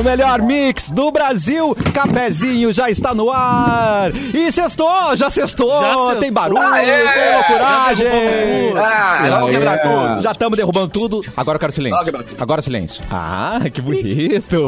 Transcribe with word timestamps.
O 0.00 0.02
melhor 0.02 0.40
mix 0.40 0.90
do 0.90 1.10
Brasil. 1.10 1.76
Cafezinho 1.92 2.72
já 2.72 2.88
está 2.88 3.14
no 3.14 3.30
ar. 3.30 4.10
E 4.32 4.50
sextou, 4.50 5.14
já 5.14 5.28
sextou. 5.28 5.68
Já 5.78 5.88
sextou. 5.92 6.16
Tem 6.16 6.32
barulho, 6.32 6.62
Ah, 6.62 6.82
é. 6.82 7.12
tem 7.12 7.34
loucuragem. 7.34 8.06
Já 10.22 10.30
estamos 10.32 10.56
derrubando 10.56 10.88
tudo. 10.88 11.20
Agora 11.36 11.56
eu 11.56 11.60
quero 11.60 11.72
silêncio. 11.72 12.00
Agora 12.38 12.62
silêncio. 12.62 13.04
Ah, 13.10 13.60
que 13.72 13.82
bonito. 13.82 14.64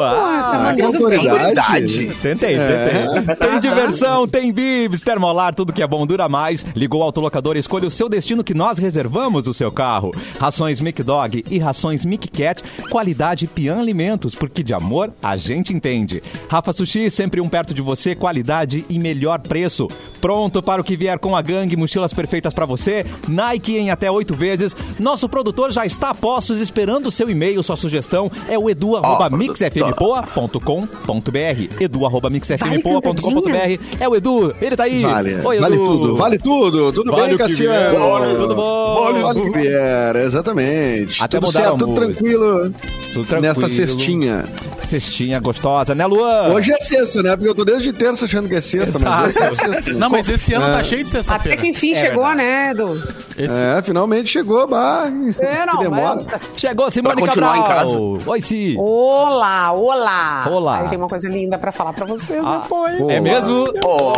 Ah, 0.00 0.72
Que 0.76 0.82
autoridade. 0.82 2.06
Tentei, 2.22 2.56
tentei. 2.56 3.36
Tem 3.48 3.58
diversão, 3.58 4.28
tem 4.28 4.52
bibs, 4.52 5.00
termolar, 5.02 5.54
tudo 5.56 5.72
que 5.72 5.82
é 5.82 5.86
bom 5.88 6.06
dura 6.06 6.28
mais. 6.28 6.64
Ligou 6.76 7.00
o 7.00 7.04
autolocador 7.04 7.56
e 7.56 7.58
escolha 7.58 7.88
o 7.88 7.90
seu 7.90 8.08
destino 8.08 8.44
que 8.44 8.54
nós 8.54 8.78
reservamos 8.78 9.48
o 9.48 9.52
seu 9.52 9.72
carro. 9.72 10.12
Rações 10.38 10.78
Mic 10.78 11.02
Dog 11.02 11.42
e 11.50 11.58
rações 11.58 12.04
Mic 12.04 12.28
Cat, 12.28 12.62
qualidade 12.88 13.48
Pian 13.48 13.80
Alimentos, 13.80 14.34
porque 14.36 14.51
de 14.60 14.74
amor 14.74 15.12
a 15.22 15.36
gente 15.36 15.72
entende. 15.72 16.20
Rafa 16.48 16.72
Sushi, 16.72 17.08
sempre 17.08 17.40
um 17.40 17.48
perto 17.48 17.72
de 17.72 17.80
você, 17.80 18.16
qualidade 18.16 18.84
e 18.88 18.98
melhor 18.98 19.38
preço. 19.38 19.86
Pronto 20.20 20.60
para 20.60 20.80
o 20.80 20.84
que 20.84 20.96
vier 20.96 21.16
com 21.20 21.36
a 21.36 21.42
gangue, 21.42 21.76
mochilas 21.76 22.12
perfeitas 22.12 22.52
para 22.52 22.66
você, 22.66 23.06
Nike 23.28 23.76
em 23.76 23.90
até 23.92 24.10
oito 24.10 24.34
vezes. 24.34 24.74
Nosso 24.98 25.28
produtor 25.28 25.70
já 25.70 25.86
está 25.86 26.10
a 26.10 26.14
postos 26.14 26.60
esperando 26.60 27.06
o 27.06 27.10
seu 27.10 27.30
e-mail, 27.30 27.62
sua 27.62 27.76
sugestão 27.76 28.30
é 28.48 28.58
o 28.58 28.68
edu 28.68 28.96
arroba 28.96 29.30
mixfmpoa.com.br 29.30 31.76
edu 31.80 32.06
arroba 32.06 32.30
mixfmpoa.com.br 32.30 33.78
É 34.00 34.08
o 34.08 34.16
Edu, 34.16 34.54
ele 34.60 34.76
tá 34.76 34.84
aí. 34.84 35.02
Vale, 35.02 35.36
Oi, 35.44 35.58
vale 35.60 35.74
Edu. 35.76 35.84
tudo, 35.86 36.16
vale 36.16 36.38
tudo. 36.38 36.92
Tudo 36.92 37.12
Vale 37.12 37.28
bem, 37.28 37.36
Cassiano? 37.38 38.18
vier. 38.20 38.36
Tudo 38.38 38.54
bom? 38.54 39.22
Vale 39.22 39.40
o 39.40 39.52
que 39.52 39.58
vier, 39.58 40.16
exatamente. 40.16 41.22
Até 41.22 41.38
tudo 41.38 41.52
certo, 41.52 41.76
tudo 41.78 41.94
tranquilo, 41.94 42.70
Tudo 43.12 43.26
tranquilo. 43.26 43.40
nesta 43.42 43.68
cestinha. 43.68 44.41
Cestinha 44.82 45.38
gostosa, 45.40 45.94
né, 45.94 46.04
Luan? 46.06 46.48
Hoje 46.52 46.70
é 46.72 46.76
sexta, 46.80 47.22
né? 47.22 47.34
Porque 47.36 47.48
eu 47.48 47.54
tô 47.54 47.64
desde 47.64 47.92
terça 47.92 48.24
achando 48.26 48.48
que 48.48 48.54
é 48.56 48.60
sexta, 48.60 48.98
mas 48.98 49.28
hoje 49.28 49.38
é 49.38 49.52
sexta. 49.52 49.92
Não, 49.94 50.10
mas 50.10 50.28
esse 50.28 50.52
ano 50.54 50.66
É. 50.66 50.72
tá 50.76 50.84
cheio 50.84 51.02
de 51.04 51.08
Até 51.10 51.18
sexta-feira. 51.18 51.60
que 51.60 51.68
enfim 51.68 51.94
chegou, 51.94 52.34
né, 52.34 52.70
Edu? 52.70 53.02
Esse- 53.38 53.62
É, 53.64 53.80
finalmente 53.82 54.28
chegou, 54.28 54.66
bah. 54.66 55.04
É, 55.38 55.64
não, 55.66 55.78
que 55.78 55.84
demora. 55.84 56.22
mas- 56.30 56.40
Chegou 56.56 56.90
Simone 56.90 57.22
Cabral. 57.22 57.56
em 57.56 57.62
casa. 57.62 57.98
Oi, 57.98 58.40
Si. 58.40 58.76
Olá, 58.78 59.72
olá. 59.72 60.44
Olá. 60.50 60.80
Aí 60.80 60.88
tem 60.88 60.98
uma 60.98 61.08
coisa 61.08 61.28
linda 61.28 61.56
pra 61.58 61.72
falar 61.72 61.92
pra 61.92 62.04
vocês 62.04 62.42
Ah, 62.44 62.60
depois. 62.62 63.08
É 63.08 63.20
mesmo? 63.20 63.64
Oh. 63.84 64.12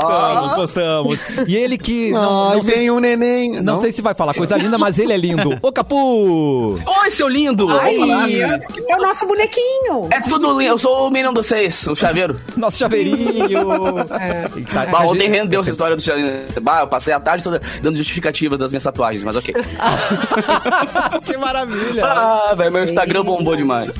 Gostamos, 0.00 0.52
gostamos. 0.52 1.20
E 1.48 1.56
ele 1.56 1.76
que. 1.76 2.12
Não, 2.12 2.50
Ai, 2.50 2.56
não 2.56 2.62
sei, 2.64 2.74
vem 2.74 2.90
um 2.90 3.00
neném. 3.00 3.60
não 3.62 3.78
sei 3.78 3.90
se 3.92 4.00
vai 4.02 4.14
falar 4.14 4.34
coisa 4.34 4.56
linda, 4.56 4.78
mas 4.78 4.98
ele 4.98 5.12
é 5.12 5.16
lindo. 5.16 5.58
Ô, 5.62 5.72
Capu! 5.72 6.78
Oi, 7.02 7.10
seu 7.10 7.28
lindo. 7.28 7.68
Ai, 7.70 8.40
é 8.42 8.96
o 8.96 9.00
nosso 9.02 9.26
bonequinho. 9.26 9.69
É 10.10 10.20
tudo 10.20 10.50
lindo. 10.58 10.62
Eu 10.72 10.78
sou 10.78 11.08
o 11.08 11.10
menino 11.10 11.32
dos 11.32 11.46
seis, 11.46 11.86
o 11.86 11.94
chaveiro. 11.94 12.38
Nosso 12.56 12.78
chaveirinho. 12.78 13.20
Tá- 14.72 14.86
Bah, 14.86 15.00
a 15.00 15.06
ontem 15.06 15.22
gente- 15.22 15.30
rendeu 15.32 15.60
essa 15.60 15.70
história 15.70 15.96
do 15.96 16.02
chaveiro. 16.02 16.30
Bah, 16.62 16.80
eu 16.80 16.86
passei 16.88 17.12
a 17.12 17.20
tarde 17.20 17.42
toda 17.44 17.60
dando 17.82 17.96
justificativa 17.96 18.56
das 18.56 18.70
minhas 18.72 18.82
tatuagens, 18.84 19.24
mas 19.24 19.36
ok. 19.36 19.54
que 21.24 21.36
maravilha. 21.36 22.04
Ah, 22.04 22.54
velho, 22.56 22.72
meu 22.72 22.84
Instagram 22.84 23.22
bombou 23.24 23.56
demais. 23.56 23.90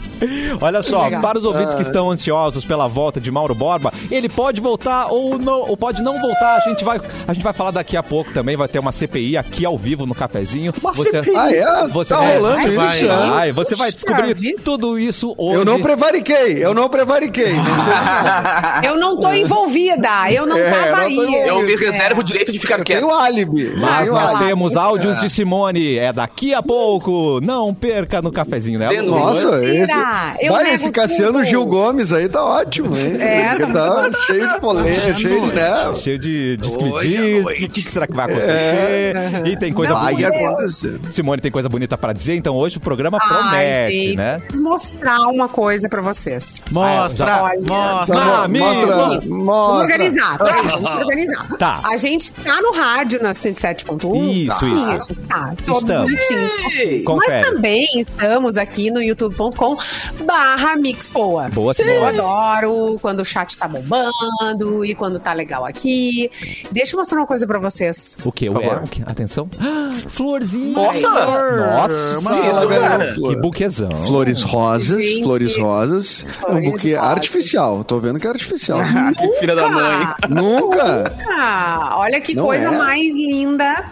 Olha 0.60 0.82
só, 0.82 1.04
Legal. 1.04 1.22
para 1.22 1.38
os 1.38 1.44
ouvintes 1.44 1.74
Ah. 1.74 1.76
que 1.76 1.82
estão 1.82 2.10
ansiosos 2.10 2.64
pela 2.64 2.86
volta 2.88 3.20
de 3.20 3.30
Mauro 3.30 3.54
Borba, 3.54 3.92
ele 4.10 4.28
pode 4.28 4.60
voltar 4.60 5.06
ou 5.08 5.38
não, 5.38 5.60
ou 5.60 5.76
pode 5.76 6.02
não 6.02 6.20
voltar. 6.20 6.56
A 6.56 6.68
gente 6.68 6.84
vai, 6.84 7.00
a 7.26 7.32
gente 7.32 7.42
vai 7.42 7.52
falar 7.52 7.70
daqui 7.72 7.96
a 7.96 8.02
pouco 8.02 8.32
também, 8.32 8.56
vai 8.56 8.68
ter 8.68 8.78
uma 8.78 8.92
CPI 8.92 9.36
aqui 9.36 9.64
ao 9.64 9.76
vivo 9.78 10.06
no 10.06 10.14
cafezinho. 10.14 10.72
Uma 10.80 10.92
você, 10.92 11.10
CPI? 11.10 11.36
Ah, 11.36 11.52
é? 11.52 11.88
Você 11.88 12.14
tá 12.14 12.20
vai- 12.20 12.36
rolando 12.36 12.72
vai, 12.72 12.88
isso, 12.96 13.06
vai. 13.06 13.30
Vai, 13.30 13.52
você 13.52 13.76
vai 13.76 13.92
descobrir 13.92 14.54
tudo 14.64 14.98
isso 14.98 15.34
hoje. 15.36 15.59
Eu 15.60 15.64
não 15.64 15.80
prevariquei, 15.80 16.64
eu 16.64 16.74
não 16.74 16.88
prevariquei. 16.88 17.52
Não 17.54 17.64
sei. 17.64 18.90
Eu 18.90 18.96
não 18.96 19.18
tô 19.20 19.32
envolvida, 19.32 20.08
eu 20.32 20.46
não 20.46 20.56
É, 20.56 20.70
tava 20.70 21.02
não 21.08 21.14
tô 21.14 21.20
aí. 21.22 21.48
Eu 21.48 21.62
me 21.62 21.76
reservo 21.76 22.20
o 22.20 22.24
direito 22.24 22.50
de 22.52 22.58
ficar 22.58 22.78
Eu 22.78 22.84
quieto. 22.84 23.00
tenho 23.00 23.12
álibi. 23.14 23.72
Mas 23.76 23.98
tenho 24.00 24.12
nós 24.12 24.30
álibi. 24.30 24.44
temos 24.46 24.76
áudios 24.76 25.20
de 25.20 25.28
Simone. 25.30 25.98
É 25.98 26.12
daqui 26.12 26.54
a 26.54 26.62
pouco. 26.62 27.40
Não 27.42 27.72
perca 27.74 28.20
no 28.22 28.30
cafezinho, 28.32 28.78
né? 28.78 28.88
Dentro. 28.88 29.10
Nossa, 29.10 29.52
Mentira! 29.52 30.32
esse, 30.36 30.46
Eu 30.46 30.52
vai, 30.52 30.74
esse 30.74 30.90
Cassiano 30.90 31.32
tudo. 31.34 31.44
Gil 31.44 31.66
Gomes 31.66 32.12
aí 32.12 32.28
tá 32.28 32.42
ótimo, 32.44 32.96
hein? 32.96 33.16
É, 33.20 33.50
Porque 33.54 33.72
tá 33.72 34.10
cheio 34.26 34.48
de 34.48 34.60
polêmica, 34.60 35.14
cheio 35.14 35.40
de, 35.40 35.54
né? 35.54 35.94
Cheio 35.96 36.18
de 36.18 36.56
diz. 36.56 36.74
O 36.74 37.46
que, 37.54 37.68
que 37.82 37.90
será 37.90 38.06
que 38.06 38.14
vai 38.14 38.24
acontecer? 38.26 39.14
E 39.46 39.56
tem 39.56 39.72
coisa 39.72 39.94
Vai 39.94 40.14
bonita. 40.14 40.28
acontecer. 40.36 41.00
Simone 41.10 41.40
tem 41.42 41.50
coisa 41.50 41.68
bonita 41.68 41.96
pra 41.98 42.12
dizer, 42.12 42.34
então 42.34 42.56
hoje 42.56 42.78
o 42.78 42.80
programa 42.80 43.18
Ai, 43.20 43.28
promete, 43.28 43.92
gente, 43.92 44.16
né? 44.16 44.40
mostrar 44.56 45.18
uma 45.28 45.48
coisa 45.50 45.88
pra 45.88 46.00
vocês. 46.00 46.62
Mostra, 46.70 47.42
Olha. 47.42 47.60
mostra. 47.60 48.16
Tá, 48.16 48.22
Ah, 48.22 48.44
amigo. 48.44 48.64
mostra, 48.64 48.96
Vamos 48.96 49.26
mostra. 49.26 49.82
organizar, 49.82 50.38
peraí, 50.38 50.62
vamos 50.66 50.90
organizar. 50.90 51.48
Tá. 51.58 51.80
A 51.84 51.96
gente 51.96 52.32
tá 52.32 52.60
no 52.62 52.72
rádio 52.72 53.22
na 53.22 53.34
107.1. 53.34 54.14
Isso, 54.46 54.58
Sim, 54.60 54.94
isso. 54.96 55.14
Tá, 55.26 55.52
todos 55.66 55.82
Estamos. 55.82 56.10
bonitinhos. 56.10 57.04
Confere. 57.04 57.36
Mas 57.36 57.46
também 57.46 57.86
estamos 57.96 58.56
aqui 58.56 58.90
no 58.90 59.02
youtube.com 59.02 59.76
barra 60.24 60.76
Mixpoa. 60.76 61.48
Boa, 61.52 61.70
Eu 61.72 61.74
Simone. 61.84 62.18
adoro 62.18 62.96
quando 63.02 63.20
o 63.20 63.24
chat 63.24 63.56
tá 63.58 63.66
bombando 63.68 64.84
e 64.84 64.94
quando 64.94 65.18
tá 65.18 65.32
legal 65.32 65.64
aqui. 65.64 66.30
Deixa 66.70 66.94
eu 66.94 66.98
mostrar 66.98 67.18
uma 67.18 67.26
coisa 67.26 67.46
pra 67.46 67.58
vocês. 67.58 68.16
O 68.24 68.30
que? 68.32 68.48
O 68.48 68.52
Por 68.54 68.62
é? 68.62 68.74
O 68.76 68.82
quê? 68.84 69.02
Atenção. 69.06 69.48
Ah, 69.60 69.90
Florzinha. 70.08 70.72
Nossa! 70.74 71.10
Nossa! 71.10 72.20
Sim, 72.20 72.46
ela 72.48 73.04
isso. 73.10 73.22
Que 73.22 73.36
buquezão. 73.36 73.90
Flores 74.06 74.42
rosas, 74.42 75.04
Gente, 75.04 75.24
flores 75.24 75.39
rosas. 75.56 76.24
É 76.46 76.50
um 76.52 76.60
flores 76.60 76.70
buquê 76.70 76.94
rosas. 76.94 77.10
artificial. 77.10 77.84
Tô 77.84 77.98
vendo 78.00 78.18
que 78.18 78.26
é 78.26 78.30
artificial. 78.30 78.80
Que 79.18 79.40
filha 79.40 79.54
da 79.54 79.68
mãe. 79.68 80.06
Nunca! 80.28 81.12
Ah, 81.28 81.94
olha 81.96 82.20
que 82.20 82.34
Não 82.34 82.44
coisa 82.44 82.68
é? 82.68 82.76
mais 82.78 83.12
linda. 83.14 83.84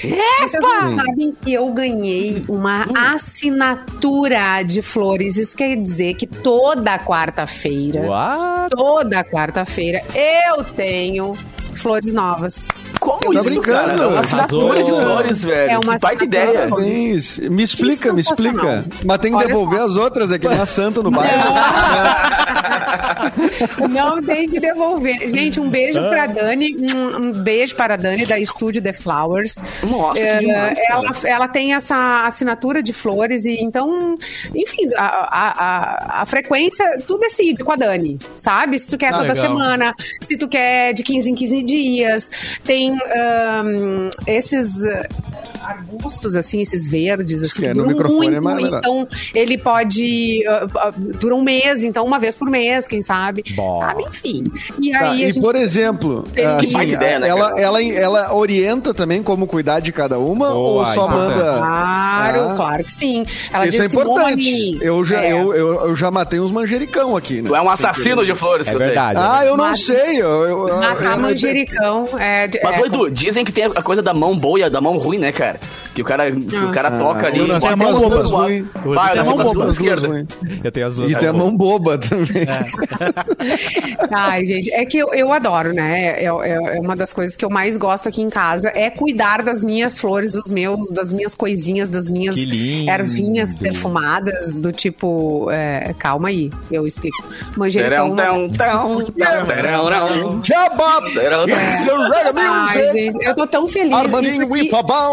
Vocês 0.00 0.62
não 0.62 0.96
sabem 0.96 1.34
que 1.42 1.52
eu 1.52 1.68
ganhei 1.72 2.44
uma 2.48 2.86
assinatura 2.96 4.62
de 4.62 4.82
flores. 4.82 5.36
Isso 5.36 5.56
quer 5.56 5.76
dizer 5.76 6.14
que 6.14 6.26
toda 6.26 6.98
quarta-feira, 6.98 8.02
toda 8.70 9.24
quarta-feira, 9.24 10.02
eu 10.14 10.62
tenho 10.64 11.34
flores 11.76 12.12
novas. 12.12 12.66
Como 13.00 13.20
Tá 13.32 13.40
isso, 13.40 13.50
brincando? 13.60 13.88
cara? 13.88 14.02
É 14.02 14.06
uma 14.06 14.20
assinatura 14.20 14.82
de 14.82 14.90
flores, 14.90 15.42
velho. 15.44 15.70
É 15.70 15.78
uma 15.78 15.94
que 15.96 16.00
baita 16.00 16.24
ideia. 16.24 16.68
Parabéns. 16.68 17.38
Me 17.38 17.62
explica, 17.62 18.12
me 18.12 18.20
explica. 18.20 18.84
Mas 19.04 19.18
tem 19.18 19.30
que 19.32 19.36
Olha 19.38 19.46
devolver 19.46 19.78
só. 19.80 19.84
as 19.86 19.96
outras, 19.96 20.32
é 20.32 20.38
que 20.38 20.48
nem 20.48 20.58
a 20.58 20.66
santa 20.66 21.02
no 21.02 21.10
bairro. 21.10 21.54
Não 23.90 24.22
tem 24.22 24.48
que 24.48 24.60
devolver. 24.60 25.30
Gente, 25.30 25.60
um 25.60 25.68
beijo 25.68 26.00
pra 26.08 26.26
Dani. 26.26 26.76
Um, 26.94 27.16
um 27.28 27.32
beijo 27.32 27.74
para 27.74 27.94
a 27.94 27.96
Dani 27.96 28.26
da 28.26 28.38
Estúdio 28.38 28.82
The 28.82 28.92
Flowers. 28.92 29.56
Nossa, 29.82 30.20
É, 30.20 30.38
demais, 30.38 30.78
ela, 30.88 31.10
ela 31.24 31.48
tem 31.48 31.74
essa 31.74 32.24
assinatura 32.26 32.82
de 32.82 32.92
flores 32.92 33.44
e 33.44 33.56
então, 33.60 34.16
enfim, 34.54 34.88
a, 34.96 35.04
a, 35.04 35.48
a, 36.18 36.22
a 36.22 36.26
frequência, 36.26 36.98
tu 37.06 37.18
decide 37.18 37.62
com 37.64 37.72
a 37.72 37.76
Dani, 37.76 38.18
sabe? 38.36 38.78
Se 38.78 38.88
tu 38.88 38.96
quer 38.98 39.08
Ah, 39.12 39.18
toda 39.18 39.32
legal. 39.32 39.44
semana, 39.48 39.94
se 40.20 40.36
tu 40.36 40.48
quer 40.48 40.92
de 40.92 41.02
15 41.02 41.30
em 41.30 41.34
15 41.34 41.62
dias. 41.66 42.30
Tem 42.64 42.96
ahn, 43.14 44.08
esses 44.26 44.84
arbustos, 45.66 46.34
assim, 46.36 46.60
esses 46.60 46.86
verdes, 46.88 47.42
assim, 47.42 47.62
que 47.62 47.68
é, 47.68 47.74
duram 47.74 47.90
é 47.90 47.94
muito, 48.08 48.42
mais 48.42 48.56
melhor. 48.62 48.78
então 48.78 49.08
ele 49.34 49.58
pode... 49.58 50.42
ah, 50.46 50.66
ah, 50.78 50.92
dura 51.20 51.34
um 51.34 51.42
mês, 51.42 51.84
então 51.84 52.04
uma 52.04 52.18
vez 52.18 52.36
por 52.36 52.48
mês, 52.48 52.86
quem 52.88 53.02
sabe? 53.02 53.42
Bom. 53.54 53.74
Sabe? 53.76 54.04
Enfim. 54.04 54.44
E 54.80 54.92
Tá, 54.92 55.10
aí 55.10 55.24
a 55.24 55.28
e 55.28 55.32
gente... 55.32 55.42
por 55.42 55.54
exemplo, 55.56 56.24
assim, 56.58 56.92
ideia, 56.92 57.18
né, 57.18 57.28
ela, 57.28 57.60
ela, 57.60 57.82
ela 57.82 58.34
orienta 58.34 58.94
também 58.94 59.22
como 59.22 59.46
cuidar 59.46 59.80
de 59.80 59.92
cada 59.92 60.18
uma 60.18 60.50
Boa, 60.50 60.86
ou 60.88 60.94
só 60.94 61.08
manda. 61.08 61.34
Claro, 61.58 62.40
Ah. 62.50 62.52
claro 62.56 62.84
que 62.84 62.92
sim. 62.92 63.26
Ela 63.52 63.66
Isso 63.66 63.82
é 63.82 63.86
importante. 63.86 64.42
"Simone, 64.44 64.78
Eu 64.82 65.04
já, 65.04 65.20
é, 65.24 65.32
eu, 65.32 65.54
eu, 65.54 65.74
eu 65.88 65.96
já 65.96 66.10
matei 66.10 66.40
uns 66.40 66.50
manjericão 66.50 67.16
aqui, 67.16 67.42
né? 67.42 67.48
Tu 67.48 67.56
é 67.56 67.60
um 67.60 67.68
assassino 67.68 68.24
de 68.24 68.34
flores, 68.34 68.66
É 68.66 68.70
que 68.70 68.76
eu 68.76 68.80
sei. 68.80 68.88
verdade. 68.88 69.18
Ah, 69.22 69.44
eu 69.44 69.56
não 69.56 69.64
Mas- 69.66 69.84
sei. 69.84 70.20
Eu, 70.22 70.42
eu, 70.68 70.76
Matar 70.78 71.16
eu- 71.16 71.20
manjericão 71.22 72.08
é, 72.18 72.48
Mas, 72.62 72.76
é, 72.78 72.80
Edu, 72.82 73.10
dizem 73.10 73.44
que 73.44 73.52
tem 73.52 73.64
a 73.64 73.82
coisa 73.82 74.02
da 74.02 74.14
mão 74.14 74.36
boa 74.36 74.60
e 74.60 74.62
a 74.62 74.68
da 74.68 74.80
mão 74.80 74.96
ruim, 74.98 75.18
né, 75.18 75.32
cara? 75.32 75.55
that. 75.60 75.85
Que 75.96 76.02
o 76.02 76.04
cara, 76.04 76.24
o 76.30 76.72
cara 76.72 76.88
Ah, 76.88 76.98
toca 76.98 77.26
ali... 77.26 77.38
eu 77.38 77.58
com 77.58 77.66
a 77.68 77.74
mão 77.74 78.10
duas. 78.10 78.30
Vai, 78.30 78.66
Tem 79.12 79.20
a 79.20 79.24
mão 79.24 79.36
boba, 79.38 79.54
duas 79.64 79.78
duas. 79.78 80.02
Eu 80.62 80.70
tenho 80.70 80.86
as 80.86 80.98
E 80.98 81.14
tem 81.16 81.28
a 81.28 81.32
mão 81.32 81.56
boba 81.56 81.96
também. 81.96 82.44
Ai, 84.12 84.44
gente, 84.44 84.70
é 84.74 84.84
que 84.84 84.98
eu, 84.98 85.14
eu 85.14 85.32
adoro, 85.32 85.72
né? 85.72 86.22
É, 86.22 86.24
é- 86.26 86.76
é 86.76 86.80
uma 86.80 86.94
das 86.94 87.14
coisas 87.14 87.34
que 87.34 87.42
eu 87.46 87.48
mais 87.48 87.78
gosto 87.78 88.10
aqui 88.10 88.20
em 88.20 88.28
casa 88.28 88.70
é 88.74 88.90
cuidar 88.90 89.42
das 89.42 89.64
minhas 89.64 89.98
flores, 89.98 90.32
dos 90.32 90.50
meus, 90.50 90.90
das 90.90 91.14
minhas 91.14 91.34
coisinhas, 91.34 91.88
das 91.88 92.10
minhas 92.10 92.36
ervinhas 92.86 93.54
perfumadas, 93.54 94.56
do 94.58 94.72
tipo. 94.72 95.48
é, 95.50 95.94
calma 95.98 96.28
aí, 96.28 96.50
eu 96.70 96.86
explico. 96.86 97.16
Manjericão. 97.56 98.14
Tão, 98.14 98.48
tão, 98.50 99.06
tão. 99.06 99.12
Ai, 102.68 102.92
gente, 102.92 103.24
eu 103.24 103.34
tô 103.34 103.46
tão 103.46 103.66
feliz. 103.66 103.92
Isso 104.28 104.46
aqui, 104.52 104.60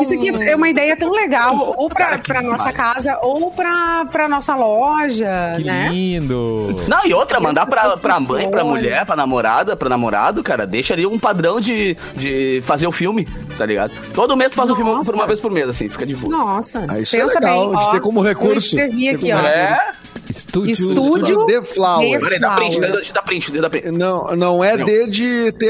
isso 0.02 0.14
aqui 0.16 0.50
é 0.50 0.56
uma 0.56 0.70
ideia 0.74 0.98
tão 0.98 1.12
legal, 1.12 1.74
ou 1.78 1.88
pra, 1.90 2.18
pra 2.18 2.42
nossa 2.42 2.72
casa, 2.74 3.18
ou 3.22 3.50
pra, 3.52 4.06
pra 4.12 4.28
nossa 4.28 4.56
loja, 4.56 5.54
Que 5.56 5.64
né? 5.64 5.88
lindo. 5.90 6.84
Não, 6.88 7.06
e 7.06 7.14
outra, 7.14 7.40
mandar 7.40 7.66
pra, 7.66 7.96
pra 7.98 8.20
mãe, 8.20 8.50
pra 8.50 8.64
mulher, 8.64 9.06
pra 9.06 9.16
namorada, 9.16 9.76
pra 9.76 9.90
namorado, 9.90 10.44
cara, 10.44 10.66
deixa 10.68 10.94
ali 10.94 11.06
um 11.06 11.18
padrão 11.20 11.60
de, 11.62 11.96
de 12.16 12.62
fazer 12.66 12.88
o 12.88 12.92
filme, 12.92 13.26
tá 13.58 13.66
ligado? 13.66 13.92
Todo 14.14 14.36
mês 14.36 14.52
tu 14.52 14.56
faz 14.56 14.70
um 14.70 14.76
filme 14.76 15.04
por 15.06 15.16
uma 15.16 15.28
vez 15.28 15.40
por 15.40 15.52
mês, 15.52 15.70
assim, 15.70 15.88
fica 15.90 16.06
de 16.06 16.16
boa. 16.16 16.36
Nossa, 16.38 16.86
Ah, 16.90 17.00
isso 17.00 17.16
é 17.16 17.24
legal, 17.26 17.70
bem. 17.70 17.78
de 17.78 17.84
ó, 17.84 17.92
ter 17.92 18.00
como 18.02 18.22
recurso. 18.22 18.78
Eu 18.78 18.86
escrevi 18.86 19.10
aqui, 19.10 19.30
como 19.32 19.42
ó. 19.44 19.48
É? 19.48 19.92
Estúdio. 20.38 20.72
Estúdio 20.72 21.46
The 21.46 21.62
Flowers. 21.62 22.40
Dá 22.40 22.56
print, 22.56 22.76
Flowers. 22.76 22.94
deixa 22.96 23.12
eu 23.12 23.14
dar 23.16 23.22
print, 23.22 23.52
dar 23.62 23.70
print. 23.70 23.92
Não, 23.92 24.36
não 24.36 24.64
é 24.64 24.76
Não. 24.78 24.86
D 24.86 25.08
de 25.08 25.52
THE, 25.54 25.66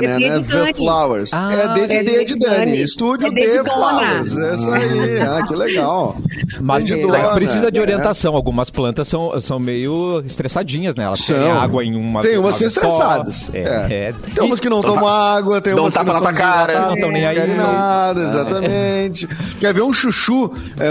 D 0.00 0.06
Não 0.06 0.14
é 0.26 0.30
de 0.30 0.42
Dani. 0.42 0.72
The 0.72 0.74
Flowers. 0.74 1.30
Ah, 1.32 1.52
é 1.52 1.68
D 1.74 1.86
de 1.86 1.94
é 1.96 2.02
D 2.02 2.10
D 2.10 2.24
de 2.24 2.34
de 2.34 2.40
Dani. 2.40 2.56
Dani. 2.56 2.82
Estúdio 2.82 3.28
É 3.28 3.30
D 3.30 3.46
de. 3.62 3.70
Flowers. 3.70 4.36
É 4.36 4.54
isso 4.54 4.70
aí. 4.70 5.18
Ah, 5.20 5.46
que 5.46 5.54
legal. 5.54 6.16
Mas, 6.60 6.84
D 6.84 6.96
de 6.96 7.06
mas 7.06 7.22
dona. 7.22 7.34
precisa 7.34 7.72
de 7.72 7.78
É. 7.78 7.82
orientação. 7.82 8.34
Algumas 8.36 8.70
plantas 8.70 9.08
são, 9.08 9.40
são 9.40 9.58
meio 9.58 10.22
estressadinhas, 10.24 10.94
né? 10.94 11.04
Elas 11.04 11.20
São. 11.20 11.36
têm 11.36 11.50
água 11.50 11.84
em 11.84 11.94
uma 11.96 12.22
Tem 12.22 12.36
umas 12.38 12.60
estressadas. 12.60 13.50
É, 13.54 13.58
É. 13.60 13.94
é. 14.08 14.14
Tem 14.34 14.44
umas 14.44 14.60
que 14.60 14.68
não 14.68 14.80
tomam 14.80 15.08
água, 15.08 15.60
tem 15.60 15.72
umas 15.74 15.94
um 15.96 15.98
que 16.00 16.04
não 16.04 16.12
cara. 16.20 16.30
desidratadas, 16.32 16.88
Não 16.94 17.00
tão 17.00 17.10
nem 17.10 17.26
aí. 17.26 17.36
querem 17.36 17.54
nada, 17.56 18.20
exatamente. 18.22 19.26
Quer 19.58 19.72
ver 19.74 19.82
um 19.82 19.92
chuchu? 19.92 20.52
É, 20.78 20.90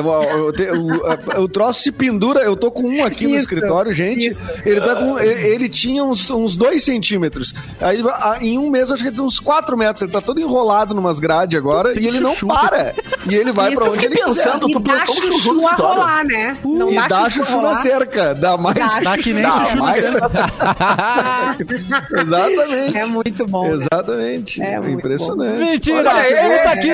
o 1.40 1.48
troço 1.48 1.82
se 1.84 1.92
pendura. 1.92 2.42
Eu 2.42 2.56
tô 2.56 2.72
com 2.72 2.84
um 2.84 3.03
aqui 3.04 3.28
no 3.28 3.36
escritório, 3.36 3.92
gente. 3.94 4.32
Ele, 4.66 4.82
tá 4.82 4.96
com, 4.96 5.20
ele, 5.20 5.48
ele 5.48 5.70
tinha 5.70 6.04
uns, 6.04 6.30
uns 6.30 6.56
dois 6.56 6.84
centímetros. 6.84 7.54
Aí, 7.82 8.02
a- 8.08 8.38
em 8.42 8.58
um 8.58 8.70
mês, 8.70 8.92
acho 8.92 9.02
que 9.02 9.10
ele 9.10 9.16
tem 9.18 9.26
uns 9.26 9.40
quatro 9.40 9.78
metros. 9.78 10.02
Ele 10.04 10.12
tá 10.12 10.22
todo 10.22 10.40
enrolado 10.40 10.94
numas 10.94 11.20
grades 11.20 11.58
agora 11.58 12.00
e 12.00 12.08
ele 12.08 12.20
não 12.20 12.32
chuchu. 12.34 12.48
para. 12.48 12.94
E 13.30 13.36
ele 13.36 13.52
vai 13.52 13.70
Isso, 13.70 13.78
pra 13.82 13.92
onde 13.92 14.06
ele 14.06 14.16
quiser. 14.16 14.44
pensando, 14.44 14.70
E 14.70 14.74
tu 14.74 14.80
dá 14.80 15.06
chuchu 15.06 15.22
a 15.34 15.36
escritório. 15.38 15.76
rolar, 15.78 16.24
né? 16.26 16.58
Não 16.64 16.92
E 16.92 17.08
dá 17.08 17.30
chuchu 17.30 17.62
na 17.62 17.76
cerca. 17.82 18.34
Dá 18.36 18.58
mais 18.58 18.76
Dá 18.76 19.02
Tá 19.02 19.18
que 19.18 19.34
nem 19.34 19.44
Dá, 19.44 19.66
chuchu 19.66 19.84
grande. 19.84 20.24
Exatamente. 22.22 22.98
É 22.98 23.06
muito 23.06 23.46
bom. 23.46 23.68
né? 23.68 23.74
Exatamente. 23.76 24.62
É 24.62 24.80
muito 24.80 25.00
Impressionante. 25.00 25.60
Mentira! 25.60 26.12
Ele 26.30 26.60
tá 26.60 26.72
aqui! 26.72 26.90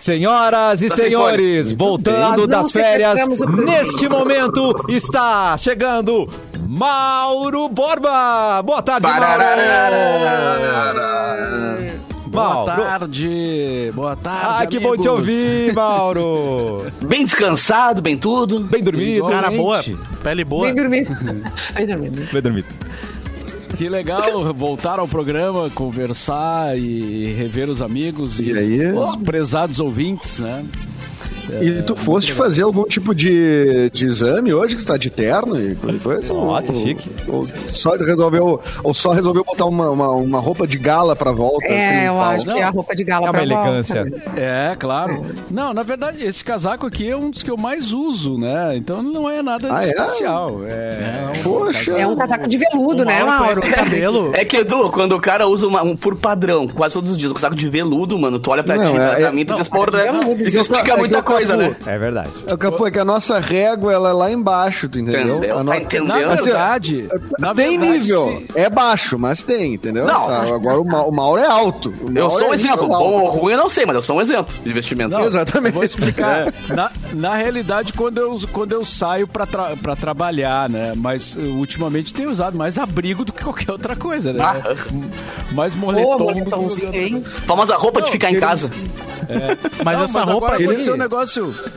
Senhoras 0.00 0.82
e 0.82 0.88
Tá 0.88 0.96
senhores, 0.96 1.72
voltando 1.72 2.46
das 2.46 2.72
férias, 2.72 3.11
programa. 3.14 3.62
neste 3.64 4.08
momento 4.08 4.84
está 4.88 5.56
chegando 5.58 6.28
Mauro 6.68 7.68
Borba. 7.68 8.62
Boa 8.62 8.82
tarde, 8.82 9.06
Mauro. 9.06 9.42
Boa 12.26 12.64
tarde. 12.64 13.90
Boa 13.94 14.16
tarde. 14.16 14.62
Ah, 14.62 14.66
que 14.66 14.78
bom 14.80 14.96
te 14.96 15.06
amigos. 15.06 15.18
ouvir, 15.18 15.74
Mauro. 15.74 16.86
Bem 17.02 17.24
descansado, 17.24 18.00
bem 18.00 18.16
tudo. 18.16 18.60
Bem 18.60 18.82
dormido. 18.82 19.10
Igualmente. 19.16 19.42
Cara 19.42 19.56
boa, 19.56 19.84
pele 20.22 20.44
boa. 20.44 20.66
Vem 20.66 20.74
dormir. 20.74 21.04
Vem 21.74 21.86
dormir. 21.86 22.10
Bem 22.32 22.42
dormido. 22.42 22.68
Que 23.76 23.88
legal 23.88 24.54
voltar 24.54 24.98
ao 24.98 25.08
programa, 25.08 25.68
conversar 25.70 26.78
e 26.78 27.32
rever 27.32 27.68
os 27.68 27.82
amigos 27.82 28.38
E 28.38 28.56
aí? 28.56 28.92
os 28.92 29.16
prezados 29.16 29.80
ouvintes, 29.80 30.38
né? 30.38 30.64
E 31.60 31.82
tu 31.82 31.94
foste 31.96 32.32
fazer 32.32 32.62
algum 32.62 32.84
tipo 32.84 33.14
de, 33.14 33.90
de 33.90 34.06
exame 34.06 34.52
hoje, 34.54 34.74
que 34.76 34.80
você 34.80 34.86
tá 34.86 34.96
de 34.96 35.10
terno 35.10 35.58
e 35.60 35.74
coisa? 36.02 36.32
Ó, 36.32 36.60
que 36.62 36.74
chique. 36.74 37.10
Ou 37.28 37.46
só 37.72 37.92
resolveu, 37.96 38.60
ou 38.82 38.94
só 38.94 39.12
resolveu 39.12 39.44
botar 39.44 39.66
uma, 39.66 39.90
uma, 39.90 40.10
uma 40.12 40.38
roupa 40.40 40.66
de 40.66 40.78
gala 40.78 41.14
pra 41.16 41.32
volta? 41.32 41.66
É, 41.66 42.06
eu 42.08 42.12
triunfal? 42.12 42.22
acho 42.30 42.44
que 42.46 42.58
é 42.58 42.62
a 42.62 42.70
roupa 42.70 42.94
de 42.94 43.04
gala 43.04 43.26
É 43.26 43.28
uma 43.28 43.32
pra 43.32 43.42
elegância. 43.42 44.04
volta. 44.04 44.40
É, 44.40 44.76
claro. 44.78 45.24
Não, 45.50 45.72
na 45.74 45.82
verdade, 45.82 46.24
esse 46.24 46.44
casaco 46.44 46.86
aqui 46.86 47.08
é 47.08 47.16
um 47.16 47.30
dos 47.30 47.42
que 47.42 47.50
eu 47.50 47.56
mais 47.56 47.92
uso, 47.92 48.38
né? 48.38 48.76
Então 48.76 49.02
não 49.02 49.28
é 49.28 49.42
nada 49.42 49.68
Ah, 49.70 49.84
é? 49.84 49.90
especial. 49.90 50.60
É, 50.68 51.32
Poxa. 51.42 51.92
É 51.92 52.06
um 52.06 52.16
casaco 52.16 52.48
de 52.48 52.56
veludo, 52.56 53.04
né, 53.04 53.22
Mauro 53.24 53.60
cabelo. 53.60 54.30
É 54.34 54.44
que, 54.44 54.56
Edu, 54.58 54.90
quando 54.90 55.12
o 55.16 55.20
cara 55.20 55.46
usa 55.46 55.66
uma- 55.66 55.82
um 55.82 55.96
por 55.96 56.16
padrão, 56.16 56.66
quase 56.68 56.94
todos 56.94 57.10
os 57.12 57.18
dias, 57.18 57.30
um 57.30 57.34
casaco 57.34 57.54
de 57.54 57.68
veludo, 57.68 58.18
mano, 58.18 58.38
tu 58.38 58.50
olha 58.50 58.62
pra 58.62 58.76
Não, 58.76 58.92
ti, 58.92 58.96
é- 58.98 59.14
pra 59.16 59.28
é- 59.28 59.32
mim, 59.32 59.44
tu 59.44 59.52
não, 59.52 59.58
diz, 59.60 59.68
porra, 59.68 59.88
é 60.00 60.12
né? 60.12 60.18
veludo. 60.20 60.42
Isso 60.42 60.58
É 60.58 60.60
explica 60.60 60.90
eu- 60.92 60.98
muita 60.98 61.16
é 61.16 61.18
eu 61.18 61.22
coisa, 61.46 61.56
né? 61.56 61.76
É 61.86 61.98
verdade. 61.98 62.30
É, 62.50 62.56
Capu, 62.56 62.86
é 62.86 62.90
que 62.90 62.98
a 62.98 63.04
nossa 63.04 63.38
régua 63.38 63.92
ela 63.92 64.10
é 64.10 64.12
lá 64.12 64.30
embaixo, 64.32 64.88
tu 64.88 64.98
entendeu? 64.98 65.36
Entendeu? 65.38 65.58
A 65.58 65.64
no- 65.64 65.72
Tá? 65.72 66.00
Na 66.02 66.32
Assim, 66.34 66.44
verdade, 66.44 67.08
na 67.38 67.54
tem 67.54 67.78
verdade, 67.78 67.98
nível, 68.00 68.44
se- 68.52 68.58
é 68.58 68.70
baixo, 68.70 69.18
mas 69.18 69.42
tem, 69.42 69.74
entendeu? 69.74 70.06
Não. 70.06 70.28
Ah, 70.28 70.42
Agora 70.54 70.80
o, 70.80 70.84
Ma- 70.84 71.02
o 71.04 71.10
Mauro 71.12 71.40
é 71.40 71.46
alto. 71.46 71.90
O 72.00 72.08
Eu 72.08 72.12
Mauro 72.12 72.30
sou 72.38 72.48
um 72.48 72.52
é 72.52 72.54
exemplo. 72.54 72.86
Bom 72.88 73.12
ou 73.12 73.28
ruim 73.28 73.52
eu 73.52 73.58
não 73.58 73.70
sei, 73.70 73.84
mas 73.86 73.96
eu 73.96 74.02
sou 74.02 74.16
um 74.16 74.20
exemplo 74.20 74.54
de 74.62 74.70
investimento. 74.70 75.10
Não, 75.10 75.24
Exatamente. 75.24 75.72
Vou 75.74 75.84
explicar. 75.84 76.52
Na, 76.68 76.90
na 77.12 77.34
realidade, 77.34 77.92
quando 77.92 78.18
eu, 78.18 78.38
quando 78.52 78.72
eu 78.72 78.84
saio 78.84 79.26
pra, 79.26 79.46
tra 79.46 79.76
pra 79.76 79.96
trabalhar, 79.96 80.68
né? 80.68 80.92
Mas 80.96 81.36
uh, 81.36 81.40
ultimamente 81.40 82.12
tenho 82.14 82.30
usado 82.30 82.56
mais 82.56 82.78
abrigo 82.78 83.24
do 83.24 83.32
que 83.32 83.42
qualquer 83.42 83.70
outra 83.72 83.96
coisa, 83.96 84.32
né? 84.32 84.42
Ah. 84.42 84.74
Mais 85.52 85.74
moletom. 85.74 86.18
moletomzinho, 86.18 86.94
hein? 86.94 87.24
Famosa 87.46 87.76
roupa 87.76 88.02
de 88.02 88.10
ficar 88.10 88.28
em 88.30 88.32
ele- 88.34 88.40
casa. 88.40 88.70
Mas 89.84 89.96
Não, 89.98 90.04
essa 90.04 90.18
mas 90.20 90.28
roupa 90.28 90.46
agora 90.46 90.58
aí, 90.58 90.64
aconteceu 90.64 90.94
um 90.94 90.96
negócio. 90.96 91.21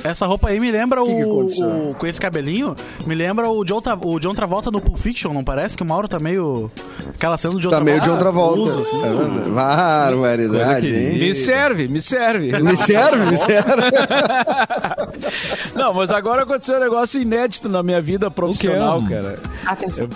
Essa 0.03 0.25
roupa 0.25 0.50
aí 0.50 0.59
me 0.59 0.71
lembra 0.71 1.01
que 1.03 1.09
o, 1.09 1.39
aconteceu? 1.39 1.68
o- 1.68 1.95
com 1.97 2.07
esse 2.07 2.19
cabelinho, 2.19 2.75
me 3.06 3.15
lembra 3.15 3.50
o 3.50 3.63
John, 3.63 3.81
o 4.01 4.19
John 4.19 4.33
Travolta 4.33 4.69
no 4.71 4.81
Pulp 4.81 4.97
Fiction, 4.97 5.33
não 5.33 5.44
parece 5.44 5.75
que 5.77 5.83
o 5.83 5.86
Mauro 5.86 6.07
tá 6.07 6.19
meio 6.19 6.69
aquela 7.09 7.38
cena 7.38 7.53
do 7.53 7.59
John 7.59 7.69
Tá 7.69 7.80
meio 7.81 8.00
de 8.00 8.06
Travolta. 8.09 8.25
outra 8.27 8.65
volta. 8.71 8.71
confuso, 8.77 8.97
assim. 8.97 9.06
É 9.06 9.13
verdade. 9.13 9.50
Barbaridade, 9.50 10.95
hein? 10.95 11.19
Me 11.19 11.36
serve, 11.36 11.88
me 11.88 12.01
serve. 12.01 12.51
Me 12.62 12.77
serve, 12.77 13.25
me 13.31 13.38
serve. 13.38 13.81
Não, 15.75 15.94
mas 15.94 16.09
agora 16.12 16.44
aconteceu 16.44 16.77
um 16.77 16.80
negócio 16.80 17.21
inédito 17.21 17.68
na 17.69 17.83
minha 17.83 18.01
vida 18.01 18.30
profissional, 18.31 19.01
quê? 19.03 19.09
cara. 19.15 19.39
Atenção. 19.65 20.07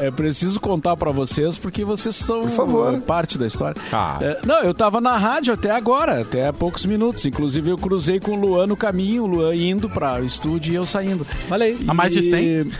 É, 0.00 0.06
é 0.06 0.10
preciso 0.10 0.60
contar 0.60 0.96
pra 0.96 1.10
vocês 1.10 1.56
porque 1.56 1.84
vocês 1.84 2.14
são 2.16 2.48
favor. 2.48 2.98
parte 3.00 3.38
da 3.38 3.46
história. 3.46 3.80
Ah. 3.92 4.18
É, 4.20 4.38
não, 4.44 4.60
eu 4.62 4.74
tava 4.74 5.00
na 5.00 5.16
rádio 5.16 5.54
até 5.54 5.70
agora, 5.70 6.20
até 6.20 6.48
há 6.48 6.52
poucos 6.52 6.84
minutos. 6.86 7.24
Inclusive 7.24 7.70
eu 7.70 7.78
cruzei 7.78 8.20
com 8.20 8.32
o 8.32 8.36
Luan 8.36 8.66
no 8.76 8.78
caminho, 8.78 9.24
o 9.24 9.26
Luan 9.26 9.56
indo 9.56 9.88
pra 9.88 10.20
estúdio 10.20 10.72
e 10.72 10.76
eu 10.76 10.84
saindo. 10.84 11.26
Aí. 11.50 11.78
A 11.88 11.94
mais 11.94 12.12
de 12.12 12.22
100? 12.22 12.70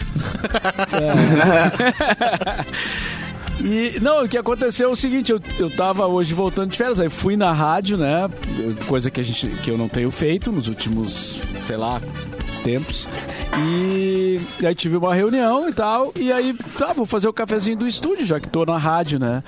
E, 3.59 3.99
não, 4.03 4.23
o 4.23 4.29
que 4.29 4.37
aconteceu 4.37 4.91
é 4.91 4.93
o 4.93 4.95
seguinte, 4.95 5.33
eu, 5.33 5.41
eu 5.59 5.71
tava 5.71 6.07
hoje 6.07 6.35
voltando 6.35 6.71
de 6.71 6.77
férias, 6.77 7.01
aí 7.01 7.09
fui 7.09 7.39
na 7.39 7.55
rádio, 7.55 7.97
né, 7.97 8.29
coisa 8.87 9.11
que, 9.11 9.19
a 9.19 9.25
gente, 9.25 9.49
que 9.49 9.71
eu 9.71 9.79
não 9.79 9.88
tenho 9.88 10.11
feito 10.11 10.53
nos 10.53 10.69
últimos, 10.69 11.38
sei 11.67 11.79
lá, 11.79 11.99
tempos, 12.62 13.09
e, 13.59 14.38
e 14.61 14.67
aí 14.67 14.75
tive 14.75 14.99
uma 14.99 15.15
reunião 15.15 15.71
e 15.71 15.73
tal, 15.73 16.12
e 16.15 16.31
aí, 16.31 16.55
tá, 16.79 16.93
vou 16.93 17.07
fazer 17.07 17.29
o 17.29 17.33
cafezinho 17.33 17.79
do 17.79 17.87
estúdio, 17.87 18.26
já 18.26 18.38
que 18.38 18.47
tô 18.47 18.67
na 18.67 18.76
rádio, 18.76 19.19
né. 19.19 19.43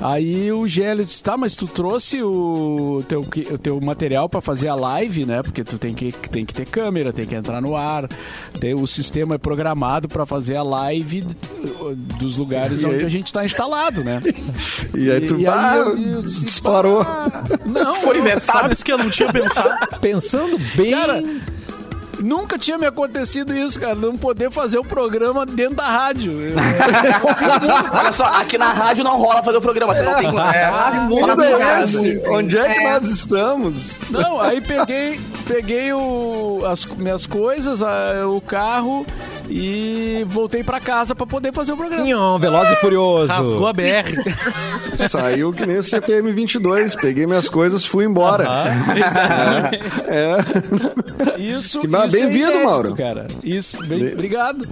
Aí 0.00 0.50
o 0.50 0.66
Gélio 0.66 1.04
disse, 1.04 1.22
tá, 1.22 1.36
mas 1.36 1.54
tu 1.54 1.66
trouxe 1.68 2.20
o 2.22 3.04
teu, 3.06 3.20
o 3.20 3.58
teu 3.58 3.80
material 3.80 4.28
pra 4.28 4.40
fazer 4.40 4.66
a 4.68 4.74
live, 4.74 5.24
né? 5.24 5.42
Porque 5.42 5.62
tu 5.62 5.78
tem 5.78 5.94
que, 5.94 6.10
tem 6.12 6.44
que 6.44 6.52
ter 6.52 6.66
câmera, 6.66 7.12
tem 7.12 7.24
que 7.24 7.34
entrar 7.36 7.60
no 7.62 7.76
ar. 7.76 8.08
Tem, 8.58 8.74
o 8.74 8.86
sistema 8.86 9.36
é 9.36 9.38
programado 9.38 10.08
pra 10.08 10.26
fazer 10.26 10.56
a 10.56 10.62
live 10.64 11.24
dos 12.18 12.36
lugares 12.36 12.82
E 12.82 12.86
onde 12.86 12.96
aí? 12.96 13.04
a 13.04 13.08
gente 13.08 13.32
tá 13.32 13.44
instalado, 13.44 14.02
né? 14.02 14.20
E 14.96 15.10
aí 15.10 15.20
tu 15.26 15.36
E- 15.36 15.42
e 15.42 15.46
aí 15.46 15.52
bah, 15.54 15.76
eu- 15.76 15.98
eu 15.98 16.22
disse, 16.22 16.44
disparou. 16.44 17.00
"Ah, 17.02 17.30
Não, 17.64 17.96
Foi 18.00 18.16
eu- 18.16 18.20
inventado. 18.20 18.40
Sabes 18.62 18.82
que 18.82 18.92
eu 18.92 18.98
não 18.98 19.08
tinha 19.10 19.32
pensado. 19.32 19.70
Pensando 20.00 20.58
bem. 20.76 20.90
Cara, 20.90 21.22
nunca 22.22 22.58
tinha 22.58 22.78
me 22.78 22.86
acontecido 22.86 23.54
isso, 23.56 23.78
cara. 23.80 23.94
Não 23.94 24.16
poder 24.16 24.50
fazer 24.50 24.78
o 24.78 24.84
programa 24.84 25.44
dentro 25.46 25.76
da 25.76 25.88
rádio. 25.88 26.32
Eu- 26.40 26.56
Olha 27.92 28.12
só, 28.12 28.24
aqui 28.24 28.56
na 28.58 28.72
rádio 28.72 29.04
não 29.04 29.18
rola 29.18 29.42
fazer 29.42 29.58
o 29.58 29.60
programa. 29.60 29.94
Não 29.94 30.14
tem. 30.16 30.26
É, 30.28 30.90
Que 30.90 31.04
mundo 31.04 31.20
rola 31.20 31.46
é 31.46 31.76
fazer- 31.76 32.06
esse? 32.18 32.28
Onde 32.28 32.56
é 32.56 32.74
que 32.74 32.80
nós 32.84 33.06
estamos? 33.06 34.00
Não, 34.10 34.40
aí 34.40 34.60
peguei, 34.60 35.20
peguei 35.46 35.92
o, 35.92 36.62
as 36.66 36.84
minhas 36.86 37.26
coisas, 37.26 37.82
a- 37.82 38.26
o 38.26 38.40
carro 38.40 39.06
e 39.48 40.24
voltei 40.28 40.62
pra 40.64 40.80
casa 40.80 41.14
pra 41.14 41.26
poder 41.26 41.52
fazer 41.52 41.72
o 41.72 41.76
programa. 41.76 42.04
Nhon, 42.04 42.38
veloz 42.38 42.70
e 42.70 42.76
furioso. 42.76 43.28
Rasgou 43.28 43.66
a 43.66 43.72
BR. 43.72 43.82
Saiu 45.08 45.52
que 45.52 45.64
nem 45.66 45.78
o 45.78 45.82
CPM 45.82 46.30
22. 46.32 46.94
Peguei 46.94 47.26
minhas 47.26 47.48
coisas, 47.48 47.84
fui 47.84 48.04
embora. 48.04 48.46
É. 50.08 50.38
Isso, 51.42 51.80
Que 51.80 51.86
isso 51.86 52.10
bem-vindo, 52.10 52.44
é 52.46 52.48
inédito, 52.50 52.64
Mauro. 52.64 52.94
cara. 52.94 53.26
Isso, 53.42 53.78
bem, 53.86 54.12
obrigado. 54.12 54.66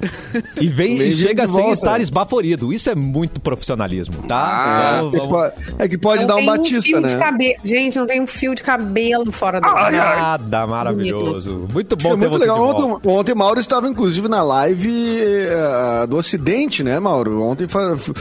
E 0.61 0.69
vem 0.69 0.95
e 0.95 0.99
Bem-vindo 0.99 1.17
chega 1.29 1.47
sem 1.49 1.57
volta. 1.57 1.73
estar 1.75 2.01
esbaforido. 2.01 2.73
Isso 2.73 2.89
é 2.91 2.95
muito 2.95 3.41
profissionalismo, 3.41 4.23
tá? 4.29 4.37
Ah, 4.37 5.01
Então, 5.03 5.09
É 5.09 5.11
que 5.11 5.27
vamos- 5.33 5.53
É 5.79 5.89
que 5.89 5.99
pode 5.99 6.21
Não 6.23 6.27
dar 6.29 6.35
um 6.35 6.39
tem 6.39 6.47
batista, 6.47 6.83
fio 6.83 7.03
de 7.03 7.15
né? 7.15 7.19
cabelo. 7.19 7.55
Gente, 7.65 7.99
não 7.99 8.07
tem 8.07 8.21
um 8.21 8.27
fio 8.27 8.55
de 8.55 8.63
cabelo 8.63 9.33
fora 9.33 9.61
do 9.61 9.67
Ai, 9.69 9.99
ai. 9.99 10.21
Nada 10.21 10.67
maravilhoso. 10.67 11.67
Muito 11.73 11.97
bom 11.97 12.11
ter 12.11 12.17
muito 12.17 12.33
você 12.33 12.39
legal. 12.41 12.57
de 12.57 12.63
volta. 12.63 12.83
Ontem, 12.85 13.09
ontem 13.11 13.35
Mauro 13.35 13.59
estava, 13.61 13.89
inclusive, 13.89 14.29
na 14.29 14.43
live 14.43 14.60
eh, 14.69 16.07
do 16.09 16.17
Ocidente, 16.17 16.83
né, 16.83 16.99
Mauro? 17.01 17.43
Ontem 17.43 17.67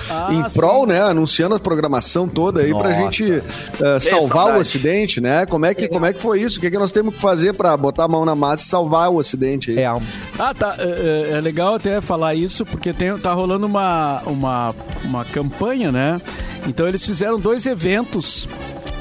Ah, 0.09 0.29
em 0.31 0.49
sim. 0.49 0.55
prol, 0.59 0.85
né, 0.85 1.01
anunciando 1.01 1.55
a 1.55 1.59
programação 1.59 2.27
toda 2.27 2.61
aí 2.61 2.69
pra 2.73 2.89
Nossa. 2.89 3.01
gente 3.01 3.43
eh, 3.81 3.99
salvar 3.99 4.55
o. 4.55 4.59
Ocidente, 4.59 5.21
né? 5.21 5.45
Como 5.45 5.65
é 5.65 5.73
que, 5.73 5.87
como 5.87 6.05
é 6.05 6.13
que 6.13 6.19
foi 6.19 6.41
isso? 6.41 6.57
O 6.57 6.61
que, 6.61 6.69
que 6.69 6.77
nós 6.77 6.91
temos 6.91 7.15
que 7.15 7.21
fazer 7.21 7.53
pra 7.53 7.75
botar 7.77 8.03
a 8.03 8.07
mão 8.07 8.25
na 8.25 8.35
massa 8.35 8.63
e 8.63 8.67
salvar 8.67 9.09
o 9.09 9.15
Ocidente 9.15 9.71
aí? 9.71 9.79
É, 9.79 9.85
Ah, 10.37 10.53
tá. 10.53 10.75
É, 10.77 11.29
é- 11.33 11.37
é 11.37 11.41
legal 11.41 11.75
até 11.75 12.01
falar 12.01 12.35
isso, 12.35 12.65
porque 12.65 12.91
tem, 12.93 13.17
tá 13.17 13.31
rolando 13.33 13.65
uma, 13.65 14.21
uma, 14.25 14.75
uma 15.05 15.25
campanha, 15.25 15.91
né? 15.91 16.17
Então 16.67 16.87
eles 16.87 17.05
fizeram 17.05 17.39
dois 17.39 17.65
eventos. 17.65 18.47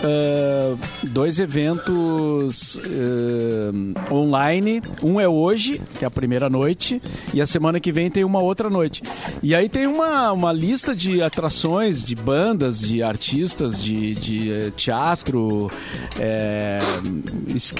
Ah, 0.04 0.74
dois 1.04 1.38
eventos 1.38 2.80
ah, 2.84 4.12
online. 4.14 4.82
Um 5.02 5.20
é 5.20 5.28
hoje, 5.28 5.80
que 5.98 6.04
é 6.04 6.08
a 6.08 6.10
primeira 6.10 6.48
noite, 6.48 7.00
e 7.32 7.40
a 7.40 7.46
semana 7.46 7.80
que 7.80 7.90
vem 7.92 8.10
tem 8.10 8.24
uma 8.24 8.40
outra 8.40 8.68
noite. 8.70 9.02
E 9.42 9.54
aí 9.54 9.68
tem 9.68 9.86
uma, 9.86 10.32
uma 10.32 10.52
lista 10.52 10.94
de 10.94 11.22
atrações, 11.22 12.04
de 12.04 12.14
bandas, 12.14 12.80
de 12.80 13.02
artistas, 13.02 13.82
de, 13.82 14.14
de 14.14 14.52
eh, 14.52 14.72
teatro, 14.76 15.70
é, 16.18 16.80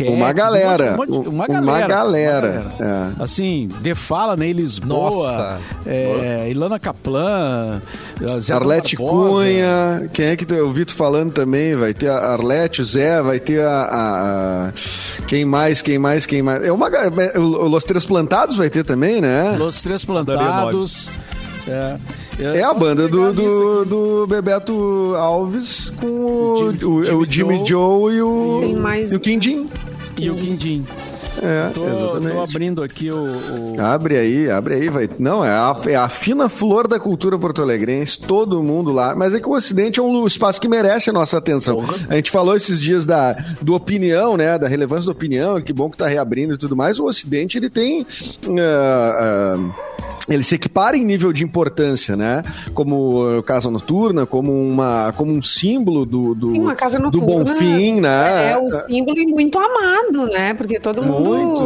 Uma 0.09 0.33
galera, 0.33 0.93
um 0.93 0.97
monte- 0.97 1.11
um 1.11 1.15
monte- 1.15 1.29
uma 1.29 1.47
uma 1.47 1.47
galera. 1.49 1.87
galera, 1.89 2.51
uma 2.51 2.61
galera. 2.79 3.15
é. 3.19 3.23
Assim, 3.23 3.69
The 3.83 3.95
Fala, 3.95 4.37
Ney 4.37 4.53
Lisboa, 4.53 5.11
Nossa. 5.11 5.61
é, 5.87 6.49
Ilana 6.51 6.79
Kaplan, 6.79 7.81
Zé 8.39 8.55
Arlete 8.55 8.97
Barbosa. 8.97 9.45
Cunha, 9.45 10.11
quem 10.13 10.27
é 10.27 10.37
que 10.37 10.45
tu- 10.47 10.55
eu 10.55 10.71
vi 10.73 10.85
tu 10.85 10.95
falando 10.95 11.33
também? 11.33 11.73
Vai 11.73 11.95
ter 11.95 12.08
a 12.09 12.33
Arlete, 12.33 12.83
o 12.83 12.85
Zé, 12.85 13.23
vai 13.23 13.39
ter 13.39 13.63
a, 13.63 13.71
a- 13.83 14.69
a- 14.69 14.73
Quem 15.27 15.45
mais, 15.45 15.81
quem 15.83 15.99
mais, 15.99 16.27
quem 16.27 16.43
mais? 16.43 16.63
É 16.63 16.73
uma, 16.73 16.89
é, 16.89 17.39
o 17.39 17.69
Los 17.69 17.85
Três 17.85 18.05
Plantados 18.05 18.57
vai 18.57 18.69
ter 18.71 18.85
também, 18.85 19.21
né? 19.21 19.57
Los 19.59 19.83
Três 19.83 20.05
Plantados. 20.05 21.09
É, 21.67 21.97
É 22.41 22.63
a 22.63 22.69
posso 22.69 22.81
banda 22.81 23.09
do, 23.09 23.27
a 23.27 23.31
do, 23.31 23.85
do 23.85 24.27
Bebeto 24.27 25.15
Alves 25.17 25.91
com 26.01 26.07
o, 26.07 26.57
Jimmy- 26.73 26.85
o, 26.85 26.95
o 26.97 27.05
Jimmy 27.05 27.27
Jimmy 27.31 27.57
Joe. 27.59 27.67
Joe 27.69 28.15
e 28.15 28.23
o, 28.23 28.59
Tem 28.61 28.75
mais- 28.77 29.13
e 29.13 29.17
o 29.17 29.21
Quindim. 29.21 29.69
E 30.17 30.31
o 30.31 30.35
Quindim. 30.35 30.87
É, 31.43 31.71
Tô, 31.71 31.87
exatamente. 31.87 32.33
tô 32.35 32.41
abrindo 32.43 32.83
aqui 32.83 33.11
o. 33.11 33.17
o- 33.25 33.81
Abre 33.81 34.17
aí, 34.17 34.51
abre 34.51 34.75
aí, 34.75 34.89
vai. 34.89 35.09
Não, 35.19 35.45
é 35.45 35.51
a, 35.51 35.77
é 35.87 35.95
a 35.97 36.09
fina 36.09 36.49
flor 36.49 36.89
da 36.89 36.99
cultura 36.99 37.39
porto-alegrense, 37.39 38.21
todo 38.21 38.63
mundo 38.63 38.93
lá. 38.93 39.15
Mas 39.15 39.35
é 39.35 39.41
que 39.41 39.49
o 39.49 39.53
Ocidente 39.53 40.01
é 40.01 40.03
um 40.03 40.27
espaço 40.27 40.61
que 40.61 40.69
merece 40.69 41.11
a 41.11 41.13
nossa 41.13 41.39
atenção. 41.39 41.83
A 42.09 42.15
gente 42.17 42.31
falou 42.31 42.57
esses 42.57 42.81
dias 42.81 43.07
da 43.07 43.33
do 43.63 43.75
opinião, 43.75 44.37
né? 44.37 44.59
Da 44.59 44.69
relevância 44.69 45.07
da 45.07 45.13
opinião, 45.13 45.61
que 45.61 45.73
bom 45.73 45.89
que 45.89 45.97
tá 45.97 46.07
reabrindo 46.07 46.55
e 46.55 46.59
tudo 46.59 46.75
mais. 46.77 46.99
O 46.99 47.05
Ocidente, 47.05 47.57
ele 47.59 47.71
tem. 47.71 48.07
ah, 48.59 49.55
ah, 49.57 50.08
ele 50.29 50.43
se 50.45 50.55
equipara 50.55 50.97
em 50.97 51.05
nível 51.05 51.33
de 51.33 51.43
importância, 51.45 52.17
né? 52.17 52.43
Como 52.75 53.39
uh, 53.39 53.43
casa 53.43 53.71
noturna, 53.71 54.27
como, 54.27 54.53
uma, 54.53 55.13
como 55.17 55.33
um 55.33 55.43
símbolo 55.43 56.05
do, 56.05 56.35
do, 56.35 56.49
Sim, 56.51 56.61
uma 56.61 56.75
casa 56.75 56.99
do 56.99 57.05
noturna. 57.05 57.27
bom 57.27 57.47
fim, 57.57 58.01
né? 58.01 58.53
É 58.53 58.59
um 58.59 58.69
símbolo 58.71 59.19
e 59.19 59.27
muito 59.27 59.59
amado, 59.59 60.27
né? 60.27 60.55
Porque 60.55 60.79
todo 60.79 61.03
mundo. 61.03 61.19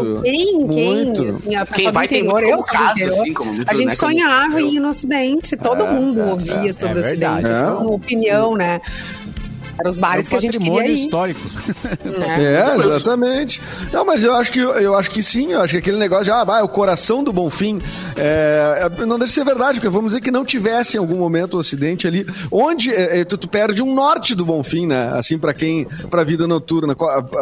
Muito, 0.04 0.22
Quem, 0.22 0.68
quem? 0.68 0.94
muito. 1.04 1.22
Assim, 1.28 1.54
a 1.54 1.66
pessoa 1.66 1.76
Quem 1.84 1.92
vai 1.92 2.08
tem 2.08 2.18
interior, 2.20 2.40
muito 2.42 2.50
eu 2.52 2.58
como 2.58 2.78
casa, 2.78 2.92
interior, 2.92 3.20
assim, 3.20 3.32
como 3.34 3.52
muito, 3.54 3.70
A 3.70 3.74
gente 3.74 3.86
né, 3.86 3.96
como- 3.96 4.12
sonhava 4.12 4.60
em 4.60 4.74
ir 4.76 4.80
no 4.80 4.88
Ocidente. 4.88 5.56
Todo 5.56 5.86
mundo 5.86 6.22
ouvia 6.22 6.72
sobre 6.72 6.88
é 6.88 6.96
o. 6.96 7.00
Ocidente. 7.00 7.50
Isso 7.50 7.64
É. 7.64 7.68
é 7.68 7.70
uma 7.70 7.90
opinião, 7.90 8.54
né? 8.56 8.80
Eram 9.82 9.90
os 9.90 9.98
é 9.98 10.00
bares 10.00 10.26
um 10.26 10.30
que 10.30 10.36
a 10.36 10.38
gente 10.38 10.58
queria 10.60 10.86
ir. 10.86 10.94
histórico. 10.94 11.40
né? 12.04 12.44
É, 12.44 12.76
exatamente. 12.76 13.60
Não, 13.92 14.04
mas 14.04 14.22
eu 14.22 14.32
acho 14.34 14.52
que 14.52 14.60
eu 14.60 14.96
acho 14.96 15.10
que 15.10 15.22
sim, 15.22 15.52
eu 15.52 15.60
acho 15.60 15.72
que 15.72 15.78
aquele 15.78 15.98
negócio 15.98 16.24
de 16.24 16.30
ah, 16.30 16.44
vai, 16.44 16.62
o 16.62 16.68
coração 16.68 17.24
do 17.24 17.32
Bonfim 17.32 17.82
é, 18.16 18.88
é, 19.00 19.04
não 19.04 19.18
deve 19.18 19.32
ser 19.32 19.44
verdade, 19.44 19.80
porque 19.80 19.88
vamos 19.88 20.10
dizer 20.10 20.20
que 20.20 20.30
não 20.30 20.44
tivesse 20.44 20.96
em 20.96 21.00
algum 21.00 21.16
momento 21.16 21.54
o 21.54 21.58
Ocidente 21.58 22.06
ali, 22.06 22.24
onde 22.50 22.92
é, 22.92 23.20
é, 23.20 23.24
tu, 23.24 23.36
tu 23.36 23.48
perde 23.48 23.82
um 23.82 23.92
norte 23.92 24.36
do 24.36 24.44
Bonfim, 24.44 24.86
né? 24.86 25.10
Assim, 25.14 25.36
pra 25.36 25.52
quem, 25.52 25.84
pra 26.08 26.22
vida 26.22 26.46
noturna, 26.46 26.94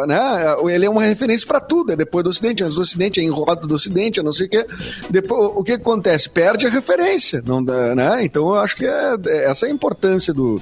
né? 0.07 0.55
Ele 0.73 0.85
é 0.85 0.89
uma 0.89 1.03
referência 1.03 1.45
pra 1.47 1.59
tudo, 1.59 1.91
é 1.91 1.95
depois 1.95 2.23
do 2.23 2.31
Ocidente, 2.31 2.63
antes 2.63 2.75
do 2.75 2.81
Ocidente, 2.81 3.19
é 3.19 3.23
em 3.23 3.29
rota 3.29 3.67
do 3.67 3.75
Ocidente, 3.75 4.19
é 4.19 4.23
não 4.23 4.33
sei 4.33 4.47
o 4.47 4.49
quê. 4.49 4.65
Depois, 5.11 5.51
o 5.55 5.63
que 5.63 5.73
acontece? 5.73 6.27
Perde 6.27 6.65
a 6.65 6.69
referência, 6.71 7.43
não, 7.45 7.63
dá, 7.63 7.93
né? 7.93 8.23
Então 8.23 8.47
eu 8.49 8.55
acho 8.55 8.75
que 8.75 8.85
é, 8.85 9.15
é- 9.27 9.51
essa 9.51 9.67
é 9.67 9.69
a 9.69 9.71
importância 9.71 10.33
do, 10.33 10.61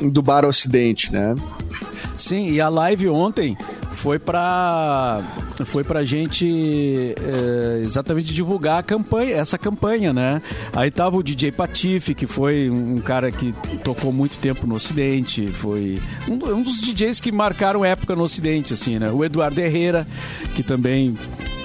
do 0.00 0.22
bar 0.22 0.44
Ocidente, 0.44 1.12
né? 1.12 1.34
Sim, 2.16 2.50
e 2.50 2.60
a 2.60 2.68
live 2.68 3.08
ontem 3.08 3.56
foi 4.00 4.18
pra 4.18 5.22
foi 5.66 5.84
pra 5.84 6.02
gente 6.04 7.14
é, 7.20 7.80
exatamente 7.82 8.32
divulgar 8.32 8.78
a 8.78 8.82
campanha, 8.82 9.36
essa 9.36 9.58
campanha, 9.58 10.12
né? 10.12 10.40
Aí 10.74 10.90
tava 10.90 11.18
o 11.18 11.22
DJ 11.22 11.52
Patife, 11.52 12.14
que 12.14 12.26
foi 12.26 12.70
um 12.70 12.98
cara 12.98 13.30
que 13.30 13.54
tocou 13.84 14.10
muito 14.10 14.38
tempo 14.38 14.66
no 14.66 14.74
Ocidente, 14.74 15.50
foi 15.50 16.00
um, 16.28 16.34
um 16.54 16.62
dos 16.62 16.80
DJs 16.80 17.20
que 17.20 17.30
marcaram 17.30 17.84
época 17.84 18.16
no 18.16 18.22
Ocidente, 18.22 18.72
assim, 18.72 18.98
né? 18.98 19.10
O 19.10 19.22
Eduardo 19.22 19.60
Herrera, 19.60 20.06
que 20.54 20.62
também 20.62 21.18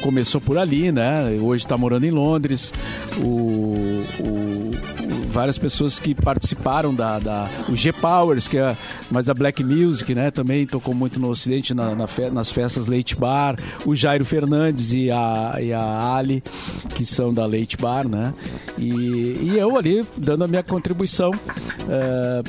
começou 0.06 0.40
por 0.40 0.56
ali, 0.56 0.92
né? 0.92 1.36
Hoje 1.42 1.64
está 1.66 1.76
morando 1.76 2.06
em 2.06 2.12
Londres. 2.12 2.72
O, 3.18 3.24
o- 3.24 4.04
o- 4.22 5.26
várias 5.36 5.58
pessoas 5.58 6.00
que 6.00 6.14
participaram 6.16 6.94
da, 6.94 7.18
da 7.20 7.50
o 7.68 7.76
G 7.76 7.92
Powers, 7.92 8.48
que 8.48 8.58
é 8.58 8.78
mais 9.12 9.26
da 9.26 9.34
Black 9.34 9.64
Music, 9.64 10.14
né? 10.14 10.30
Também 10.30 10.66
tocou 10.68 10.94
muito 10.94 11.20
no 11.20 11.28
Ocidente 11.30 11.74
na, 11.74 11.94
na 11.96 12.06
fe- 12.08 12.30
nas 12.30 12.52
festas 12.52 12.86
Leite 12.88 13.16
Bar. 13.16 13.56
O 13.84 13.96
Jairo 13.96 14.24
Fernandes 14.24 14.94
e 14.94 15.10
a, 15.12 15.58
e 15.60 15.74
a 15.74 16.16
Ali, 16.16 16.42
que 16.96 17.04
são 17.06 17.34
da 17.34 17.46
Leite 17.46 17.76
Bar, 17.76 18.08
né? 18.08 18.32
E, 18.78 19.40
e 19.42 19.58
eu 19.58 19.76
ali 19.76 20.06
dando 20.16 20.44
a 20.44 20.48
minha 20.48 20.64
contribuição 20.64 21.32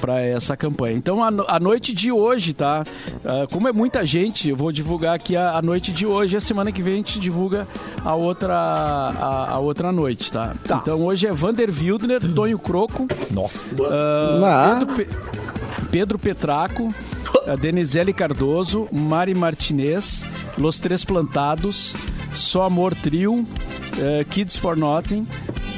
para 0.00 0.20
essa 0.20 0.56
campanha. 0.56 0.96
Então 0.96 1.22
a, 1.25 1.28
a 1.56 1.58
noite 1.60 1.92
de 1.94 2.12
hoje, 2.12 2.52
tá? 2.54 2.84
Eh, 3.25 3.46
como 3.50 3.66
é 3.68 3.72
muita 3.72 4.04
gente, 4.06 4.48
eu 4.48 4.56
vou 4.56 4.70
divulgar 4.72 5.14
aqui 5.14 5.36
a, 5.36 5.56
a 5.56 5.62
noite 5.62 5.90
de 5.92 6.06
hoje. 6.06 6.36
A 6.36 6.40
semana 6.40 6.70
que 6.72 6.82
vem 6.82 6.94
a 6.94 6.96
gente 6.96 7.18
divulga 7.20 7.45
a 8.04 8.14
outra 8.14 8.54
a, 8.54 9.50
a 9.52 9.58
outra 9.58 9.92
noite, 9.92 10.30
tá? 10.32 10.54
Então 10.64 11.04
hoje 11.04 11.26
é 11.26 11.32
Vander 11.32 11.70
Wildner, 11.70 12.20
Tonho 12.34 12.58
Croco, 12.58 13.06
Nossa. 13.30 13.64
Ah. 14.44 14.78
Pedro, 14.80 14.94
Pe- 14.96 15.08
Pedro 15.90 16.18
Petraco, 16.18 16.94
a 17.46 17.56
Denizele 17.56 18.12
Cardoso, 18.12 18.88
Mari 18.92 19.34
Martinez, 19.34 20.24
Los 20.58 20.78
Três 20.80 21.04
Plantados, 21.04 21.94
Só 22.34 22.62
Amor 22.62 22.94
Trio, 22.94 23.46
eh, 23.98 24.24
Kids 24.28 24.56
for 24.56 24.76
Nothing, 24.76 25.26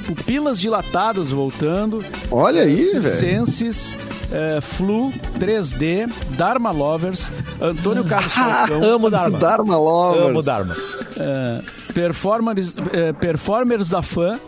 Pupilas 0.07 0.59
Dilatadas 0.59 1.31
voltando, 1.31 2.05
Olha 2.31 2.63
aí, 2.63 2.77
velho. 2.77 3.03
Circenses, 3.03 3.97
eh, 4.33 4.61
Flu, 4.61 5.13
3D, 5.39 6.09
Dharma 6.31 6.71
Lovers, 6.71 7.31
Antônio 7.61 8.05
Carlos 8.05 8.33
Falcão, 8.33 8.83
Amo 8.95 9.11
Dharma. 9.11 9.39
Dharma 9.39 9.77
Lovers. 9.79 10.27
Amo 10.31 10.43
Dharma. 10.43 10.77
Eh, 11.19 11.61
performers, 11.93 12.75
eh, 12.93 13.13
performers 13.13 13.89
da 13.89 14.03
Fã, 14.03 14.39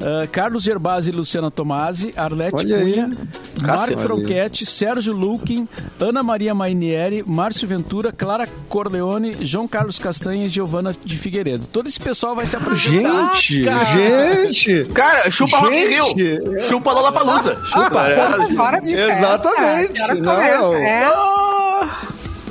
eh, 0.00 0.28
Carlos 0.32 0.62
Gerbasi 0.64 1.10
e 1.10 1.12
Luciana 1.12 1.50
Tomasi, 1.50 2.12
Arlete 2.16 2.56
Olha 2.56 2.76
aí. 2.76 2.92
Cunha, 2.94 3.10
Cacete. 3.64 3.96
Marco 3.96 3.98
Franchetti, 3.98 4.66
Sérgio 4.66 5.12
Luquin, 5.14 5.68
Ana 6.00 6.22
Maria 6.22 6.54
Mainieri, 6.54 7.22
Márcio 7.26 7.66
Ventura, 7.68 8.12
Clara 8.12 8.48
Corleone, 8.68 9.36
João 9.40 9.66
Carlos 9.68 9.98
Castanha 9.98 10.46
e 10.46 10.48
Giovana 10.48 10.94
de 11.04 11.16
Figueiredo. 11.16 11.66
Todo 11.66 11.88
esse 11.88 12.00
pessoal 12.00 12.34
vai 12.34 12.46
se 12.46 12.56
apresentar. 12.56 13.34
Gente, 13.36 13.64
gente. 13.64 14.84
Cara, 14.92 15.30
chupa 15.30 15.58
Rock 15.58 15.86
Rio. 15.86 16.04
Chupa 16.60 16.92
Lola 16.92 17.12
Palusa. 17.12 17.56
Chupa. 17.66 18.08
é. 18.08 18.14
Quantas 18.14 18.56
horas 18.56 18.84
de 18.84 18.96
festa? 18.96 19.18
Exatamente. 19.18 20.02
Horas 20.02 20.20
Não, 20.20 20.34
começa? 20.34 21.47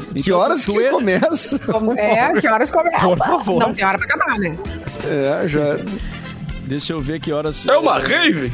É, 0.10 0.14
Que 0.14 0.20
Então, 0.30 0.40
horas 0.40 0.66
que 0.66 0.78
é- 0.84 0.90
começa? 0.90 1.60
como- 1.60 1.94
é, 1.94 2.34
que 2.40 2.48
horas 2.48 2.72
começa? 2.72 3.00
Por 3.00 3.18
favor. 3.18 3.60
Não 3.60 3.74
tem 3.74 3.86
hora 3.86 3.98
pra 3.98 4.08
acabar, 4.08 4.40
né? 4.40 4.56
É, 5.06 5.48
já. 5.48 5.78
Deixa 6.64 6.94
eu 6.94 7.02
ver 7.02 7.20
que 7.20 7.32
horas. 7.32 7.66
É 7.68 7.78
uma 7.78 8.00
rave. 8.00 8.52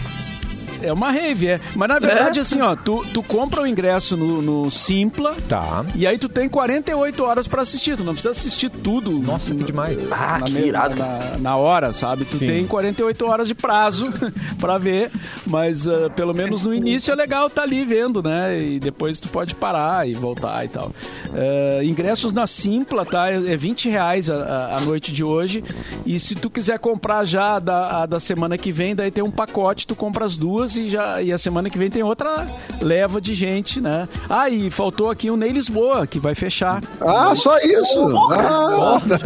É 0.83 0.91
uma 0.93 1.11
rave, 1.11 1.47
é. 1.47 1.59
Mas 1.75 1.87
na 1.89 1.99
verdade, 1.99 2.39
assim, 2.39 2.61
ó, 2.61 2.75
tu, 2.75 3.05
tu 3.13 3.21
compra 3.23 3.61
o 3.63 3.67
ingresso 3.67 4.17
no, 4.17 4.41
no 4.41 4.71
Simpla. 4.71 5.35
Tá. 5.47 5.85
E 5.95 6.05
aí 6.05 6.17
tu 6.17 6.27
tem 6.27 6.49
48 6.49 7.23
horas 7.23 7.47
pra 7.47 7.61
assistir, 7.61 7.95
tu 7.97 8.03
não 8.03 8.13
precisa 8.13 8.31
assistir 8.31 8.69
tudo. 8.69 9.11
Nossa, 9.19 9.53
que 9.55 9.63
demais. 9.63 9.97
Ah, 10.11 10.39
na, 10.39 10.45
que 10.45 10.57
irado. 10.59 10.95
na, 10.95 11.37
na 11.39 11.55
hora, 11.55 11.93
sabe? 11.93 12.25
Tu 12.25 12.37
Sim. 12.37 12.47
tem 12.47 12.65
48 12.67 13.25
horas 13.25 13.47
de 13.47 13.55
prazo 13.55 14.11
pra 14.59 14.77
ver, 14.77 15.11
mas 15.45 15.87
ah, 15.87 16.09
pelo 16.15 16.33
menos 16.33 16.61
no 16.61 16.73
início 16.73 17.11
é 17.11 17.15
legal 17.15 17.49
tá 17.49 17.61
ali 17.63 17.85
vendo, 17.85 18.21
né? 18.23 18.59
E 18.61 18.79
depois 18.79 19.19
tu 19.19 19.29
pode 19.29 19.53
parar 19.55 20.07
e 20.07 20.13
voltar 20.13 20.65
e 20.65 20.67
tal. 20.67 20.91
Ah, 21.33 21.83
ingressos 21.83 22.33
na 22.33 22.47
Simpla, 22.47 23.05
tá? 23.05 23.29
É 23.31 23.53
é 23.53 23.57
20 23.57 23.89
reais 23.89 24.29
a, 24.29 24.75
a- 24.77 24.81
noite 24.81 25.11
de 25.11 25.23
hoje. 25.23 25.63
E 26.05 26.19
se 26.19 26.33
tu 26.35 26.49
quiser 26.49 26.79
comprar 26.79 27.23
já 27.25 27.55
a 27.55 27.59
da, 27.59 28.01
a 28.03 28.05
da 28.05 28.19
semana 28.19 28.57
que 28.57 28.71
vem, 28.71 28.95
daí 28.95 29.11
tem 29.11 29.23
um 29.23 29.31
pacote, 29.31 29.85
tu 29.87 29.95
compra 29.95 30.25
as 30.25 30.37
duas 30.37 30.72
e 30.75 30.89
já 30.89 31.21
e 31.21 31.31
a 31.31 31.37
semana 31.37 31.69
que 31.69 31.77
vem 31.77 31.89
tem 31.89 32.03
outra 32.03 32.47
leva 32.81 33.19
de 33.21 33.33
gente, 33.33 33.79
né? 33.81 34.07
Ah, 34.29 34.49
e 34.49 34.69
faltou 34.71 35.09
aqui 35.09 35.29
o 35.29 35.37
Ney 35.37 35.51
Lisboa, 35.51 36.05
que 36.07 36.19
vai 36.19 36.35
fechar. 36.35 36.81
Ah, 37.01 37.33
só 37.35 37.57
isso. 37.59 38.01
Ah, 38.31 39.01
tá. 39.07 39.17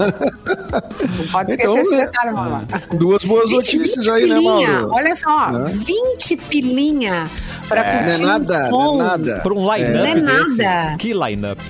Não 1.17 1.27
pode 1.31 1.51
esquecer 1.51 1.71
Então, 1.71 1.77
esse 1.81 1.91
né? 1.95 2.05
detalhe, 2.05 2.31
Mauro. 2.31 2.67
Duas 2.93 3.23
boas 3.23 3.49
20, 3.49 3.55
notícias 3.77 4.05
20 4.05 4.11
aí, 4.11 4.27
né, 4.27 4.35
pilinha. 4.35 4.71
Mauro? 4.71 4.91
Olha 4.93 5.15
só, 5.15 5.51
Né? 5.51 5.71
20 5.73 6.37
pilinha 6.37 7.29
pra 7.67 7.83
Não 7.83 7.99
curtir 7.99 8.21
é 8.21 8.25
nada, 8.25 8.67
um 8.67 8.71
não 8.71 8.93
é 9.01 9.03
nada. 9.05 9.39
Por 9.43 9.53
um 9.53 9.73
line-up 9.73 10.21
Não 10.21 10.31
é 10.33 10.43
desse. 10.43 10.57
nada. 10.63 10.97
Que 10.97 11.13
line-up. 11.13 11.61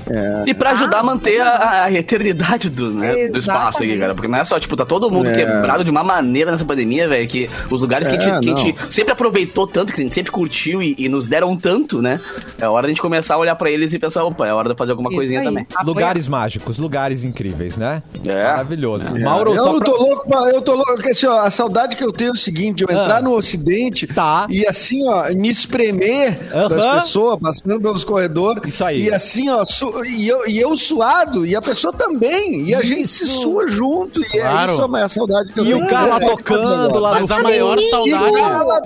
E 0.46 0.54
pra 0.54 0.72
ajudar 0.72 1.00
a 1.00 1.04
manter 1.04 1.42
a, 1.42 1.84
a 1.86 1.92
eternidade 1.92 2.70
do, 2.70 2.92
né, 2.92 3.28
do 3.28 3.40
espaço 3.40 3.78
aqui, 3.78 3.86
Exatamente. 3.86 4.00
cara. 4.00 4.16
Porque 4.16 4.28
não 4.28 4.40
é 4.40 4.46
só, 4.46 4.60
tipo, 4.60 4.76
tá 4.76 4.86
todo 4.86 5.10
mundo 5.10 5.30
É. 5.30 5.34
quebrado 5.36 5.84
de 5.84 5.90
uma 5.92 6.04
maneira 6.04 6.52
nessa 6.52 6.66
pandemia, 6.66 7.08
velho, 7.08 7.28
que 7.28 7.50
os 7.70 7.82
lugares 7.82 8.08
que, 8.08 8.16
a, 8.16 8.18
É, 8.18 8.22
gente, 8.22 8.40
que 8.44 8.50
a 8.50 8.54
não. 8.54 8.60
gente 8.60 8.94
sempre 8.94 9.14
aproveitou 9.14 9.67
tanto, 9.68 9.94
que 9.94 10.00
a 10.02 10.04
gente 10.04 10.14
sempre 10.16 10.32
curtiu 10.32 10.82
e, 10.82 10.96
e 10.98 11.08
nos 11.10 11.28
deram 11.28 11.56
tanto, 11.58 12.02
né? 12.02 12.20
É 12.60 12.68
hora 12.68 12.82
de 12.84 12.88
a 12.88 12.90
gente 12.90 13.02
começar 13.02 13.36
a 13.36 13.38
olhar 13.38 13.56
pra 13.56 13.70
eles 13.70 13.94
e 13.94 14.00
pensar, 14.00 14.24
opa, 14.24 14.48
é 14.48 14.54
hora 14.54 14.70
de 14.70 14.76
fazer 14.76 14.92
alguma 14.92 15.10
Isso 15.10 15.18
coisinha 15.18 15.40
aí. 15.42 15.46
também. 15.46 15.68
Apoia- 15.76 15.86
Lugares 15.86 16.28
mágicos, 16.28 16.78
lugares 16.78 17.24
incríveis, 17.24 17.78
né? 17.78 18.02
É. 18.26 18.44
Maravilhoso. 18.44 19.06
É, 19.06 19.20
Mauro, 19.20 19.52
eu 19.54 19.64
só 19.64 19.74
não 19.74 19.80
pra... 19.80 19.92
tô 19.92 19.98
louco, 19.98 20.34
eu 20.54 20.62
tô 20.62 20.74
louco. 20.74 20.94
porque, 20.94 21.10
Assim, 21.10 21.28
ó, 21.28 21.40
a 21.42 21.52
saudade 21.52 21.96
que 21.98 22.04
eu 22.04 22.12
tenho 22.12 22.30
é 22.30 22.34
o 22.34 22.36
seguinte: 22.36 22.84
eu 22.84 22.90
entrar 22.90 23.18
Ah. 23.18 23.22
no 23.22 23.34
Ocidente 23.34 24.08
Tá. 24.08 24.48
e 24.50 24.66
assim, 24.68 25.08
ó, 25.08 25.30
me 25.34 25.50
espremer 25.50 26.38
Aham. 26.54 26.68
das 26.70 27.04
pessoas, 27.04 27.40
passando 27.40 27.80
pelos 27.82 28.04
corredores. 28.04 28.64
Isso 28.66 28.84
aí. 28.86 29.04
E 29.06 29.14
assim, 29.14 29.50
ó, 29.50 29.64
su- 29.66 30.04
e, 30.06 30.28
eu, 30.28 30.48
e 30.48 30.60
eu 30.60 30.76
suado, 30.76 31.46
e 31.46 31.56
a 31.56 31.62
pessoa 31.62 31.94
também. 31.94 32.62
E 32.64 32.76
a 32.76 32.82
gente 32.82 33.08
se 33.08 33.26
sua 33.28 33.68
junto. 33.68 34.22
E 34.22 34.26
Claro. 34.40 34.72
é 34.72 34.74
isso 34.74 34.96
a 34.96 35.10
saudade 35.10 35.52
que 35.54 35.60
eu 35.60 35.66
E 35.66 35.74
tenho. 35.74 35.86
o 35.86 35.90
cara 35.90 36.06
lá 36.08 36.18
É, 36.22 36.30
tocando 36.30 37.00
lá 37.00 37.12
Mas 37.14 37.30
no 37.30 37.36
a 37.36 37.44
maior 37.44 37.78
E 37.80 37.90
saudade. 37.90 38.38
ela 38.40 38.82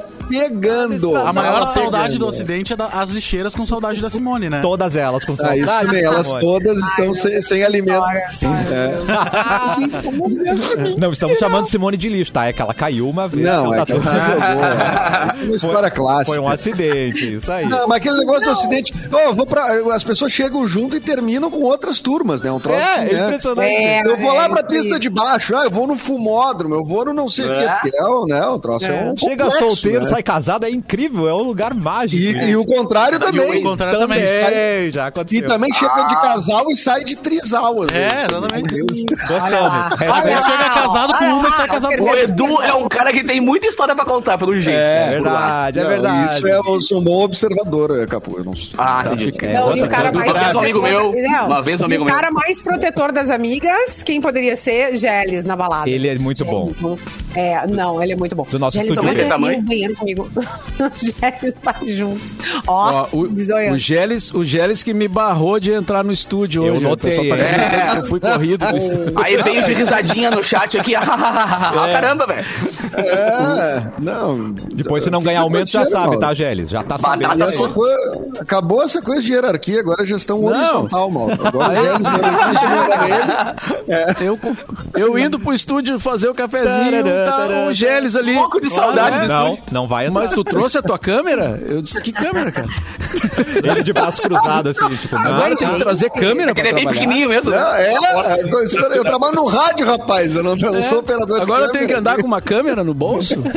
A 1.26 1.34
maior 1.34 1.68
saudade 1.68 2.18
do 2.18 2.28
Ocidente 2.28 2.74
é 2.74 2.76
da- 2.76 2.88
as 2.88 3.10
lixeiras 3.12 3.56
com 3.56 3.66
saudade 3.66 4.02
da 4.02 4.10
Simone, 4.10 4.50
né? 4.50 4.62
Todas 4.62 4.96
elas 4.96 5.24
com 5.24 5.34
Ah, 5.34 5.38
saudade. 5.38 5.62
isso 5.62 5.80
também, 5.80 6.04
elas 6.04 6.28
todas 6.40 6.78
estão 6.78 7.06
não. 7.08 7.14
sem, 7.14 7.42
sem 7.42 7.64
alimento. 7.64 8.04
É. 8.06 8.92
Não, 10.98 11.12
estamos 11.12 11.38
chamando 11.38 11.66
Simone 11.68 11.98
de 11.98 12.10
lixo, 12.10 12.32
tá? 12.32 12.46
É 12.48 12.54
que 12.54 12.62
ela 12.62 12.74
caiu 12.74 13.10
uma 13.10 13.28
vez. 13.28 13.46
Não, 13.46 13.74
então 13.74 13.74
é 13.74 13.78
tá 13.80 13.86
que 13.86 13.92
ela 13.94 14.02
jogou. 14.04 14.64
é. 14.64 15.56
Isso 15.56 15.66
é 15.66 15.70
uma 15.70 15.74
história 15.74 15.92
clássica. 15.92 16.26
Foi 16.26 16.40
um 16.40 16.48
acidente, 16.48 17.36
isso 17.36 17.52
aí. 17.52 17.66
Não, 17.68 17.88
mas 17.88 17.98
aquele 17.98 18.18
negócio 18.18 18.42
do 18.54 19.36
vou 19.36 19.46
pra, 19.46 19.64
as 19.94 20.04
pessoas 20.04 20.32
chegam 20.32 20.68
junto 20.68 20.96
e 20.98 21.00
terminam 21.00 21.50
com 21.50 21.60
outras 21.64 22.00
turmas, 22.00 22.42
né? 22.42 22.52
Um 22.52 22.60
troço 22.60 22.80
É, 22.80 22.84
assim, 22.96 23.10
é 23.10 23.14
né? 23.14 23.24
impressionante. 23.26 23.74
É, 23.74 24.02
Eu 24.06 24.18
vou 24.18 24.34
lá 24.34 24.50
pra 24.50 24.64
pista 24.64 25.00
de 25.00 25.10
baixo, 25.10 25.56
ah, 25.56 25.64
eu 25.66 25.72
vou 25.72 25.88
no 25.88 25.96
fumódromo, 25.96 26.76
eu 26.76 26.84
vou 26.84 27.06
no 27.06 27.14
não 27.14 27.28
sei 27.30 27.46
o 27.46 27.54
que. 27.54 27.98
É, 27.98 28.04
o- 28.06 28.26
né? 28.26 28.46
O 28.48 28.60
troço 28.60 28.86
é, 28.86 29.04
um 29.12 29.18
Chega 29.18 29.46
complexo, 29.46 29.70
solteiro, 29.76 30.04
né? 30.04 30.10
sai 30.10 30.24
casado, 30.24 30.51
é 30.64 30.70
incrível, 30.70 31.28
é 31.28 31.34
um 31.34 31.44
lugar 31.44 31.74
mágico. 31.74 32.22
E, 32.22 32.50
e 32.52 32.56
o 32.56 32.66
contrário 32.66 33.20
também. 33.20 33.60
o 33.60 33.64
contrário 33.64 34.00
também, 34.00 34.20
também. 34.20 34.92
já 34.92 35.04
E 35.04 35.08
aconteceu. 35.08 35.48
também 35.48 35.72
chega 35.74 36.04
de 36.08 36.16
casal 36.22 36.66
e 36.70 36.78
sai 36.78 37.04
de 37.04 37.16
trisal. 37.16 37.76
É, 37.86 38.26
exatamente. 38.26 38.74
Meu 38.74 38.86
Deus. 38.86 39.04
Gostamos. 39.28 39.72
Às 39.94 40.00
Hashtag- 40.00 40.22
vezes 40.24 40.46
chega 40.46 40.70
casado 40.70 41.18
com 41.18 41.26
uma 41.26 41.50
e 41.50 41.52
sai 41.52 41.68
casado 41.68 41.96
com 41.98 42.04
O 42.04 42.08
outra. 42.08 42.24
Edu 42.24 42.62
é 42.62 42.74
um 42.74 42.88
cara 42.88 43.12
que 43.14 43.24
tem 43.24 43.40
muita 43.42 43.68
história 43.68 43.96
pra 43.96 44.06
contar, 44.06 44.38
pelo 44.38 44.54
jeito. 44.60 44.78
É 44.80 45.06
né, 45.06 45.10
verdade, 45.12 45.80
é 45.80 45.84
Não, 45.84 45.90
verdade. 45.90 46.36
Isso 46.36 46.48
é, 46.48 46.58
eu 46.58 46.82
sou 46.82 47.00
um 47.00 47.04
bom 47.04 47.24
observador, 47.24 48.00
é, 48.00 48.06
Capu. 48.06 48.38
Eu 48.38 48.44
não 48.44 48.56
sou. 48.56 48.80
Ah, 48.80 49.04
entendi. 49.06 49.26
fica- 49.26 49.46
É, 49.48 49.54
Não, 49.54 49.76
e 49.78 49.82
o 49.84 49.88
cara 49.90 50.12
mais 50.12 50.32
Uma 50.32 50.34
vez 50.34 50.56
um 50.56 50.60
amigo 50.60 50.80
protetor- 50.80 51.12
meu- 51.12 51.46
uma 51.46 51.62
vez 51.62 51.82
um 51.82 51.86
amigo 51.86 52.04
o 52.04 52.06
meu- 52.06 52.16
cara 52.16 52.32
mais 52.32 52.62
protetor 52.62 53.12
das 53.12 53.30
amigas, 53.30 54.04
quem 54.04 54.20
poderia 54.22 54.56
ser? 54.56 54.96
Geles 54.96 55.44
na 55.46 55.56
balada. 55.56 55.90
Ele 55.90 56.08
é 56.08 56.16
muito 56.18 56.44
bom. 56.46 56.70
É, 57.36 57.66
não, 57.68 58.02
ele 58.02 58.14
é 58.14 58.16
muito 58.16 58.36
bom. 58.36 58.46
Do 58.50 58.60
nosso 58.60 58.78
Geles 58.78 58.90
estúdio 58.92 59.08
não 59.10 59.14
B. 59.16 59.22
entra 59.24 59.34
Tamanho? 59.36 59.64
Banheiro 60.42 60.92
comigo. 60.92 60.92
Geles 61.32 61.56
tá 61.64 61.76
junto. 61.86 62.22
Ó, 62.68 62.92
Ó, 62.92 63.08
o, 63.12 63.74
o 63.74 63.78
Gélis, 63.78 64.34
o 64.34 64.44
Gélis 64.44 64.84
que 64.84 64.94
me 64.94 65.08
barrou 65.08 65.60
de 65.60 65.72
entrar 65.72 66.04
no 66.04 66.12
estúdio 66.12 66.66
Eu 66.66 66.76
hoje. 66.76 66.84
notei, 66.84 67.12
O 67.12 67.16
pessoal 67.22 67.38
tá 67.38 67.44
é. 67.44 67.98
eu 67.98 68.08
fui 68.08 68.20
corrido 68.20 68.66
do 68.66 68.78
estúdio. 68.78 69.14
Aí 69.16 69.38
veio 69.38 69.64
de 69.64 69.74
risadinha 69.74 70.32
no 70.32 70.44
chat 70.44 70.78
aqui. 70.78 70.94
Ah, 71.02 71.88
caramba, 71.92 72.26
velho. 72.28 72.46
É, 72.96 73.84
não. 74.00 74.52
Depois, 74.52 75.04
se 75.04 75.10
não 75.10 75.22
ganhar 75.22 75.42
aumento, 75.42 75.70
já 75.70 75.86
sabe, 75.86 76.06
Mauro? 76.08 76.20
tá, 76.20 76.34
Gélis? 76.34 76.70
Já 76.70 76.84
tá 76.84 76.98
Batata 76.98 77.28
sabendo. 77.28 77.44
Essa 77.44 78.42
Acabou 78.42 78.84
essa 78.84 79.02
coisa 79.02 79.22
de 79.22 79.32
hierarquia, 79.32 79.80
agora 79.80 80.04
é 80.04 80.06
gestão 80.06 80.40
Não. 80.42 80.48
horizontal, 80.48 81.12
mal. 81.12 81.30
Agora 81.44 81.80
o 81.80 81.84
Guedes 81.84 82.08
manda 82.70 82.98
nele. 82.98 84.22
Eu, 84.22 84.40
eu 84.96 85.18
indo 85.20 85.40
pro 85.40 85.54
estúdio 85.54 86.00
fazer 86.00 86.30
o 86.30 86.34
cafezinho, 86.34 87.04
tá 87.26 87.66
o 87.70 87.74
Gélis 87.74 88.16
ali. 88.16 88.34
Um 88.36 88.40
pouco 88.42 88.62
de 88.62 88.70
saudade 88.70 89.20
do 89.20 89.28
Não, 89.28 89.58
não 89.72 89.88
vai 89.88 90.08
entrar. 90.08 90.22
Mas 90.32 90.36
tu 90.36 90.44
trouxe 90.44 90.78
a 90.78 90.82
tua 90.82 90.98
câmera? 90.98 91.60
Eu 91.68 91.82
disse, 91.82 92.02
que 92.02 92.12
câmera, 92.12 92.52
cara? 92.52 92.68
Ele 93.64 93.84
de 93.84 93.92
braço 93.94 94.22
cruzado, 94.22 94.70
assim, 94.70 94.88
tipo, 94.96 95.16
não. 95.16 95.34
Agora 95.34 95.56
tem 95.56 95.68
que 95.70 95.80
trazer 95.80 96.10
câmera 96.10 96.54
pra 96.54 96.62
Ele 96.64 96.70
é 96.70 96.74
bem 96.74 96.88
pequenininho 96.88 97.30
mesmo. 97.30 97.52
Não, 97.52 97.76
é, 97.76 97.94
é, 97.94 98.98
eu 98.98 99.02
trabalho 99.04 99.36
no 99.36 99.46
rádio, 99.46 99.86
rapaz. 99.86 100.36
Eu 100.36 100.44
não, 100.44 100.56
eu 100.58 100.72
não 100.74 100.84
sou 100.84 101.00
operador 101.00 101.38
de 101.38 101.42
Agora 101.44 101.66
eu 101.66 101.72
tenho 101.72 101.88
que 101.88 101.94
andar 101.94 102.18
com 102.18 102.28
uma 102.28 102.42
câmera 102.42 102.84
no 102.84 102.94
bolso? 102.94 103.36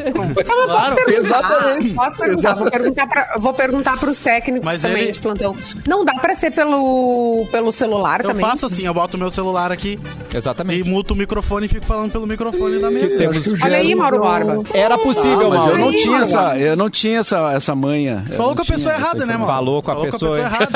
Claro, 0.65 0.97
exatamente. 1.09 1.95
Posso 1.95 2.17
perguntar? 2.19 2.55
Vou 2.55 2.71
perguntar, 2.71 3.07
pra, 3.07 3.35
vou 3.39 3.55
perguntar 3.55 3.99
pros 3.99 4.19
técnicos 4.19 4.65
Mas 4.65 4.83
também 4.83 5.05
ele- 5.05 5.13
de 5.13 5.21
plantão. 5.21 5.55
Não 5.87 6.05
dá 6.05 6.15
pra 6.15 6.33
ser 6.35 6.51
pelo, 6.51 7.47
pelo 7.51 7.71
celular 7.71 8.21
Eu 8.21 8.29
também? 8.29 8.45
faço 8.45 8.67
assim, 8.67 8.87
eu 8.87 8.95
boto 8.95 9.17
meu 9.19 9.31
celular 9.31 9.71
aqui 9.73 9.99
e 10.33 10.37
Exatamente. 10.37 10.83
muto 10.85 11.15
o 11.15 11.17
microfone 11.17 11.67
e 11.67 11.69
fico 11.69 11.85
falando 11.87 12.11
pelo 12.13 12.27
microfone 12.27 12.79
da 12.81 12.91
mesa. 12.91 13.17
Olha 13.63 13.77
aí, 13.77 13.95
Mauro 13.95 14.19
Borba. 14.19 14.63
Era 14.73 14.99
possível, 14.99 15.49
mas 15.51 15.67
eu 15.67 15.79
não 15.79 15.89
Aí, 15.89 15.97
tinha 15.97 16.11
Mauro. 16.19 16.25
essa, 16.25 16.57
eu 16.69 16.77
não 16.77 16.91
tinha 16.91 17.21
essa, 17.21 17.53
essa 17.53 17.75
manha. 17.75 18.25
Eu 18.31 18.37
Falou 18.37 18.55
com 18.55 18.63
a 18.63 18.65
pessoa 18.65 18.95
errada, 18.95 19.27
né, 19.27 19.35
mano? 19.35 19.47
Falou 19.47 19.83
com 19.83 19.91
a 19.91 19.95
Falou 19.95 20.11
pessoa 20.11 20.39
errada. 20.39 20.69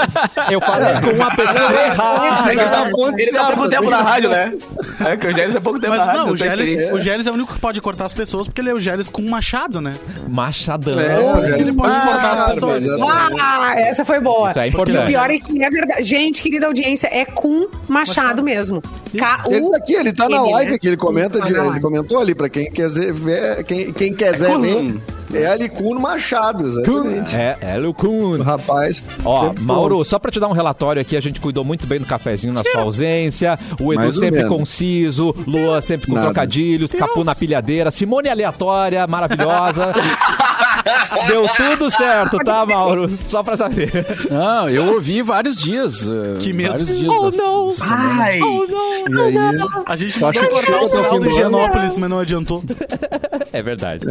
Eu 0.51 0.61
falei 0.61 1.01
com 1.01 1.11
uma 1.17 1.37
pessoa 1.37 1.73
errada. 1.73 2.53
Ele 2.53 2.65
tá 2.65 2.83
há 2.83 2.91
pouco 2.91 3.69
tempo 3.69 3.81
tem 3.83 3.91
na 3.91 4.03
rádio, 4.03 4.31
né? 4.31 4.55
É 5.07 5.17
que 5.17 5.27
o 5.27 5.35
Gélis 5.35 5.55
é 5.55 5.61
pouco 5.61 5.79
tempo 5.81 5.91
Mas 5.93 6.01
na 6.01 6.07
rádio. 6.07 6.21
não, 6.21 6.33
o 6.33 6.37
tem 6.37 6.51
Gélis, 6.51 6.93
o 6.93 7.01
Gélis 7.01 7.27
é 7.27 7.31
o 7.31 7.35
único 7.35 7.55
que 7.55 7.61
pode 7.61 7.81
cortar 7.81 8.05
as 8.07 8.15
pessoas 8.15 8.47
porque 8.49 8.61
ele 8.61 8.71
é 8.71 8.75
o 8.75 8.81
Gélis 8.81 9.09
com 9.09 9.23
um 9.23 9.29
machado, 9.29 9.81
né? 9.81 9.95
Machadão. 10.29 10.99
É, 10.99 11.19
o 11.21 11.37
Gênesis 11.37 11.61
ele 11.61 11.73
pode 11.73 11.97
ah, 11.97 12.01
cortar 12.01 12.33
as 12.33 12.51
pessoas. 12.53 12.85
Ah, 13.41 13.73
essa 13.81 14.05
foi 14.05 14.21
boa. 14.21 14.51
Isso 14.51 14.59
é 14.59 14.67
E 14.67 14.71
importante. 14.71 14.99
o 14.99 15.07
pior 15.07 15.31
é 15.31 15.39
que 15.39 15.63
é 15.65 15.71
verdade. 15.71 16.03
Gente, 16.03 16.43
querida 16.43 16.67
audiência, 16.67 17.09
é 17.13 17.25
com 17.25 17.69
Machado 17.89 18.43
mesmo. 18.43 18.83
Ele 19.13 19.69
tá 19.71 19.77
aqui, 19.77 19.95
ele 19.95 20.13
tá 20.13 20.29
na 20.29 20.37
M, 20.37 20.53
live 20.53 20.71
né? 20.71 20.77
aqui, 20.77 20.87
ele 20.89 20.97
comenta, 20.97 21.39
Tá 21.39 21.49
ele 21.49 21.81
comentou 21.81 22.21
ali, 22.21 22.35
pra 22.35 22.49
quem 22.49 22.71
quiser 22.71 23.13
ver, 23.13 23.65
quem, 23.65 23.93
quem 23.93 24.15
quiser 24.15 24.59
ver, 24.59 25.01
é 25.35 25.47
ali 25.47 25.69
Cuno 25.69 26.01
Machado, 26.01 26.65
exatamente. 26.65 27.37
É, 27.37 27.57
é 27.61 27.79
o 27.79 27.93
Kun. 27.95 28.39
O 28.39 28.43
rapaz. 28.43 29.05
Ó, 29.25 29.53
Mauro, 29.61 29.97
pronto. 29.97 30.05
só 30.09 30.19
pra 30.19 30.31
te 30.31 30.41
dar 30.41 30.49
um 30.49 30.53
relatório 30.53 31.01
aqui, 31.03 31.17
a 31.17 31.21
gente 31.21 31.41
cuidou 31.41 31.65
muito 31.65 31.87
bem 31.87 31.99
do 31.99 32.07
cafezinho 32.07 32.53
na 32.53 32.63
sua 32.63 32.83
ausência. 32.83 33.59
O 33.81 33.93
Edu 33.93 34.03
Mais 34.03 34.19
sempre 34.19 34.47
conciso, 34.47 35.35
Lua 35.47 35.83
sempre 35.83 36.07
com 36.09 36.15
Nada. 36.15 36.27
trocadilhos, 36.27 36.93
Capu 36.93 37.25
na 37.25 37.35
pilhadeira, 37.35 37.91
Simone 37.91 38.29
aleatória, 38.29 39.07
maravilhosa. 39.07 39.93
Deu 41.27 41.47
tudo 41.57 41.91
certo, 41.91 42.39
tá, 42.39 42.65
Mauro? 42.65 43.11
Só 43.29 43.43
pra 43.43 43.57
saber. 43.57 43.91
Não, 44.31 44.69
eu 44.69 44.95
ouvi 44.95 45.23
vários 45.23 45.61
dias. 45.61 46.07
eh, 46.09 46.39
Que 46.41 46.53
medo. 46.53 46.71
Vários 46.71 46.89
dias 46.99 47.13
Oh, 47.13 47.31
não! 47.31 47.75
Ai, 47.81 48.39
E 48.41 49.21
aí, 49.21 49.35
A 49.87 49.97
gente 49.97 50.19
tentou 50.19 50.49
cortar 50.49 50.61
chega 50.73 50.85
o 50.85 50.89
sinal 50.89 51.11
fim 51.15 51.21
do? 51.21 51.29
Higienópolis, 51.31 51.99
mas 51.99 52.11
não 52.11 52.19
adiantou. 52.19 52.63
É 53.53 53.63
verdade. 53.63 54.05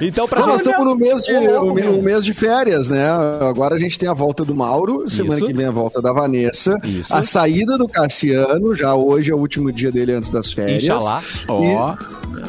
Então, 0.00 0.26
pra 0.26 0.40
Não, 0.40 0.48
nós 0.48 0.60
estamos 0.60 0.84
no 0.84 0.96
mês, 0.96 1.20
de, 1.22 1.32
o, 1.36 1.74
me- 1.74 1.86
o 1.86 2.02
mês 2.02 2.24
de 2.24 2.32
férias, 2.32 2.88
né? 2.88 3.08
Agora 3.48 3.74
a 3.74 3.78
gente 3.78 3.98
tem 3.98 4.08
a 4.08 4.14
volta 4.14 4.44
do 4.44 4.54
Mauro, 4.54 5.08
semana 5.08 5.36
Isso. 5.38 5.46
que 5.46 5.52
vem 5.52 5.66
a 5.66 5.70
volta 5.70 6.00
da 6.00 6.12
Vanessa, 6.12 6.78
Isso. 6.84 7.14
a 7.14 7.22
saída 7.22 7.76
do 7.76 7.86
Cassiano, 7.86 8.74
já 8.74 8.94
hoje 8.94 9.30
é 9.30 9.34
o 9.34 9.38
último 9.38 9.70
dia 9.70 9.92
dele 9.92 10.12
antes 10.12 10.30
das 10.30 10.52
férias. 10.52 10.82
Inxalá. 10.82 11.20
Ó, 11.48 11.94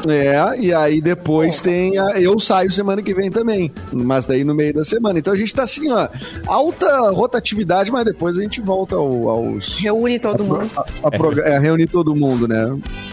É, 0.08 0.58
e 0.60 0.72
aí 0.74 1.00
depois 1.00 1.60
tem 1.60 1.98
a, 1.98 2.20
eu 2.20 2.38
saio 2.38 2.70
semana 2.70 3.02
que 3.02 3.14
vem 3.14 3.30
também, 3.30 3.70
mas 3.92 4.26
daí 4.26 4.44
no 4.44 4.54
meio 4.54 4.74
da 4.74 4.84
semana. 4.84 5.18
Então 5.18 5.32
a 5.32 5.36
gente 5.36 5.54
tá 5.54 5.62
assim, 5.62 5.90
ó, 5.90 6.08
alta 6.46 7.10
rotatividade, 7.10 7.90
mas 7.90 8.04
depois 8.04 8.38
a 8.38 8.42
gente 8.42 8.60
volta 8.60 8.96
ao- 8.96 9.28
aos 9.28 9.78
Reúne 9.78 10.18
todo 10.18 10.44
mundo. 10.44 10.70
a, 10.76 10.84
a 11.08 11.10
progra- 11.10 11.44
é, 11.48 11.58
reunir 11.58 11.86
todo 11.86 12.14
mundo, 12.14 12.46
né? 12.48 12.62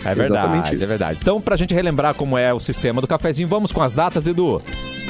É 0.05 0.11
Exatamente 0.11 0.15
verdade, 0.15 0.75
isso. 0.75 0.83
é 0.83 0.87
verdade. 0.87 1.19
Então, 1.21 1.39
pra 1.41 1.55
gente 1.55 1.73
relembrar 1.73 2.13
como 2.13 2.37
é 2.37 2.53
o 2.53 2.59
sistema 2.59 3.01
do 3.01 3.07
cafezinho, 3.07 3.47
vamos 3.47 3.71
com 3.71 3.81
as 3.81 3.93
datas, 3.93 4.25
Edu. 4.27 4.61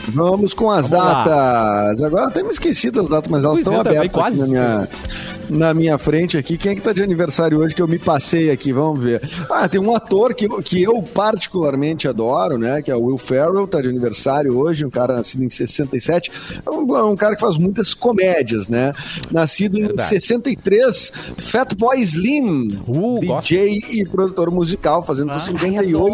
Vamos 0.10 0.54
com 0.54 0.70
as 0.72 0.90
Vamos 0.90 1.06
lá. 1.06 1.24
datas. 1.24 2.04
Agora 2.04 2.28
até 2.28 2.42
me 2.44 2.50
esqueci 2.50 2.90
das 2.92 3.10
datas, 3.10 3.30
mas 3.32 3.44
elas 3.44 3.60
Pois 3.62 3.68
estão 3.68 3.82
é, 3.82 3.84
também, 3.84 3.98
abertas 4.00 4.38
na 4.38 4.48
minha, 4.48 4.88
na 5.50 5.74
minha 5.74 5.98
frente 5.98 6.38
aqui. 6.38 6.58
Quem 6.58 6.72
é 6.72 6.76
que 6.76 6.82
tá 6.82 6.94
de 6.94 7.02
aniversário 7.04 7.60
hoje 7.60 7.76
que 7.76 7.82
eu 7.82 7.88
me 7.88 8.00
passei 8.00 8.50
aqui? 8.52 8.72
Vamos 8.74 9.00
ver. 9.00 9.22
Ah, 9.50 9.68
tem 9.68 9.80
um 9.80 9.96
ator 9.96 10.34
que, 10.34 10.48
que 10.64 10.82
eu 10.82 11.02
particularmente 11.04 12.08
adoro, 12.08 12.58
né? 12.58 12.82
Que 12.82 12.90
é 12.92 12.96
o 12.96 13.04
Will 13.06 13.18
Ferrell, 13.18 13.68
tá 13.68 13.82
de 13.82 13.88
aniversário 13.90 14.58
hoje, 14.58 14.86
um 14.86 14.90
cara 14.90 15.14
nascido 15.16 15.44
em 15.44 15.50
67. 15.50 16.32
É 16.66 16.70
um, 16.70 16.98
é 16.98 17.04
um 17.04 17.16
cara 17.16 17.36
que 17.36 17.42
faz 17.42 17.58
muitas 17.58 17.94
comédias, 17.94 18.68
né? 18.68 18.94
Nascido 19.32 19.78
Verdade. 19.78 20.02
em 20.02 20.06
63, 20.20 21.12
Fat 21.38 21.74
Boy 21.76 22.02
Slim, 22.02 22.80
Uh, 22.88 23.20
DJ 23.20 23.84
e 23.92 24.06
produtor 24.06 24.50
musical, 24.52 25.04
fazendo 25.04 25.32
Ah, 25.32 25.40
58. 25.40 26.08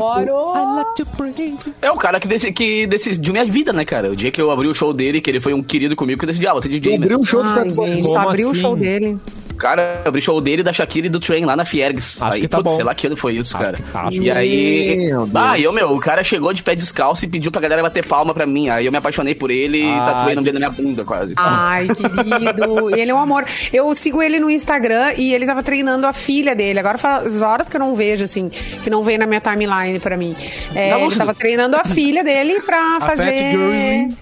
é 1.81 1.91
o 1.91 1.95
cara 1.97 2.19
que, 2.19 2.27
deci- 2.27 2.51
que 2.51 2.87
decidiu 2.87 3.33
minha 3.33 3.45
vida, 3.45 3.71
né, 3.71 3.84
cara? 3.85 4.11
O 4.11 4.15
dia 4.15 4.31
que 4.31 4.41
eu 4.41 4.51
abri 4.51 4.67
o 4.67 4.73
show 4.73 4.93
dele, 4.93 5.21
que 5.21 5.29
ele 5.29 5.39
foi 5.39 5.53
um 5.53 5.63
querido 5.63 5.95
comigo, 5.95 6.19
que 6.19 6.25
eu 6.25 6.27
decidi, 6.27 6.47
ah, 6.47 6.59
ser 6.61 6.69
DJ, 6.69 6.97
né? 6.97 7.05
abriu 7.05 7.19
um 7.19 7.23
show 7.23 7.43
do 7.43 7.49
Fat 7.49 7.63
Boy 7.75 7.87
gente, 7.87 7.99
Slim. 7.99 8.01
tu 8.01 8.07
Como 8.09 8.29
abriu 8.29 8.49
o 8.49 8.55
show 8.55 8.75
dele. 8.75 9.17
Cara, 9.57 10.01
abri 10.05 10.21
show 10.21 10.39
dele, 10.41 10.61
da 10.63 10.73
Shakira 10.73 11.07
e 11.07 11.09
do 11.09 11.19
Train 11.19 11.45
lá 11.45 11.55
na 11.55 11.65
Fiergs. 11.65 12.21
Acho 12.21 12.33
aí, 12.33 12.41
que 12.41 12.47
tá 12.47 12.57
putz, 12.57 12.69
bom. 12.71 12.75
sei 12.75 12.85
lá 12.85 12.93
que 12.95 13.07
ano 13.07 13.15
foi 13.17 13.35
isso, 13.37 13.57
cara. 13.57 13.77
acho 13.93 14.17
e 14.17 14.19
que- 14.21 14.31
aí. 14.31 14.95
Meu 15.07 15.25
Deus. 15.25 15.35
Ah, 15.35 15.59
eu, 15.59 15.71
meu, 15.73 15.91
o 15.91 15.99
cara 15.99 16.23
chegou 16.23 16.53
de 16.53 16.61
pé 16.63 16.75
descalço 16.75 17.25
e 17.25 17.27
pediu 17.27 17.51
pra 17.51 17.61
galera 17.61 17.81
bater 17.81 18.05
palma 18.05 18.33
pra 18.33 18.45
mim. 18.45 18.69
Aí 18.69 18.85
eu 18.85 18.91
me 18.91 18.97
apaixonei 18.97 19.33
por 19.35 19.49
ele 19.51 19.79
e 19.83 19.89
Ai, 19.91 20.05
tatuei 20.13 20.33
o 20.33 20.35
nome 20.35 20.45
dele 20.45 20.59
na 20.59 20.69
minha 20.69 20.81
bunda, 20.83 21.03
quase. 21.05 21.33
Ai, 21.37 21.87
querido. 21.87 22.95
ele 22.95 23.11
é 23.11 23.13
um 23.13 23.19
amor. 23.19 23.45
Eu 23.73 23.93
sigo 23.93 24.21
ele 24.21 24.39
no 24.39 24.49
Instagram 24.49 25.13
e 25.17 25.33
ele 25.33 25.45
tava 25.45 25.63
treinando 25.63 26.05
a 26.07 26.13
filha 26.13 26.55
dele. 26.55 26.79
Agora 26.79 26.97
faz 26.97 27.41
horas 27.41 27.69
que 27.69 27.75
eu 27.75 27.79
não 27.79 27.95
vejo, 27.95 28.23
assim, 28.23 28.49
que 28.83 28.89
não 28.89 29.03
vem 29.03 29.17
na 29.17 29.25
minha 29.25 29.41
timeline 29.41 29.99
pra 29.99 30.17
mim. 30.17 30.35
É, 30.75 30.89
Tá 30.91 30.99
ele 30.99 31.15
tava 31.15 31.33
treinando 31.33 31.75
a 31.77 31.83
filha 31.83 32.23
dele 32.23 32.59
pra 32.61 32.99
fazer. 33.01 33.25
Fat 33.25 33.37
Girls, 33.51 34.17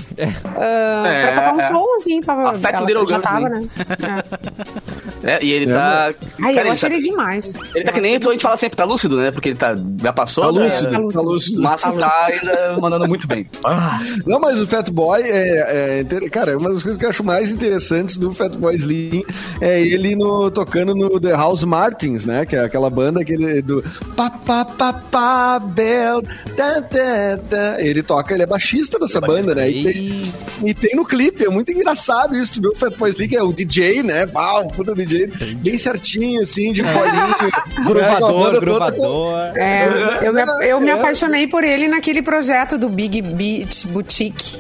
ah, 0.58 1.08
É, 1.08 1.22
pra 1.24 1.36
tocar 1.36 1.56
um 1.56 1.60
é. 1.60 1.68
show, 1.68 1.96
assim. 1.96 2.22
Tava, 2.22 2.50
A 2.52 2.56
Fat 2.56 2.80
Little 2.86 3.06
já 3.08 3.16
Girls, 3.18 3.22
tava, 3.22 3.50
né? 3.50 3.60
né? 3.60 3.68
É. 5.10 5.13
É, 5.24 5.44
e 5.44 5.52
ele 5.52 5.68
tá. 5.68 6.08
Ai, 6.08 6.14
cara, 6.14 6.52
eu 6.54 6.60
ele 6.62 6.70
achei 6.70 6.90
tá, 6.90 6.96
ele 6.96 7.04
demais. 7.04 7.54
ele 7.74 7.84
tá 7.86 7.92
que 7.92 8.02
nem 8.02 8.20
tu, 8.20 8.30
a 8.30 8.34
gente 8.34 8.42
fala 8.42 8.58
sempre, 8.58 8.76
tá 8.78 8.84
lúcido, 8.84 9.18
né? 9.18 9.32
Porque 9.32 9.50
ele 9.50 9.58
tá. 9.58 9.76
Já 10.02 10.12
passou, 10.14 10.44
Tá 10.46 10.52
né? 10.52 10.66
lúcido, 10.66 10.92
tá 10.92 10.98
lúcido. 10.98 11.14
tá 11.24 11.28
lúcido. 11.30 11.62
Mas 11.62 11.82
tá 11.82 12.26
ainda 12.28 12.78
mandando 12.80 13.08
muito 13.08 13.28
bem. 13.28 13.46
Ah, 13.66 14.00
Não, 14.26 14.40
mas 14.40 14.60
o 14.62 14.68
Fat 14.68 14.90
Boy 14.92 15.22
é, 15.24 16.02
é 16.02 16.30
Cara, 16.30 16.58
uma 16.58 16.70
das 16.70 16.84
coisas 16.84 17.00
que 17.00 17.06
eu 17.06 17.10
acho 17.10 17.24
mais 17.24 17.52
interessantes 17.52 18.18
do 18.18 18.34
Fat 18.34 18.52
Boy 18.58 18.76
Slim 18.76 19.24
é 19.62 19.82
ele 19.82 20.16
no, 20.16 20.52
tocando 20.52 20.94
no 20.94 21.20
The 21.20 21.32
House 21.32 21.64
Martins, 21.64 22.26
né? 22.26 22.46
Que 22.46 22.56
é 22.56 22.60
aquela 22.66 22.90
banda 22.90 23.24
que 23.24 23.34
ele, 23.34 23.62
do. 23.62 23.82
Pa, 24.16 24.30
pa, 24.30 24.66
pa, 24.66 24.94
pa, 24.94 25.60
bel, 25.60 26.22
tá, 26.56 26.82
tá, 26.82 27.40
tá. 27.50 27.82
Ele 27.82 28.04
toca, 28.04 28.34
ele 28.34 28.44
é 28.44 28.48
baixista 28.48 29.00
dessa 29.00 29.22
banda, 29.22 29.56
né? 29.56 29.70
E 29.70 29.84
tem, 29.84 30.34
e 30.66 30.74
tem 30.74 30.96
no 30.96 31.06
clipe, 31.06 31.46
é 31.46 31.50
muito 31.50 31.72
engraçado 31.72 32.36
isso. 32.36 32.54
Tu 32.54 32.62
vê 32.62 32.68
o 32.68 32.76
Fat 32.76 32.96
Boy 32.98 33.10
Slim, 33.12 33.28
que 33.30 33.36
é 33.38 33.44
o 33.44 33.54
DJ, 33.54 34.04
né? 34.04 34.28
Pau, 34.28 34.68
puta 34.70 34.94
DJ, 34.94 35.13
bem 35.58 35.78
certinho, 35.78 36.42
assim, 36.42 36.72
de 36.74 36.82
bolinho. 36.84 37.04
né, 37.42 37.52
Gruvador, 37.86 38.54
com- 38.54 38.60
gruvador. 38.60 39.58
É, 39.58 39.88
eu, 40.22 40.34
me, 40.34 40.42
eu 40.68 40.82
me 40.82 40.90
É. 40.90 40.94
apaixonei 40.94 41.48
por 41.48 41.64
ele 41.64 41.88
naquele 41.88 42.22
projeto 42.22 42.78
do 42.78 42.90
Big 42.90 43.22
Beat 43.22 43.86
Boutique. 43.88 44.58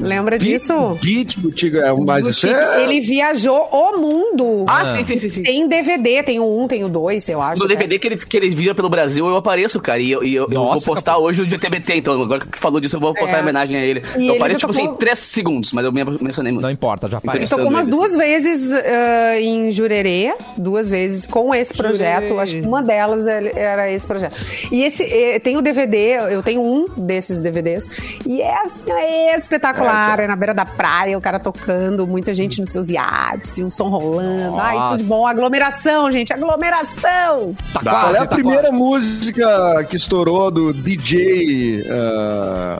Lembra 0.00 0.38
disso? 0.38 0.98
Beat 1.02 1.38
Boutique, 1.38 1.76
é, 1.78 1.92
mas 1.92 2.26
isso 2.26 2.46
Boutique, 2.46 2.64
é. 2.76 2.82
Ele 2.84 3.00
viajou 3.00 3.68
o 3.70 3.96
mundo. 4.00 4.64
ah, 4.68 4.84
sim, 4.92 5.04
sim, 5.04 5.16
sim, 5.18 5.28
sim. 5.28 5.42
Tem 5.42 5.66
DVD, 5.68 6.22
tem 6.22 6.38
o 6.40 6.60
um, 6.62 6.66
tem 6.68 6.84
o 6.84 6.88
dois, 6.88 7.28
eu 7.28 7.40
acho. 7.40 7.60
No 7.62 7.68
DVD 7.68 7.98
que 7.98 8.06
ele, 8.08 8.16
que 8.16 8.36
ele 8.36 8.50
vira 8.50 8.74
pelo 8.74 8.88
Brasil, 8.88 9.26
eu 9.26 9.36
apareço, 9.36 9.80
cara. 9.80 9.98
E 9.98 10.10
eu, 10.10 10.22
e 10.24 10.34
eu, 10.34 10.44
eu 10.50 10.60
vou 10.60 10.64
Nossa, 10.74 10.84
postar 10.86 11.18
hoje 11.18 11.42
o 11.42 11.46
de 11.46 11.58
TBT, 11.58 11.94
então. 11.96 12.20
Agora 12.22 12.40
que 12.40 12.58
falou 12.58 12.80
disso, 12.80 12.96
eu 12.96 13.00
vou 13.00 13.14
postar 13.14 13.36
É. 13.36 13.40
em 13.40 13.42
homenagem 13.42 13.76
a 13.76 13.84
ele. 13.84 14.02
E 14.16 14.20
ele 14.22 14.28
eu 14.30 14.34
apareço, 14.36 14.52
já 14.60 14.66
tipo 14.66 14.72
tocou- 14.72 14.88
assim, 14.88 14.96
três 14.98 15.18
segundos, 15.20 15.72
mas 15.72 15.84
eu 15.84 15.92
me 15.92 16.04
mencionei 16.20 16.52
muito. 16.52 16.62
Não 16.64 16.70
importa, 16.70 17.06
já 17.08 17.16
Ele 17.18 17.28
aparece. 17.28 17.44
Então, 17.46 17.58
tocou 17.58 17.72
umas 17.72 17.86
ele. 17.86 17.96
duas 17.96 18.14
vezes 18.16 18.72
ah, 18.72 19.40
em 19.40 19.70
Jurerê, 19.70 20.34
duas 20.56 20.90
vezes 20.90 21.26
com 21.26 21.54
esse 21.54 21.72
projeto. 21.74 22.38
Acho 22.38 22.56
que 22.60 22.66
uma 22.66 22.82
delas 22.82 23.26
ele- 23.26 23.52
era 23.54 23.90
esse 23.90 24.06
projeto. 24.06 24.34
E 24.70 24.82
esse 24.82 25.02
eh, 25.04 25.38
tem 25.38 25.56
o 25.56 25.62
DVD, 25.62 26.16
eu 26.30 26.42
tenho 26.42 26.60
um 26.62 26.86
desses 26.96 27.38
DVDs. 27.38 27.88
E 28.26 28.40
é, 28.42 28.62
assim, 28.62 28.82
é 28.90 29.36
espetacular. 29.36 29.83
É, 29.86 30.26
na 30.26 30.36
beira 30.36 30.54
da 30.54 30.64
praia, 30.64 31.16
o 31.16 31.20
cara 31.20 31.38
tocando, 31.38 32.06
muita 32.06 32.32
gente 32.34 32.60
nos 32.60 32.70
seus 32.70 32.88
iates, 32.88 33.58
e 33.58 33.64
um 33.64 33.70
som 33.70 33.88
rolando. 33.88 34.56
Ai, 34.58 34.74
Nossa. 34.76 34.88
tudo 34.90 34.98
de 34.98 35.04
bom. 35.04 35.26
Aglomeração, 35.26 36.10
gente, 36.10 36.32
aglomeração! 36.32 37.54
Tá 37.72 37.80
Qual 37.80 37.84
quase, 37.84 38.04
Qual 38.04 38.14
é 38.14 38.18
a 38.18 38.26
tá 38.26 38.34
primeira 38.34 38.62
quase. 38.68 38.76
música 38.76 39.84
que 39.88 39.96
estourou 39.96 40.50
do 40.50 40.72
DJ 40.72 41.84
ah, 41.90 42.78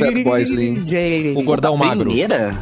Fat 0.00 0.22
Boy 0.24 0.42
Slim? 0.42 1.34
O 1.36 1.42
gordão 1.42 1.76
magro. 1.76 2.04
Primeira? 2.06 2.54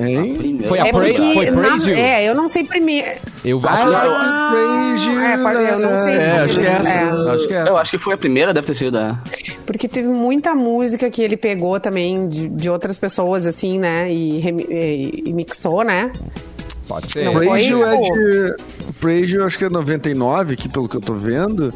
Hein? 0.00 0.60
Foi 0.68 0.78
a 0.78 0.86
É 0.86 0.90
Pra- 0.92 1.00
porque, 1.00 1.34
foi 1.34 1.50
na- 1.50 1.60
Praise 1.60 1.90
You? 1.90 1.96
é, 1.96 2.24
eu 2.24 2.34
não 2.34 2.48
sei 2.48 2.62
primeiro. 2.64 3.08
Eu 3.44 3.60
acho 3.64 3.84
que... 3.84 3.92
to 3.92 4.48
praise 4.50 5.10
you. 5.10 5.20
é, 5.20 5.72
eu 5.74 5.78
não 5.80 5.96
sei 5.96 6.20
se 6.20 6.26
É, 6.28 6.38
acho 6.40 6.60
que 6.60 6.66
é 6.66 6.70
essa. 6.70 6.88
É. 6.88 7.32
Acho 7.34 7.48
que 7.48 7.54
é 7.54 7.58
Eu 7.60 7.66
essa. 7.66 7.80
acho 7.80 7.90
que 7.90 7.98
foi 7.98 8.14
a 8.14 8.16
primeira, 8.16 8.54
deve 8.54 8.66
ter 8.68 8.74
sido 8.74 8.96
a. 8.96 9.18
Porque 9.68 9.86
teve 9.86 10.08
muita 10.08 10.54
música 10.54 11.10
que 11.10 11.20
ele 11.20 11.36
pegou 11.36 11.78
também 11.78 12.26
de, 12.26 12.48
de 12.48 12.70
outras 12.70 12.96
pessoas, 12.96 13.44
assim, 13.44 13.78
né? 13.78 14.10
E, 14.10 14.40
e- 14.40 15.22
e 15.26 15.32
mixou, 15.34 15.84
né? 15.84 16.10
Pode 16.88 17.12
ser. 17.12 17.24
Não, 17.26 17.42
é 17.42 18.00
de. 18.00 18.56
Praise 18.98 19.34
You, 19.34 19.44
acho 19.44 19.58
que 19.58 19.64
é 19.64 19.68
99, 19.68 20.54
aqui 20.54 20.68
pelo 20.70 20.88
que 20.88 20.96
eu 20.96 21.00
tô 21.02 21.12
vendo. 21.14 21.72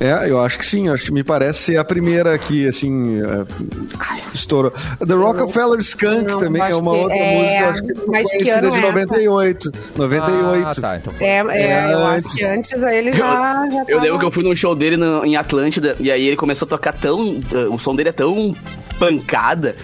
É, 0.00 0.28
eu 0.28 0.40
acho 0.40 0.58
que 0.58 0.66
sim, 0.66 0.88
acho 0.88 1.04
que 1.04 1.12
me 1.12 1.22
parece 1.22 1.60
ser 1.60 1.76
a 1.78 1.84
primeira 1.84 2.34
aqui, 2.34 2.66
assim. 2.66 3.20
é, 3.22 3.44
estourou. 4.34 4.72
The 5.06 5.14
Rockefeller 5.14 5.78
Skunk 5.80 6.24
Não, 6.30 6.40
também 6.40 6.60
é 6.60 6.74
uma 6.74 6.92
que- 6.92 6.98
outra 6.98 7.16
é, 7.16 7.38
música, 7.38 7.68
acho 7.70 7.82
que 7.84 8.10
mas 8.10 8.28
que 8.30 8.50
ano 8.50 8.70
de 8.72 8.76
é 8.76 8.80
essa? 8.80 8.86
98. 8.88 9.72
98. 9.96 10.66
Ah, 10.66 10.74
tá, 10.74 10.96
então 10.96 11.12
foi. 11.14 11.26
É, 11.26 11.38
é, 11.48 11.62
É, 11.62 11.92
eu 11.92 11.98
antes. 12.06 12.26
acho 12.26 12.36
que 12.36 12.44
antes 12.44 12.82
ele 12.82 13.12
já. 13.12 13.68
já 13.70 13.84
Eu 13.88 14.00
lembro 14.00 14.18
que 14.18 14.24
eu 14.24 14.32
fui 14.32 14.42
num 14.42 14.56
show 14.56 14.74
dele 14.74 14.96
no- 14.96 15.24
em 15.24 15.36
Atlântida 15.36 15.94
e 16.00 16.10
aí 16.10 16.26
ele 16.26 16.36
começou 16.36 16.66
a 16.66 16.68
tocar 16.68 16.92
tão. 16.92 17.40
eh, 17.52 17.66
o 17.70 17.78
som 17.78 17.94
dele 17.94 18.08
é 18.08 18.12
tão 18.12 18.54
pancada 18.98 19.76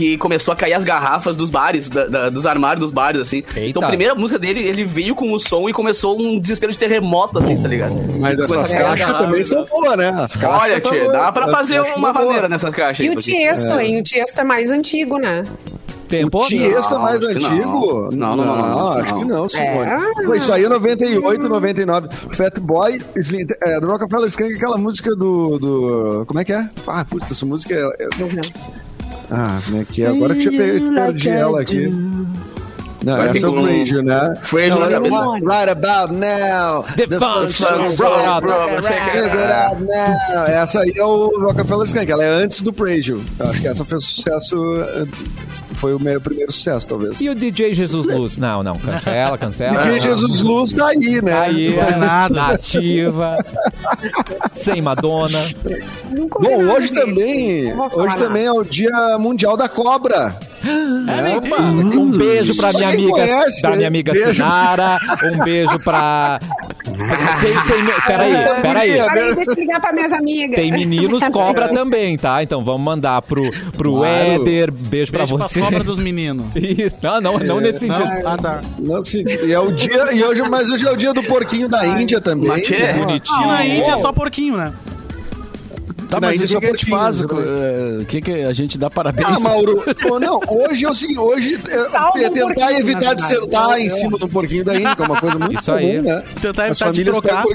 que 0.00 0.16
começou 0.16 0.52
a 0.52 0.56
cair 0.56 0.72
as 0.72 0.82
garrafas 0.82 1.36
dos 1.36 1.50
bares, 1.50 1.90
da- 1.90 2.06
da- 2.06 2.30
dos 2.30 2.46
armários 2.46 2.80
dos 2.80 2.90
bares, 2.90 3.20
assim. 3.20 3.42
Eita. 3.54 3.60
Então 3.68 3.82
a 3.84 3.86
primeira 3.88 4.14
música 4.14 4.38
dele, 4.38 4.60
ele 4.62 4.82
veio 4.82 5.14
com 5.14 5.30
o 5.30 5.38
som 5.38 5.68
e 5.68 5.74
começou 5.74 6.18
um 6.18 6.40
desespero 6.40 6.72
de 6.72 6.78
terremoto, 6.78 7.38
assim, 7.38 7.60
tá 7.60 7.68
ligado? 7.68 7.94
Mas 8.18 8.40
essas 8.40 8.72
caixas 8.72 9.18
também 9.18 9.44
são 9.44 9.62
boas, 9.66 9.98
né? 9.98 10.08
As 10.08 10.34
caixas 10.36 10.62
Olha, 10.62 10.80
tia, 10.80 11.12
dá 11.12 11.30
pra 11.30 11.48
fazer 11.48 11.82
uma 11.96 12.14
maneira 12.14 12.48
nessas 12.48 12.74
caixas 12.74 13.04
E 13.04 13.10
aí. 13.10 13.14
o 13.14 13.18
Tiesto, 13.18 13.78
hein? 13.78 14.00
O 14.00 14.02
Tiesto 14.02 14.40
é 14.40 14.44
mais 14.44 14.70
antigo, 14.70 15.18
né? 15.18 15.42
Tempo? 16.08 16.38
O 16.42 16.46
Tiesto 16.46 16.94
é 16.94 16.98
mais 16.98 17.22
antigo? 17.22 18.08
Não, 18.10 18.34
não, 18.34 18.36
não, 18.36 18.56
não, 18.56 18.68
não. 18.70 18.88
acho 18.94 19.14
que 19.18 19.24
não, 19.26 19.48
Simone. 19.50 19.90
É. 19.90 20.24
Foi 20.24 20.38
isso 20.38 20.50
aí 20.50 20.64
em 20.64 20.68
98, 20.68 21.42
99. 21.46 22.08
Fat 22.32 22.58
Boy, 22.58 23.02
Slim, 23.16 23.44
é, 23.66 23.78
do 23.78 23.86
Rockefeller 23.86 24.28
Skunk, 24.30 24.54
aquela 24.54 24.78
música 24.78 25.10
do, 25.14 25.58
do... 25.58 26.24
Como 26.26 26.40
é 26.40 26.44
que 26.44 26.54
é? 26.54 26.64
Ah, 26.86 27.04
putz, 27.04 27.30
essa 27.30 27.44
música 27.44 27.74
é... 27.74 28.08
Ah, 29.30 29.60
como 29.64 29.80
é 29.80 29.84
que 29.84 30.02
é? 30.02 30.06
Agora 30.08 30.34
eu 30.34 30.38
tinha 30.40 30.50
pe- 30.50 30.80
perdi 30.94 31.28
ela 31.28 31.60
aqui. 31.60 31.88
Não, 33.04 33.16
Vai 33.16 33.28
essa 33.28 33.46
é 33.46 33.48
o 33.48 33.68
You, 33.68 34.02
né? 34.02 34.34
Não, 34.68 34.78
na 34.78 34.86
é 34.86 34.90
cabeça. 34.92 35.16
right, 35.46 35.70
about 35.70 36.12
now. 36.14 36.82
The 36.96 37.18
function 37.18 37.66
Function 37.86 38.40
brought- 38.40 38.82
Check 38.82 39.14
it 39.14 39.52
out 39.52 39.82
now. 39.82 40.44
Essa 40.46 40.80
aí 40.80 40.92
é 40.96 41.04
o 41.04 41.40
Rockefeller 41.40 41.86
Skunk, 41.86 42.10
ela 42.10 42.24
é 42.24 42.28
antes 42.28 42.60
do. 42.60 42.74
Eu 42.80 43.22
Acho 43.48 43.60
que 43.60 43.68
essa 43.68 43.84
fez 43.84 44.04
sucesso, 44.04 44.56
foi 45.74 45.94
o 45.94 45.98
meu 45.98 46.20
primeiro 46.20 46.50
sucesso, 46.52 46.88
talvez. 46.88 47.20
E 47.20 47.28
o 47.30 47.34
DJ 47.34 47.74
Jesus 47.74 48.06
Luz? 48.06 48.36
Não, 48.38 48.62
não, 48.62 48.76
cancela, 48.78 49.38
cancela. 49.38 49.78
DJ 49.80 50.00
Jesus 50.00 50.42
Luz 50.42 50.72
tá 50.72 50.88
aí, 50.88 51.22
né? 51.22 51.32
Aí, 51.32 51.76
Não 51.76 51.82
é 51.82 51.96
nada. 51.96 52.34
nativa, 52.34 53.36
sem 54.52 54.82
Madonna. 54.82 55.38
Bom, 56.40 56.64
hoje 56.74 56.92
também, 56.92 57.72
hoje 57.94 58.16
também 58.18 58.44
é 58.46 58.52
o 58.52 58.62
Dia 58.62 59.18
Mundial 59.18 59.56
da 59.56 59.68
Cobra. 59.68 60.36
Um 60.64 62.10
beijo 62.10 62.56
pra 62.56 62.70
minha 62.72 62.88
amiga, 62.88 63.10
conhece, 63.12 63.60
pra 63.62 63.70
minha 63.70 63.80
hein? 63.82 63.86
amiga 63.86 64.12
Beijo. 64.12 64.32
Sinara. 64.34 64.98
Um 65.32 65.38
beijo 65.44 65.78
pra. 65.84 66.38
Tem, 67.40 67.52
tem, 67.52 67.84
peraí, 68.06 68.32
peraí. 68.62 68.92
Peraí, 68.92 69.34
deixa 69.34 69.50
eu 69.52 69.54
ligar 69.54 69.80
pra 69.80 69.92
minhas 69.92 70.12
amigas. 70.12 70.56
Tem 70.56 70.70
meninos 70.70 71.22
cobra 71.32 71.68
também, 71.68 72.16
tá? 72.18 72.42
Então 72.42 72.62
vamos 72.62 72.82
mandar 72.82 73.22
pro, 73.22 73.42
pro 73.72 73.94
Claro. 73.96 74.42
Éder. 74.42 74.70
Beijo 74.70 75.10
pra 75.10 75.20
Beijo 75.20 75.36
pra 75.38 75.48
você. 75.48 75.60
cobra 75.60 75.82
dos 75.82 75.98
meninos. 75.98 76.46
Não, 77.02 77.20
não, 77.20 77.38
não 77.38 77.60
nesse 77.60 77.86
Não? 77.86 77.96
sentido. 77.96 78.26
Ah, 78.26 78.36
tá. 78.36 78.60
Nossa, 78.78 79.16
e 79.18 79.52
é 79.52 79.58
o 79.58 79.72
dia, 79.72 80.12
e 80.12 80.22
hoje, 80.22 80.42
mas 80.42 80.68
hoje 80.68 80.86
é 80.86 80.90
o 80.92 80.96
dia 80.96 81.12
do 81.14 81.22
porquinho 81.22 81.68
da 81.68 81.86
Índia 81.86 82.20
também. 82.20 82.48
Mas 82.48 82.70
é 82.70 82.78
né? 82.78 82.92
Bonitinho. 82.94 83.42
E 83.42 83.46
na 83.46 83.64
Índia 83.66 83.92
é 83.92 83.98
só 83.98 84.12
porquinho, 84.12 84.56
né? 84.56 84.72
Tá, 86.10 86.20
Na 86.20 86.26
mas 86.26 86.36
Índia 86.40 86.44
o 86.44 86.48
que, 86.48 86.52
só 86.54 86.60
que 86.60 86.66
a 86.66 86.70
gente 86.70 86.90
faz? 86.90 87.16
exatamente. 87.16 87.48
eh, 87.48 87.98
O 88.02 88.04
que, 88.06 88.20
que 88.20 88.32
a 88.42 88.52
gente 88.52 88.76
dá 88.78 88.90
parabéns? 88.90 89.28
Ah, 89.28 89.38
Mauro, 89.38 89.82
não, 90.20 90.40
hoje 90.48 90.84
é 90.84 90.90
o 90.90 90.94
seguinte, 90.94 91.18
hoje 91.20 91.58
é, 91.68 91.76
um 92.26 92.32
tentar 92.48 92.72
evitar 92.72 93.14
de 93.14 93.22
sentar 93.22 93.80
em 93.80 93.88
cima 93.88 94.18
do 94.18 94.28
porquinho 94.28 94.64
da 94.64 94.74
Índia, 94.74 94.96
que 94.96 95.02
é 95.02 95.04
uma 95.04 95.20
coisa 95.20 95.38
muito 95.38 95.54
Isso 95.60 95.72
aí. 95.72 95.96
comum, 95.98 96.02
né? 96.02 96.22
Tentar 96.42 96.66
evitar 96.68 96.92
de 96.92 97.04
trocar. 97.04 97.44
o. 97.46 97.50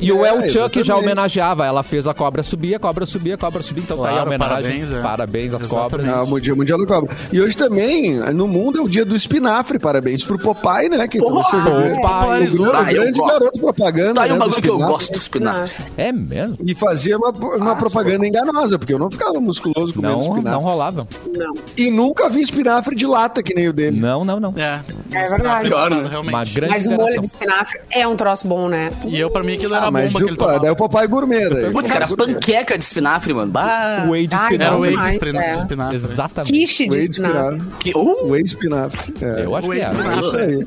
E 0.00 0.12
o 0.12 0.24
É, 0.26 0.28
El 0.28 0.50
Chuck 0.50 0.82
já 0.82 0.96
homenageava. 0.96 1.64
Ela 1.64 1.82
fez 1.82 2.06
a 2.06 2.12
cobra 2.12 2.42
subir, 2.42 2.74
a 2.74 2.78
cobra 2.78 3.06
subir, 3.06 3.32
a 3.32 3.38
cobra 3.38 3.62
subir. 3.62 3.80
Então 3.80 3.96
tá 3.96 4.02
aí 4.04 4.08
a 4.10 4.12
Claro, 4.16 4.28
homenagem. 4.28 4.56
parabéns, 4.62 4.92
é. 4.92 5.00
Parabéns 5.02 5.54
às 5.54 5.62
Exatamente. 5.64 5.90
cobras. 5.90 6.08
Ah, 6.08 6.22
o 6.34 6.40
dia 6.40 6.54
mundial 6.54 6.78
da 6.78 6.86
cobra. 6.86 7.16
E 7.32 7.40
hoje 7.40 7.56
também, 7.56 8.14
no 8.34 8.46
mundo, 8.46 8.78
é 8.78 8.82
o 8.82 8.88
dia 8.88 9.04
do 9.04 9.16
espinafre. 9.16 9.78
Parabéns 9.78 10.22
pro 10.24 10.38
Popeye, 10.38 10.88
né? 10.90 11.08
Que 11.08 11.18
Porra, 11.18 11.42
você 11.42 11.56
já 11.56 11.78
vê. 11.78 11.94
Popeye. 12.00 12.48
O 12.48 12.62
grande, 12.62 12.94
eu 12.94 13.02
grande 13.02 13.18
gosto. 13.18 13.32
garoto 13.32 13.60
propaganda, 13.60 14.14
Tá 14.14 14.22
aí 14.24 14.28
né? 14.28 14.34
um 14.34 14.38
do 14.38 14.44
bagulho 14.44 14.62
que 14.62 14.68
eu 14.68 14.76
gosto 14.78 15.12
do 15.12 15.18
espinafre. 15.18 15.84
É 15.96 16.12
mesmo? 16.12 16.56
E 16.66 16.74
fazia 16.74 17.16
uma, 17.16 17.32
uma 17.56 17.76
propaganda 17.76 18.26
enganosa, 18.26 18.78
porque 18.78 18.92
eu 18.92 18.98
não 18.98 19.10
ficava 19.10 19.40
musculoso 19.40 19.94
comendo 19.94 20.14
Não, 20.14 20.20
espinafre. 20.20 20.50
não 20.50 20.60
rolava. 20.60 21.06
Não. 21.36 21.54
E 21.76 21.90
nunca 21.90 22.28
vi 22.28 22.40
espinafre 22.42 22.94
de 22.94 23.06
lata 23.06 23.42
que 23.42 23.54
nem 23.54 23.68
o 23.68 23.72
dele. 23.72 24.00
Não, 24.00 24.24
não, 24.24 24.38
não. 24.40 24.54
É. 24.56 24.80
É 25.12 25.22
verdade. 25.28 25.68
Pior, 25.68 25.90
né? 25.90 26.06
Realmente. 26.10 26.34
Uma 26.34 26.44
grande 26.44 26.72
Mas 26.72 26.86
o 26.86 26.90
molho 26.90 27.00
enganação. 27.02 27.20
de 27.20 27.26
espinafre 27.26 27.80
é 27.90 28.06
um 28.08 28.16
troço 28.16 28.46
bom, 28.48 28.68
né? 28.68 28.90
E 29.06 29.18
eu, 29.18 29.30
pra 29.30 29.42
mim, 29.42 29.54
aquilo 29.54 29.74
era 29.74 29.84
Ah, 29.84 29.88
a 29.88 29.90
mas 29.90 30.12
bomba 30.12 30.18
que 30.18 30.24
o, 30.24 30.28
ele 30.28 30.36
daí 30.36 30.46
tomava. 30.58 30.72
o 30.72 30.76
papai 30.76 31.06
gourmet. 31.06 31.48
Daí. 31.48 31.70
Putz, 31.72 31.90
cara, 31.90 32.06
gourmet. 32.06 32.34
panqueca 32.34 32.76
de 32.78 32.84
espinafre, 32.84 33.32
mano. 33.34 33.52
Bah. 33.52 34.04
Whey 34.08 34.26
de 34.26 34.34
Ai, 34.34 34.42
espinafre. 34.42 34.64
Era 34.66 34.76
whey 34.78 34.96
de 34.96 35.08
espinafre. 35.08 35.46
é. 35.46 35.50
de 35.50 35.56
espinafre? 35.58 35.96
Exatamente. 35.96 36.52
Quiche 36.52 36.88
de 36.88 36.98
espinafre. 36.98 37.60
Que, 37.80 37.92
uh, 37.96 38.28
Whey 38.30 38.42
de 38.42 38.48
espinafre. 38.48 39.14
É. 39.22 39.44
Eu 39.44 39.56
acho 39.56 39.68
Whey 39.68 39.80
que 39.80 39.84
é. 39.86 39.88
É 39.88 40.20
isso 40.20 40.36
aí. 40.36 40.66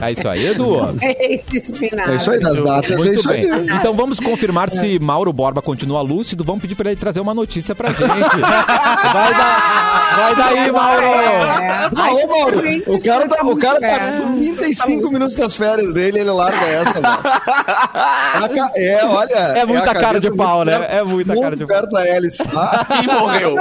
É 0.00 0.12
isso 0.12 0.28
aí, 0.28 0.46
Edu. 0.46 0.76
Whey 1.02 1.44
de 1.48 1.56
espinafre. 1.58 2.12
É 2.12 2.16
isso 2.16 2.30
aí, 2.30 2.40
nas 2.40 2.60
datas 2.60 2.90
é 2.92 2.96
Muito 2.96 3.12
isso 3.12 3.30
aí. 3.30 3.40
bem. 3.48 3.76
Então 3.76 3.94
vamos 3.94 4.18
confirmar 4.20 4.70
se 4.70 4.98
Mauro 4.98 5.32
Borba 5.32 5.62
continua 5.62 6.00
lúcido. 6.16 6.44
Vamos 6.44 6.60
pedir 6.62 6.74
pra 6.74 6.90
ele 6.90 6.98
trazer 7.00 7.20
uma 7.20 7.34
notícia 7.34 7.74
pra 7.74 7.88
gente. 7.88 8.00
Vai, 8.06 9.34
dar, 9.34 10.16
vai 10.16 10.34
daí, 10.36 10.72
Mauro! 10.72 11.04
É. 11.04 11.88
Ô, 11.88 12.38
Mauro, 12.38 12.62
o 12.86 13.02
cara 13.04 13.28
tá, 13.28 13.42
o 13.46 13.56
cara 13.56 13.80
tá 13.80 13.86
É. 13.86 14.20
com 14.20 14.38
35 14.38 15.10
minutos 15.12 15.36
das 15.36 15.56
férias 15.56 15.92
dele, 15.94 16.20
ele 16.20 16.30
larga 16.30 16.64
essa, 16.66 17.00
mano. 17.00 17.18
A 17.22 18.48
ca- 18.48 18.70
É, 18.76 19.04
olha. 19.04 19.34
É 19.34 19.64
muita 19.64 19.90
a 19.90 19.94
cara 19.94 20.20
de 20.20 20.30
pau, 20.30 20.64
né? 20.64 20.78
perto- 20.78 20.92
É 20.92 21.02
muita 21.02 21.32
muito 21.32 21.42
cara 21.44 21.56
de 21.56 21.66
pau. 21.66 21.76
perto 21.76 21.90
da 21.92 22.06
hélice. 22.06 22.42
Ah, 22.54 22.86
e 23.02 23.06
morreu. 23.06 23.56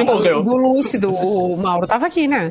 E 0.00 0.04
morreu. 0.04 0.42
Do 0.42 0.56
Lúcido, 0.56 1.12
o 1.14 1.56
Mauro 1.56 1.86
tava 1.86 2.06
aqui, 2.06 2.26
né? 2.28 2.48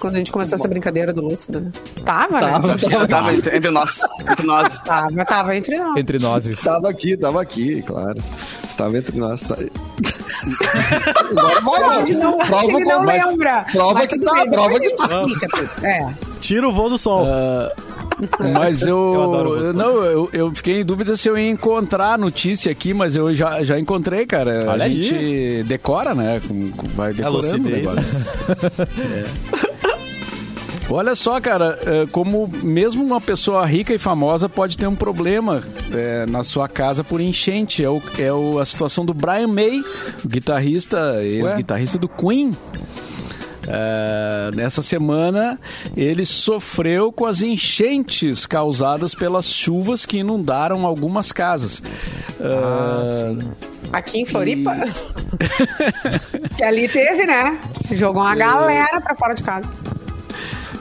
Quando 0.00 0.14
a 0.14 0.18
gente 0.18 0.30
começou 0.32 0.56
essa 0.56 0.68
brincadeira 0.68 1.12
do 1.12 1.20
Lúcido. 1.22 1.60
né? 1.60 1.70
Tava, 2.04 2.40
Tava, 2.40 2.68
né? 2.68 2.76
tava. 2.90 3.08
Tava 3.08 3.34
entre, 3.34 3.56
entre 3.56 3.70
nós. 3.70 3.98
Entre 4.30 4.46
nós. 4.46 4.78
Tava, 4.80 5.24
tava 5.24 5.56
entre 5.56 5.78
nós. 5.78 5.96
Entre 5.96 6.18
nós. 6.18 6.46
Estava 6.46 6.88
aqui, 6.90 7.12
estava 7.12 7.40
aqui, 7.42 7.82
claro. 7.82 8.18
Estava 8.68 8.98
entre 8.98 9.18
nós. 9.18 9.42
Tá... 9.42 9.56
Agora 11.30 11.60
vai, 11.88 12.02
Ele 12.02 12.14
não, 12.14 12.38
Prova 12.38 12.64
ele 12.64 12.84
não 12.84 13.02
mas- 13.04 13.28
lembra. 13.28 13.64
Prova 13.72 14.06
que 14.06 14.18
tá, 14.20 14.34
bem, 14.34 14.50
prova 14.50 14.80
que 14.80 14.90
tá. 14.90 15.08
É. 15.82 16.12
Tira 16.40 16.68
o 16.68 16.72
voo 16.72 16.88
do 16.90 16.98
sol. 16.98 17.26
Mas 18.54 18.80
eu. 18.82 19.56
Eu 19.58 19.74
não, 19.74 19.96
eu, 20.04 20.30
eu 20.32 20.54
fiquei 20.54 20.80
em 20.80 20.84
dúvida 20.84 21.16
se 21.16 21.28
eu 21.28 21.36
ia 21.36 21.50
encontrar 21.50 22.14
a 22.14 22.18
notícia 22.18 22.72
aqui, 22.72 22.94
mas 22.94 23.14
eu 23.14 23.34
já, 23.34 23.62
já 23.62 23.78
encontrei, 23.78 24.24
cara. 24.24 24.64
Olha 24.68 24.84
a 24.84 24.86
aí. 24.86 25.02
gente 25.02 25.64
decora, 25.64 26.14
né? 26.14 26.40
Com- 26.46 26.70
com- 26.70 26.88
Vai 26.88 27.12
decorando 27.12 27.56
o 27.56 27.70
negócio. 27.70 28.06
É. 29.62 29.65
Olha 30.88 31.16
só, 31.16 31.40
cara, 31.40 31.78
é, 31.84 32.06
como 32.12 32.48
mesmo 32.62 33.04
uma 33.04 33.20
pessoa 33.20 33.66
rica 33.66 33.92
e 33.92 33.98
famosa 33.98 34.48
pode 34.48 34.78
ter 34.78 34.86
um 34.86 34.94
problema 34.94 35.62
é, 35.92 36.24
na 36.26 36.44
sua 36.44 36.68
casa 36.68 37.02
por 37.02 37.20
enchente. 37.20 37.82
É, 37.84 37.90
o, 37.90 38.00
é 38.18 38.32
o- 38.32 38.58
a 38.60 38.64
situação 38.64 39.04
do 39.04 39.12
Brian 39.12 39.48
May, 39.48 39.82
guitarrista, 40.24 41.22
ex-guitarrista 41.24 41.98
do 41.98 42.08
Queen. 42.08 42.56
É, 43.68 44.50
nessa 44.54 44.80
semana 44.80 45.58
ele 45.96 46.24
sofreu 46.24 47.10
com 47.10 47.26
as 47.26 47.42
enchentes 47.42 48.46
causadas 48.46 49.12
pelas 49.12 49.46
chuvas 49.46 50.06
que 50.06 50.18
inundaram 50.18 50.86
algumas 50.86 51.32
casas. 51.32 51.82
É, 52.40 53.56
Aqui 53.92 54.20
em 54.20 54.24
Floripa. 54.24 54.72
que 56.56 56.62
ali 56.62 56.88
teve, 56.88 57.26
né? 57.26 57.58
Jogou 57.92 58.22
uma 58.22 58.36
galera 58.36 59.00
pra 59.00 59.16
fora 59.16 59.34
de 59.34 59.42
casa. 59.42 59.68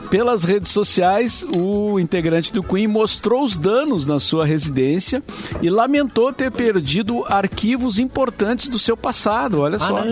Pelas 0.09 0.43
redes 0.43 0.71
sociais, 0.71 1.45
o 1.55 1.99
integrante 1.99 2.53
do 2.53 2.63
Queen 2.63 2.87
mostrou 2.87 3.43
os 3.43 3.57
danos 3.57 4.05
na 4.05 4.19
sua 4.19 4.45
residência 4.45 5.23
e 5.61 5.69
lamentou 5.69 6.31
ter 6.31 6.51
perdido 6.51 7.23
arquivos 7.27 7.99
importantes 7.99 8.69
do 8.69 8.79
seu 8.79 8.95
passado. 8.95 9.61
Olha 9.61 9.79
só. 9.79 10.03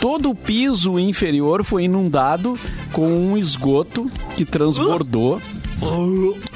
Todo 0.00 0.30
o 0.30 0.34
piso 0.34 0.98
inferior 0.98 1.64
foi 1.64 1.84
inundado 1.84 2.58
com 2.92 3.08
um 3.08 3.36
esgoto 3.36 4.10
que 4.36 4.44
transbordou. 4.44 5.40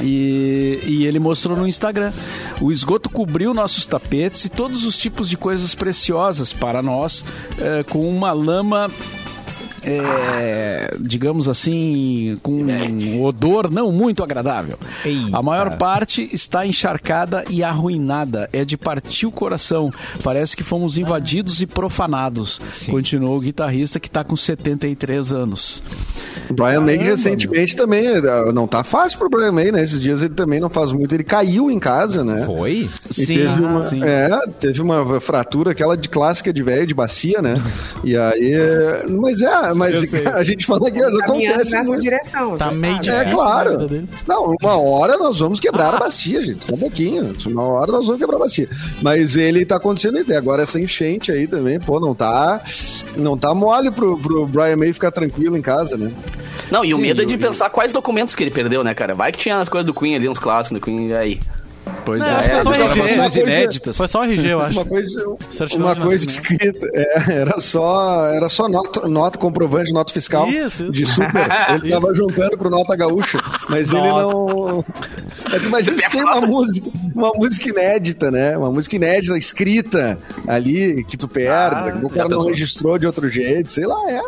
E, 0.01 0.81
e 0.85 1.07
ele 1.07 1.19
mostrou 1.19 1.57
no 1.57 1.67
Instagram. 1.67 2.13
O 2.61 2.73
esgoto 2.73 3.09
cobriu 3.09 3.55
nossos 3.55 3.87
tapetes 3.87 4.47
e 4.47 4.49
todos 4.49 4.85
os 4.85 4.97
tipos 4.97 5.29
de 5.29 5.37
coisas 5.37 5.75
preciosas 5.75 6.53
para 6.53 6.83
nós, 6.83 7.25
eh, 7.59 7.85
com 7.89 8.09
uma 8.09 8.33
lama 8.33 8.91
é, 9.85 10.97
digamos 11.01 11.49
assim, 11.49 12.39
com 12.43 12.53
um 12.53 13.23
odor 13.23 13.71
não 13.71 13.93
muito 13.93 14.23
agradável. 14.23 14.79
Eita. 15.05 15.37
A 15.37 15.43
maior 15.43 15.77
parte 15.77 16.29
está 16.33 16.67
encharcada 16.67 17.45
e 17.49 17.63
arruinada. 17.63 18.49
É 18.53 18.65
de 18.65 18.77
partir 18.77 19.27
o 19.27 19.33
coração. 19.33 19.91
Parece 20.23 20.57
que 20.57 20.63
fomos 20.63 20.99
invadidos 20.99 21.63
e 21.63 21.67
profanados. 21.67 22.61
Continuou 22.89 23.37
o 23.37 23.41
guitarrista 23.41 23.99
que 23.99 24.09
está 24.09 24.25
com 24.25 24.37
73 24.37 25.33
anos. 25.33 25.83
O 26.49 26.55
Brian 26.55 26.81
May 26.81 26.97
recentemente 26.97 27.77
também, 27.77 28.07
eh, 28.07 28.53
não 28.53 28.67
tá 28.67 28.85
fácil 28.85 29.19
pro 29.19 29.29
Brian 29.29 29.53
May, 29.53 29.73
né? 29.73 29.83
Esses 29.83 30.01
dias 30.01 30.23
ele 30.23 30.35
também 30.35 30.61
não 30.61 30.69
faz 30.69 30.93
muito, 30.93 31.15
ele 31.15 31.25
caiu 31.25 31.71
em 31.71 31.79
casa, 31.79 32.25
né? 32.25 32.45
Foi? 32.45 32.89
E 33.17 33.27
teve 33.27 33.61
uma, 33.61 33.89
sim. 33.89 34.03
é, 34.03 34.29
teve 34.59 34.81
uma 34.81 35.21
fratura, 35.21 35.73
aquela 35.73 35.97
de 35.97 36.09
clássica 36.09 36.53
de 36.53 36.63
velho, 36.63 36.87
de 36.87 36.95
bacia, 36.95 37.41
né? 37.41 37.55
E 38.05 38.17
aí. 38.17 38.53
Mas 39.09 39.41
é, 39.41 39.72
mas 39.75 40.15
a 40.35 40.45
gente 40.45 40.67
fala 40.67 40.91
que 40.91 40.99
isso 40.99 41.23
acontece 41.23 41.73
nessa 41.73 41.89
muito. 41.89 42.01
direção. 42.03 42.57
Tá 42.57 42.73
meio 42.73 42.95
difícil. 42.95 43.15
É 43.15 43.25
vida 43.25 43.35
claro. 43.37 44.07
Não, 44.27 44.55
uma 44.61 44.77
hora 44.81 45.17
nós 45.19 45.39
vamos 45.39 45.61
quebrar 45.61 45.95
a 45.95 45.99
bacia, 45.99 46.43
gente. 46.43 46.67
Só 46.67 46.75
um 46.75 46.79
pouquinho. 46.79 47.35
Uma 47.47 47.63
hora 47.65 47.93
nós 47.93 48.07
vamos 48.07 48.21
quebrar 48.21 48.37
a 48.37 48.41
bacia. 48.41 48.69
Mas 49.01 49.37
ele 49.37 49.65
tá 49.67 49.77
acontecendo 49.77 50.19
até 50.19 50.37
agora 50.37 50.63
essa 50.63 50.81
enchente 50.81 51.31
aí 51.33 51.47
também, 51.47 51.79
pô, 51.81 51.99
não 52.01 52.15
tá, 52.15 52.61
não 53.17 53.37
tá 53.37 53.55
mole 53.55 53.91
pro, 53.91 54.19
pro 54.19 54.47
Brian 54.47 54.77
May 54.77 54.93
ficar 54.93 55.11
tranquilo 55.11 55.57
em 55.57 55.63
casa, 55.63 55.97
né? 55.97 56.11
Não, 56.71 56.85
e 56.85 56.93
o 56.95 56.97
Sim, 56.97 57.03
medo 57.03 57.23
é 57.23 57.25
de 57.25 57.35
eu- 57.35 57.39
pensar 57.39 57.69
quais 57.71 57.93
documentos 57.93 58.35
que 58.35 58.43
ele 58.43 58.51
perdeu, 58.51 58.83
né, 58.83 58.95
cara? 58.95 59.15
Vai 59.15 59.31
que 59.33 59.39
tinha 59.39 59.59
as 59.59 59.69
coisas 59.69 59.87
do 59.87 59.93
Queen 59.95 60.15
ali, 60.17 60.29
uns 60.29 60.39
clássicos 60.39 60.79
do 60.79 60.85
Queen, 60.85 61.09
e 61.09 61.15
aí. 61.15 61.41
Pois 62.05 62.21
Não, 62.21 62.27
é, 62.27 62.31
acho 62.33 62.49
que 62.51 62.55
é 62.57 62.63
só 62.63 62.71
gravações 62.73 63.37
inéditas. 63.37 63.97
Foi 63.97 64.09
só 64.09 64.25
RG, 64.25 64.49
eu 64.49 64.61
acho. 64.61 64.79
Uma 64.79 64.85
coisa, 64.87 65.25
uma 65.77 65.97
coisa 65.97 66.27
escrita, 66.27 66.89
é, 66.93 67.33
era 67.41 67.61
só, 67.61 68.27
era 68.27 68.49
só 68.49 68.69
nota, 68.69 69.07
nota 69.09 69.39
comprovante, 69.39 69.93
nota 69.93 70.13
fiscal 70.13 70.47
Isso, 70.49 70.83
isso. 70.85 70.91
de 70.93 71.07
super. 71.07 71.47
Ele 71.75 71.91
tava 71.91 72.15
juntando 72.15 72.59
pro 72.59 72.69
nota 72.71 72.97
gaúcha, 72.97 73.39
mas 73.69 73.91
ele 73.93 74.01
não. 74.09 74.85
Mas 75.51 75.63
tu 75.63 75.69
imagina 75.69 75.97
se 75.97 76.11
tem 76.11 76.23
uma 76.23 76.41
música, 76.41 76.91
uma 77.15 77.31
música 77.35 77.69
inédita, 77.69 78.31
né? 78.31 78.57
Uma 78.57 78.71
música 78.73 78.97
inédita 78.97 79.37
escrita 79.39 80.19
ali 80.49 81.05
que 81.05 81.17
tu 81.17 81.29
perdes, 81.29 81.83
Ah, 81.85 81.99
o 82.03 82.09
cara 82.11 82.29
não 82.29 82.45
registrou 82.47 82.99
de 82.99 83.07
outro 83.07 83.29
jeito, 83.29 83.71
sei 83.71 83.87
lá, 83.87 83.99
é, 84.11 84.21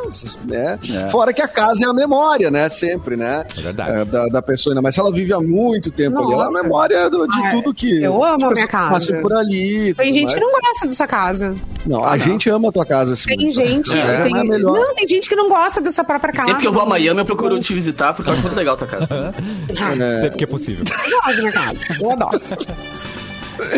né? 0.46 0.78
Fora 1.10 1.32
que 1.32 1.42
a 1.42 1.48
casa 1.48 1.84
é 1.84 1.88
a 1.88 1.92
memória, 1.94 2.50
né? 2.50 2.68
Sempre, 2.68 3.16
né? 3.16 3.44
É 3.56 3.60
verdade. 3.60 3.90
É, 3.98 4.04
da, 4.04 4.26
da 4.26 4.42
pessoa, 4.42 4.72
ainda 4.72 4.82
mais 4.82 4.94
se 4.94 5.00
ela 5.00 5.12
vive 5.12 5.32
há 5.32 5.40
muito 5.40 5.90
tempo 5.90 6.18
ali, 6.18 6.32
ela 6.32 6.44
é 6.44 6.46
a 6.46 6.50
Nossa. 6.50 6.62
memória 6.62 7.10
do- 7.10 7.26
de 7.26 7.38
Ah, 7.46 7.50
tudo 7.52 7.63
que. 7.72 8.02
eu 8.02 8.22
amo 8.24 8.34
a 8.34 8.38
tipo, 8.38 8.52
minha 8.52 8.66
casa. 8.68 9.20
Por 9.20 9.32
ali. 9.32 9.94
Tem 9.94 10.12
gente 10.12 10.24
mais. 10.24 10.34
que 10.34 10.40
não 10.40 10.50
gosta 10.60 10.86
dessa 10.86 11.06
casa. 11.06 11.54
Não, 11.86 12.04
a 12.04 12.18
gente 12.18 12.50
ama 12.50 12.68
a 12.68 12.72
tua 12.72 12.84
casa. 12.84 13.14
Tem 13.26 13.50
gente. 13.52 13.96
É, 13.96 14.24
tem... 14.24 14.36
é 14.36 14.44
melhor. 14.44 14.74
Não, 14.74 14.94
tem 14.94 15.06
gente 15.06 15.28
que 15.28 15.36
não 15.36 15.48
gosta 15.48 15.80
dessa 15.80 16.02
própria 16.02 16.32
casa. 16.32 16.48
Sempre 16.48 16.62
que 16.62 16.68
eu 16.68 16.72
vou 16.72 16.82
a 16.82 16.86
Miami, 16.86 17.20
eu 17.20 17.24
procuro 17.24 17.58
te 17.60 17.72
visitar, 17.72 18.12
porque 18.12 18.28
eu 18.28 18.34
acho 18.34 18.42
muito 18.42 18.56
legal 18.56 18.74
a 18.74 18.78
tua 18.78 18.88
casa. 18.88 19.34
Ah, 19.78 20.20
Sempre 20.22 20.38
que 20.38 20.44
é 20.44 20.46
possível. 20.46 20.84
Eu 20.88 21.10
gosto 21.22 21.36
da 21.36 21.40
minha 21.42 21.52
casa. 21.52 21.76
Eu 22.02 22.10
adoro. 22.10 22.40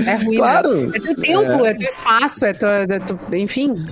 É 0.06 0.14
ruim, 0.16 0.36
Claro. 0.36 0.74
né? 0.86 0.92
É 0.96 1.00
teu 1.00 1.16
tempo, 1.16 1.66
é, 1.66 1.74
teu 1.74 1.88
espaço, 1.88 2.44
é 2.46 2.52
teu, 2.54 2.68
é 2.68 2.86
teu- 2.86 3.18
Enfim. 3.34 3.84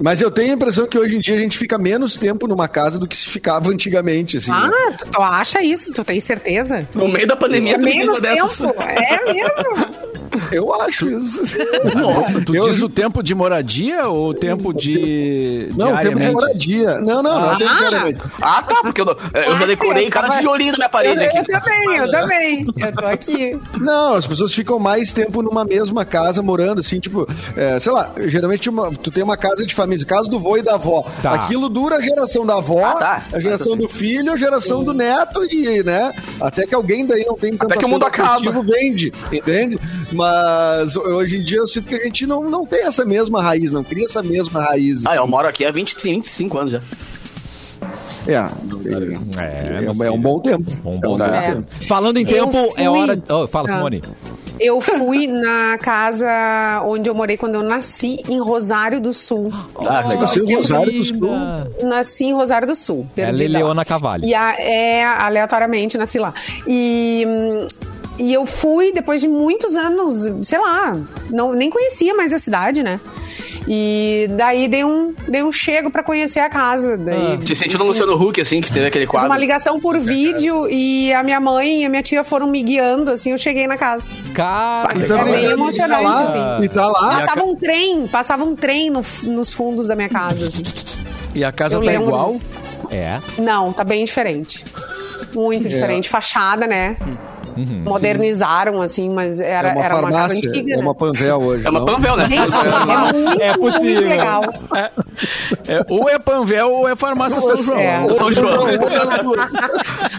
Mas 0.00 0.20
eu 0.20 0.30
tenho 0.30 0.52
a 0.52 0.54
impressão 0.54 0.86
que 0.86 0.98
hoje 0.98 1.16
em 1.16 1.20
dia 1.20 1.34
a 1.34 1.38
gente 1.38 1.58
fica 1.58 1.76
menos 1.78 2.16
tempo 2.16 2.46
numa 2.46 2.68
casa 2.68 2.98
do 2.98 3.06
que 3.06 3.16
se 3.16 3.26
ficava 3.28 3.70
antigamente, 3.70 4.36
assim. 4.36 4.50
né? 4.50 4.70
Ah, 4.72 4.92
tu, 4.96 5.06
tu 5.10 5.20
acha 5.22 5.62
isso? 5.62 5.92
Tu 5.92 6.04
tem 6.04 6.20
certeza? 6.20 6.86
No 6.94 7.08
meio 7.08 7.26
da 7.26 7.34
pandemia, 7.36 7.74
É 7.74 7.78
menos 7.78 8.16
uma 8.18 8.20
dessas. 8.20 8.56
tempo. 8.58 8.74
É 8.80 9.32
mesmo. 9.32 10.08
Eu 10.52 10.72
acho 10.82 11.08
isso. 11.08 11.40
Nossa, 11.96 12.40
tu 12.44 12.54
Eu- 12.54 12.70
diz 12.70 12.82
o 12.82 12.88
tempo 12.88 13.22
de 13.22 13.34
moradia 13.34 14.08
ou 14.08 14.30
o 14.30 14.34
tempo 14.34 14.72
de 14.72 15.68
Não, 15.76 15.96
tempo 15.96 16.18
de 16.18 16.30
moradia. 16.30 16.98
Não, 16.98 17.22
não, 17.22 17.40
não, 17.40 17.50
Ah. 17.50 17.56
tempo 17.58 17.76
diariamente. 17.76 18.20
Ah, 18.40 18.62
tá, 18.62 18.80
porque 18.82 19.00
eu, 19.00 19.04
não- 19.04 19.16
eu 19.34 19.58
já 19.58 19.66
decorei 19.66 20.10
cada 20.10 20.36
tijolinho 20.36 20.72
da 20.72 20.78
minha 20.78 20.88
parede 20.88 21.22
eu, 21.22 21.28
aqui. 21.28 21.38
eu 21.38 21.44
também, 21.44 21.96
eu 21.96 22.10
também. 22.10 22.66
Eu 22.78 22.92
tô 22.94 23.06
aqui. 23.06 23.58
Não, 23.80 24.14
as 24.14 24.26
pessoas 24.26 24.52
ficam 24.54 24.78
mais 24.78 25.12
tempo 25.12 25.42
numa 25.42 25.64
mesma 25.64 26.04
casa 26.04 26.42
morando, 26.42 26.80
assim, 26.80 26.98
tipo, 27.00 27.26
é, 27.56 27.78
sei 27.80 27.92
lá, 27.92 28.10
geralmente 28.26 28.68
uma- 28.68 28.90
tu 28.90 29.10
tem 29.10 29.22
uma 29.24 29.36
casa 29.36 29.64
de 29.66 29.74
família, 29.74 30.04
casa 30.06 30.28
do 30.28 30.38
vô 30.38 30.56
e 30.56 30.62
da 30.62 30.74
avó. 30.74 31.06
Tá. 31.22 31.32
Aquilo 31.32 31.68
dura 31.68 31.96
a 31.96 32.00
geração 32.00 32.44
da 32.46 32.56
avó, 32.56 32.84
Ah, 32.84 32.94
tá. 32.94 33.22
a 33.32 33.40
geração 33.40 33.76
do 33.76 33.88
filho, 33.88 34.32
a 34.32 34.36
geração 34.36 34.82
do 34.84 34.92
neto 34.94 35.44
e, 35.44 35.82
né, 35.82 36.12
até 36.40 36.66
que 36.66 36.74
alguém 36.74 37.06
daí 37.06 37.24
não 37.24 37.36
tem 37.36 37.56
tanto 37.56 37.76
que 37.78 37.84
o 37.84 37.88
mundo 37.88 38.04
acaba. 38.04 38.38
vende, 38.62 39.12
entende? 39.32 39.78
Mas 40.12 40.27
hoje 41.06 41.36
em 41.38 41.44
dia 41.44 41.58
eu 41.58 41.66
sinto 41.66 41.88
que 41.88 41.94
a 41.94 42.02
gente 42.04 42.26
não, 42.26 42.42
não 42.48 42.64
tem 42.66 42.84
essa 42.86 43.04
mesma 43.04 43.42
raiz, 43.42 43.72
não 43.72 43.84
cria 43.84 44.04
essa 44.04 44.22
mesma 44.22 44.60
raiz. 44.62 45.04
Ah, 45.06 45.16
eu 45.16 45.26
moro 45.26 45.46
aqui 45.48 45.64
há 45.64 45.70
20, 45.70 45.96
25 46.02 46.58
anos 46.58 46.72
já. 46.72 46.80
É, 48.26 48.34
É, 48.34 49.76
é, 49.76 49.80
meus 49.80 50.00
é 50.00 50.10
um 50.10 50.20
bom 50.20 50.38
tempo. 50.40 50.70
Um 50.84 50.90
é 50.94 50.96
bom 51.00 51.14
um 51.14 51.16
bom 51.16 51.18
tempo. 51.18 51.32
tempo. 51.40 51.86
Falando 51.88 52.18
em 52.18 52.28
Eu 52.28 52.46
tempo, 52.46 52.56
é 52.58 52.70
fui- 52.84 52.86
hora. 52.88 53.22
Oh, 53.30 53.46
fala, 53.46 53.68
Ah. 53.70 53.76
Simone. 53.76 54.02
Eu 54.60 54.80
fui 54.80 55.28
na 55.28 55.78
casa 55.78 56.82
onde 56.84 57.08
eu 57.08 57.14
morei 57.14 57.36
quando 57.36 57.54
eu 57.54 57.62
nasci, 57.62 58.18
em 58.28 58.40
Rosário 58.40 59.00
do 59.00 59.12
Sul. 59.12 59.52
Ah, 59.86 60.00
legal. 60.00 60.22
Nasceu 60.22 60.44
em 60.44 60.54
Rosário 60.56 60.92
do 60.92 61.04
Sul. 61.04 61.20
Nasci 61.84 62.24
em 62.24 62.32
Rosário 62.34 62.66
do 62.66 62.74
Sul. 62.74 63.06
É 63.16 63.26
perdida 63.26 63.56
Leona 63.58 63.74
lá. 63.74 63.84
Cavalli. 63.84 64.26
E 64.28 64.34
a- 64.34 64.56
é, 64.60 65.04
aleatoriamente 65.04 65.96
nasci 65.96 66.18
lá. 66.18 66.34
E, 66.66 67.24
hum, 67.26 67.66
e 68.18 68.32
eu 68.34 68.44
fui 68.44 68.92
depois 68.92 69.20
de 69.20 69.28
muitos 69.28 69.76
anos, 69.76 70.46
sei 70.46 70.58
lá, 70.58 70.96
não, 71.30 71.52
nem 71.52 71.70
conhecia 71.70 72.14
mais 72.14 72.32
a 72.32 72.38
cidade, 72.38 72.82
né? 72.82 72.98
E 73.70 74.26
daí 74.30 74.66
dei 74.66 74.82
um, 74.82 75.14
dei 75.28 75.42
um 75.42 75.52
chego 75.52 75.90
pra 75.90 76.02
conhecer 76.02 76.40
a 76.40 76.48
casa. 76.48 76.96
Daí, 76.96 77.36
Te 77.38 77.54
sentiu 77.54 77.78
no 77.78 77.84
Luciano 77.86 78.14
Huck, 78.14 78.40
assim, 78.40 78.62
que 78.62 78.72
teve 78.72 78.86
aquele 78.86 79.04
Fiz 79.04 79.10
quadro. 79.10 79.28
uma 79.28 79.36
ligação 79.36 79.78
por 79.78 79.98
vídeo 79.98 80.66
e 80.70 81.12
a 81.12 81.22
minha 81.22 81.38
mãe 81.38 81.82
e 81.82 81.84
a 81.84 81.88
minha 81.90 82.02
tia 82.02 82.24
foram 82.24 82.46
me 82.46 82.62
guiando, 82.62 83.10
assim, 83.10 83.30
eu 83.32 83.36
cheguei 83.38 83.66
na 83.66 83.76
casa. 83.76 84.08
Cara, 84.34 84.94
Então, 84.96 85.20
é 85.20 85.24
bem 85.24 85.44
e 85.44 85.46
tá 85.48 85.52
emocionante, 85.52 86.02
lá, 86.04 86.22
assim. 86.56 86.64
E 86.64 86.68
tá 86.70 86.86
lá. 86.86 87.10
Passava 87.20 87.44
um 87.44 87.54
trem, 87.54 88.06
passava 88.06 88.44
um 88.44 88.56
trem 88.56 88.88
no- 88.88 89.04
nos 89.24 89.52
fundos 89.52 89.86
da 89.86 89.94
minha 89.94 90.08
casa, 90.08 90.48
assim. 90.48 90.62
E 91.34 91.44
a 91.44 91.52
casa 91.52 91.76
Eu 91.76 91.82
tá 91.82 91.90
lembro. 91.90 92.06
igual? 92.08 92.40
É. 92.90 93.18
Não, 93.38 93.70
tá 93.70 93.84
bem 93.84 94.02
diferente. 94.02 94.64
Muito 95.34 95.68
diferente. 95.68 96.08
Fachada, 96.08 96.66
né? 96.66 96.96
Modernizaram, 97.66 98.80
assim, 98.82 99.08
mas 99.10 99.40
era, 99.40 99.68
é 99.70 99.72
uma 99.72 99.84
era 99.84 99.94
uma 99.96 100.02
casa 100.10 100.18
farmácia, 100.18 100.50
antiga, 100.50 100.72
é 100.72 100.76
né? 100.76 100.82
uma 100.82 100.94
Panvel 100.94 101.38
hoje. 101.42 101.66
É 101.66 101.70
uma 101.70 101.80
não? 101.80 101.86
Panvel, 101.86 102.16
né? 102.16 102.24
Gente, 102.26 102.56
é 102.56 103.12
muito, 103.12 103.42
É 103.42 103.52
possível. 103.54 103.94
muito 103.94 104.08
legal. 104.08 104.42
É, 105.68 105.84
ou 105.88 106.08
é 106.08 106.18
Panvel 106.18 106.70
ou 106.72 106.88
é 106.88 106.94
Farmácia 106.96 107.40
São 107.40 107.56
João. 107.56 107.78
É. 107.78 108.08
São 108.14 108.32
João. 108.32 108.56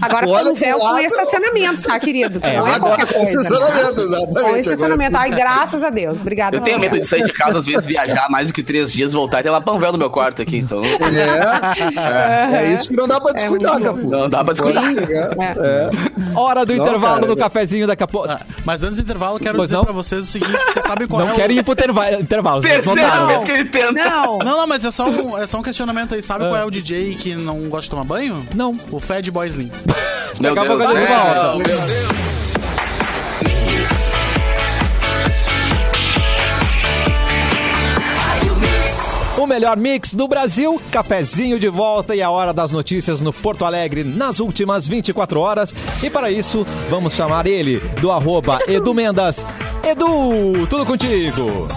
Agora, 0.01 0.27
Olha 0.29 0.43
Panvel 0.45 0.79
com 0.79 0.99
estacionamento, 0.99 1.83
tá, 1.83 1.99
querido? 1.99 2.39
É, 2.43 2.57
não 2.57 2.67
é 2.67 2.75
Agora 2.75 3.05
com 3.05 3.19
né? 3.19 3.23
estacionamento, 3.25 3.99
exatamente. 4.01 4.41
Com 4.41 4.57
estacionamento. 4.57 5.17
Agora- 5.17 5.31
Ai, 5.31 5.39
graças 5.39 5.83
a 5.83 5.89
Deus. 5.89 6.21
Obrigada. 6.21 6.57
Eu 6.57 6.61
tenho 6.61 6.79
medo 6.79 6.99
de 6.99 7.05
sair 7.07 7.23
de 7.23 7.33
casa, 7.33 7.59
às 7.59 7.65
vezes 7.65 7.85
viajar 7.85 8.27
mais 8.29 8.47
do 8.47 8.53
que 8.53 8.63
três 8.63 8.91
dias, 8.91 9.13
voltar 9.13 9.39
e 9.39 9.43
ter 9.43 9.49
uma 9.49 9.61
Panvel 9.61 9.91
no 9.91 9.97
meu 9.97 10.09
quarto 10.09 10.41
aqui, 10.41 10.57
então... 10.57 10.81
É, 10.83 12.57
é 12.65 12.73
isso 12.73 12.89
que 12.89 12.95
não 12.95 13.07
dá 13.07 13.19
pra 13.19 13.31
descuidar, 13.33 13.73
muito 13.79 13.85
Capu. 13.95 14.09
Não 14.09 14.29
dá 14.29 14.43
pra 14.43 14.53
descuidar. 14.53 14.83
É. 14.85 15.89
Hora 16.35 16.65
do 16.65 16.75
Não, 16.75 16.83
intervalo 16.85 17.28
no 17.29 17.37
cafezinho 17.37 17.87
daqui 17.87 18.03
a 18.03 18.07
pouco. 18.07 18.29
Ah, 18.29 18.39
mas 18.65 18.83
antes 18.83 18.97
do 18.97 19.01
intervalo, 19.03 19.35
eu 19.35 19.39
quero 19.39 19.55
Pois 19.57 19.69
dizer 19.69 19.77
não? 19.77 19.83
pra 19.85 19.93
vocês 19.93 20.23
o 20.23 20.27
seguinte: 20.27 20.51
vocês 20.73 20.85
sabem 20.85 21.07
qual 21.07 21.21
é 21.21 21.25
Não 21.25 21.33
o. 21.33 21.35
querem 21.35 21.57
ir 21.57 21.63
pro 21.63 21.73
interva- 21.73 22.11
intervalo. 22.13 22.61
vocês 22.61 22.83
Terceira 22.83 23.25
vez 23.27 23.43
que 23.43 23.51
ele 23.51 23.65
tenta. 23.69 23.91
Não. 23.91 24.37
Não, 24.39 24.57
não, 24.57 24.67
mas 24.67 24.83
é 24.85 24.91
só 24.91 25.09
um, 25.09 25.37
é 25.37 25.47
só 25.47 25.57
um 25.59 25.63
questionamento 25.63 26.15
aí. 26.15 26.21
Sabe 26.23 26.45
qual 26.45 26.55
é 26.57 26.65
o 26.65 26.69
DJ 26.71 27.15
que 27.15 27.35
não 27.35 27.59
gosta 27.69 27.83
de 27.83 27.89
tomar 27.91 28.03
banho? 28.03 28.45
Não. 28.53 28.77
O 28.91 28.99
Fad 28.99 29.27
Boy 29.29 29.47
Slim. 29.47 29.71
Meu 30.39 30.55
Daqui 30.55 30.59
a 30.59 30.75
Deus 30.75 30.83
pouco 30.83 30.99
volta. 30.99 31.55
meu 31.55 31.63
Deus. 31.63 32.28
Melhor 39.49 39.75
mix 39.75 40.13
do 40.13 40.27
Brasil, 40.27 40.79
cafezinho 40.91 41.59
de 41.59 41.67
volta 41.67 42.15
e 42.15 42.21
a 42.21 42.29
hora 42.29 42.53
das 42.53 42.71
notícias 42.71 43.19
no 43.19 43.33
Porto 43.33 43.65
Alegre 43.65 44.03
nas 44.03 44.39
últimas 44.39 44.87
24 44.87 45.39
horas. 45.39 45.73
E 46.03 46.09
para 46.09 46.31
isso, 46.31 46.65
vamos 46.89 47.13
chamar 47.13 47.47
ele 47.47 47.79
do 47.99 48.11
arroba 48.11 48.59
Edu 48.67 48.93
Mendas. 48.93 49.45
Edu, 49.83 50.67
tudo 50.67 50.85
contigo? 50.85 51.67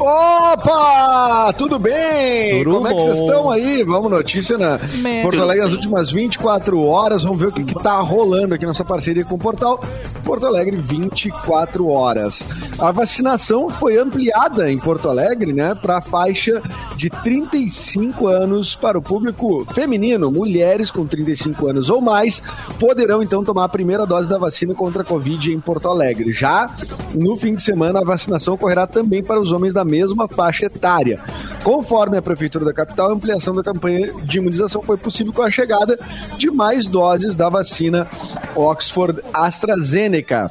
Opa! 0.00 1.52
Tudo 1.54 1.78
bem? 1.78 2.62
Tudo 2.62 2.76
Como 2.76 2.86
é 2.86 2.90
que 2.90 2.96
bom. 2.96 3.04
vocês 3.04 3.18
estão 3.18 3.50
aí? 3.50 3.82
Vamos, 3.82 4.10
notícia 4.10 4.56
na. 4.56 4.78
Porto 5.22 5.42
Alegre 5.42 5.64
nas 5.64 5.72
últimas 5.72 6.12
24 6.12 6.80
horas. 6.80 7.24
Vamos 7.24 7.40
ver 7.40 7.46
o 7.48 7.52
que, 7.52 7.64
que 7.64 7.74
tá 7.74 8.00
rolando 8.00 8.54
aqui 8.54 8.64
nessa 8.64 8.84
parceria 8.84 9.24
com 9.24 9.34
o 9.34 9.38
portal 9.38 9.80
Porto 10.24 10.46
Alegre 10.46 10.76
24 10.76 11.88
horas. 11.88 12.46
A 12.78 12.92
vacinação 12.92 13.70
foi 13.70 13.96
ampliada 13.96 14.70
em 14.70 14.78
Porto 14.78 15.08
Alegre, 15.08 15.54
né, 15.54 15.74
para 15.74 15.98
a 15.98 16.02
faixa 16.02 16.62
de 16.96 17.08
35 17.08 18.26
anos 18.26 18.76
para 18.76 18.98
o 18.98 19.02
público 19.02 19.66
feminino. 19.72 20.30
Mulheres 20.30 20.90
com 20.90 21.06
35 21.06 21.68
anos 21.68 21.88
ou 21.88 22.00
mais 22.00 22.42
poderão 22.78 23.22
então 23.22 23.42
tomar 23.42 23.64
a 23.64 23.68
primeira 23.68 24.06
dose 24.06 24.28
da 24.28 24.38
vacina 24.38 24.74
contra 24.74 25.00
a 25.02 25.04
Covid 25.04 25.50
em 25.50 25.58
Porto 25.60 25.88
Alegre. 25.88 26.30
Já 26.30 26.70
no 27.14 27.34
fim 27.36 27.54
de 27.54 27.62
semana, 27.62 28.00
a 28.00 28.04
vacinação 28.04 28.54
ocorrerá 28.54 28.86
também 28.86 29.22
para 29.22 29.40
os 29.40 29.50
homens 29.50 29.72
da 29.72 29.84
mesma 29.88 30.28
faixa 30.28 30.66
etária. 30.66 31.18
Conforme 31.64 32.16
a 32.16 32.22
Prefeitura 32.22 32.64
da 32.64 32.72
capital, 32.72 33.10
a 33.10 33.14
ampliação 33.14 33.54
da 33.54 33.62
campanha 33.62 34.12
de 34.22 34.38
imunização 34.38 34.82
foi 34.82 34.96
possível 34.96 35.32
com 35.32 35.42
a 35.42 35.50
chegada 35.50 35.98
de 36.36 36.50
mais 36.50 36.86
doses 36.86 37.34
da 37.34 37.48
vacina 37.48 38.06
Oxford 38.54 39.20
AstraZeneca 39.32 40.50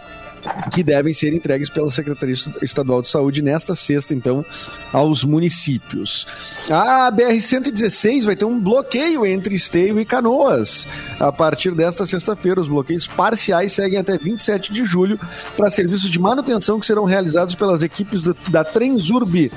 que 0.74 0.84
devem 0.84 1.14
ser 1.14 1.34
entregues 1.34 1.70
pela 1.70 1.92
Secretaria 1.92 2.36
Estadual 2.62 3.02
de 3.02 3.10
Saúde 3.10 3.42
nesta 3.42 3.76
sexta, 3.76 4.14
então, 4.14 4.46
aos 4.94 5.24
municípios. 5.24 6.26
A 6.70 7.12
BR-116 7.12 8.26
vai 8.26 8.36
ter 8.36 8.46
um 8.46 8.60
bloqueio 8.60 9.26
entre 9.26 9.56
Esteio 9.56 10.00
e 10.00 10.06
Canoas. 10.06 10.86
A 11.20 11.32
partir 11.32 11.74
desta 11.74 12.06
sexta-feira, 12.06 12.60
os 12.62 12.68
bloqueios 12.68 13.08
parciais 13.08 13.74
seguem 13.74 14.00
até 14.00 14.18
27 14.18 14.72
de 14.74 14.86
julho 14.86 15.20
para 15.56 15.72
serviços 15.72 16.10
de 16.10 16.20
manutenção 16.20 16.80
que 16.80 16.86
serão 16.86 17.06
realizados 17.06 17.56
pelas 17.56 17.82
equipes 17.82 18.22
do- 18.22 18.36
da 18.50 18.64
Transurb 18.64 19.52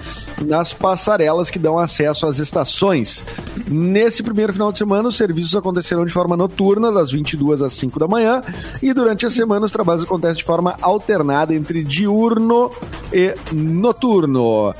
nas 0.46 0.72
passarelas 0.72 1.50
que 1.50 1.58
dão 1.58 1.78
acesso 1.78 2.26
às 2.26 2.38
estações. 2.38 3.24
Nesse 3.68 4.22
primeiro 4.22 4.52
final 4.52 4.72
de 4.72 4.78
semana, 4.78 5.08
os 5.08 5.16
serviços 5.16 5.54
acontecerão 5.54 6.04
de 6.04 6.12
forma 6.12 6.36
noturna, 6.36 6.92
das 6.92 7.10
22 7.10 7.62
às 7.62 7.72
5 7.74 7.98
da 7.98 8.08
manhã, 8.08 8.42
e 8.82 8.92
durante 8.92 9.26
a 9.26 9.30
semana 9.30 9.66
os 9.66 9.72
trabalhos 9.72 10.02
acontecem 10.04 10.36
de 10.38 10.44
forma 10.44 10.76
alternada 10.80 11.54
entre 11.54 11.82
diurno 11.82 12.70
e 13.10 13.36
noturno. 13.52 14.74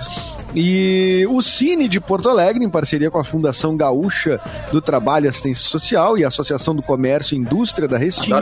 E 0.54 1.26
o 1.30 1.40
Cine 1.42 1.88
de 1.88 2.00
Porto 2.00 2.28
Alegre, 2.28 2.64
em 2.64 2.68
parceria 2.70 3.10
com 3.10 3.18
a 3.18 3.24
Fundação 3.24 3.76
Gaúcha 3.76 4.40
do 4.72 4.80
Trabalho 4.80 5.26
e 5.26 5.28
Assistência 5.28 5.68
Social 5.68 6.18
e 6.18 6.24
a 6.24 6.28
Associação 6.28 6.74
do 6.74 6.82
Comércio 6.82 7.34
e 7.34 7.38
Indústria 7.38 7.86
da 7.86 7.96
Restinga, 7.98 8.36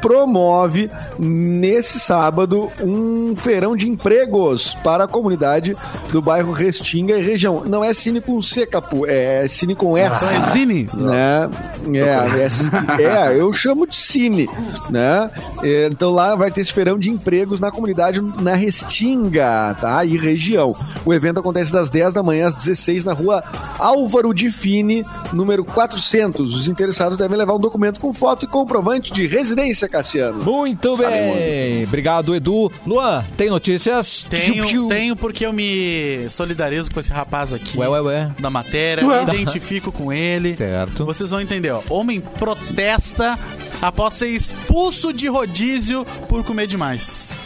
promove 0.00 0.90
nesse 1.18 1.98
sábado 1.98 2.68
um 2.80 3.34
feirão 3.36 3.76
de 3.76 3.88
empregos 3.88 4.74
para 4.82 5.04
a 5.04 5.08
comunidade 5.08 5.76
do 6.12 6.22
bairro 6.22 6.52
Restinga 6.52 7.18
e 7.18 7.22
região. 7.22 7.64
Não 7.66 7.82
é 7.82 7.92
Cine 7.92 8.20
com 8.20 8.40
C, 8.40 8.66
Capu, 8.66 9.06
é 9.06 9.46
Cine 9.48 9.74
com 9.74 9.96
S. 9.96 10.16
Então 10.16 10.30
é 10.30 10.50
Zine. 10.50 10.88
Né? 10.94 11.48
É, 11.94 13.02
é, 13.02 13.32
é, 13.34 13.40
eu 13.40 13.52
chamo 13.52 13.86
de 13.86 13.96
Cine, 13.96 14.48
né? 14.90 15.30
É, 15.62 15.86
Então 15.86 16.10
lá 16.10 16.34
vai 16.36 16.50
ter 16.50 16.60
esse 16.60 16.72
feirão 16.72 16.98
de 16.98 17.10
empregos 17.10 17.58
na 17.60 17.70
comunidade 17.70 18.20
na 18.20 18.54
Restinga, 18.54 19.76
tá? 19.80 20.04
E 20.04 20.16
região. 20.16 20.74
O 21.04 21.12
evento 21.16 21.40
acontece 21.40 21.72
das 21.72 21.90
10 21.90 22.14
da 22.14 22.22
manhã 22.22 22.48
às 22.48 22.54
16 22.54 23.04
na 23.04 23.12
rua 23.12 23.42
Álvaro 23.78 24.32
de 24.32 24.50
Fini, 24.50 25.04
número 25.32 25.64
400. 25.64 26.54
Os 26.54 26.68
interessados 26.68 27.18
devem 27.18 27.36
levar 27.36 27.54
um 27.54 27.58
documento 27.58 28.00
com 28.00 28.12
foto 28.12 28.44
e 28.44 28.48
comprovante 28.48 29.12
de 29.12 29.26
residência, 29.26 29.88
Cassiano. 29.88 30.42
Muito 30.42 30.96
bem. 30.96 31.84
Obrigado, 31.84 32.34
Edu. 32.34 32.70
Luan, 32.86 33.24
tem 33.36 33.50
notícias? 33.50 34.24
Tenho, 34.28 34.88
tenho 34.88 35.16
porque 35.16 35.46
eu 35.46 35.52
me 35.52 36.28
solidarizo 36.28 36.90
com 36.90 37.00
esse 37.00 37.12
rapaz 37.12 37.52
aqui. 37.52 37.78
Ué, 37.78 37.88
ué, 37.88 38.00
ué. 38.00 38.30
Da 38.38 38.50
matéria, 38.50 39.04
me 39.06 39.22
identifico 39.34 39.92
com 39.92 40.12
ele. 40.12 40.56
Certo. 40.56 41.04
Vocês 41.04 41.30
vão 41.30 41.40
entender, 41.40 41.70
ó. 41.70 41.82
Homem 41.88 42.20
protesta 42.20 43.38
após 43.80 44.14
ser 44.14 44.28
expulso 44.28 45.12
de 45.12 45.28
rodízio 45.28 46.04
por 46.28 46.44
comer 46.44 46.66
demais. 46.66 47.45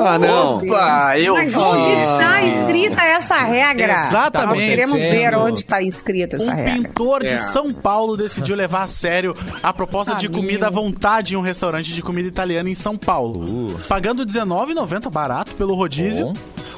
Ah, 0.00 0.18
não. 0.18 0.58
Opa, 0.58 1.18
eu 1.18 1.34
Mas 1.34 1.54
onde 1.54 1.92
está 1.92 2.42
escrita 2.42 3.02
essa 3.02 3.36
regra? 3.36 4.06
Exatamente. 4.06 4.48
Nós 4.50 4.58
queremos 4.58 4.96
ver 4.96 5.34
onde 5.36 5.58
está 5.60 5.82
escrita 5.82 6.36
essa 6.36 6.50
Um 6.52 6.54
regra. 6.54 6.72
pintor 6.74 7.20
de 7.22 7.34
É. 7.34 7.38
São 7.38 7.72
Paulo 7.72 8.16
decidiu 8.16 8.54
levar 8.56 8.82
a 8.82 8.86
sério 8.86 9.34
a 9.62 9.72
proposta 9.72 10.14
de 10.14 10.28
comida 10.28 10.66
à 10.66 10.70
vontade 10.70 11.34
em 11.34 11.36
um 11.36 11.40
restaurante 11.40 11.92
de 11.92 12.02
comida 12.02 12.28
italiana 12.28 12.68
em 12.68 12.74
São 12.74 12.96
Paulo. 12.96 13.80
Pagando 13.88 14.20
R$19,90 14.20 15.10
barato 15.10 15.54
pelo 15.54 15.74
rodízio. 15.74 16.26
Bom. 16.26 16.32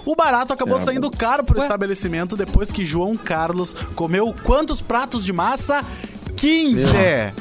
O 0.05 0.17
barato 0.17 0.53
acabou 0.53 0.79
saindo 0.81 1.11
caro 1.11 1.45
pro 1.45 1.61
estabelecimento 1.61 2.37
depois 2.37 2.73
que 2.73 2.85
João 2.85 3.17
Carlos 3.17 3.73
comeu 3.95 4.35
quantos 4.43 4.81
pratos 4.81 5.25
de 5.25 5.33
massa? 5.33 5.85
15! 6.37 6.75
Meu 6.87 7.33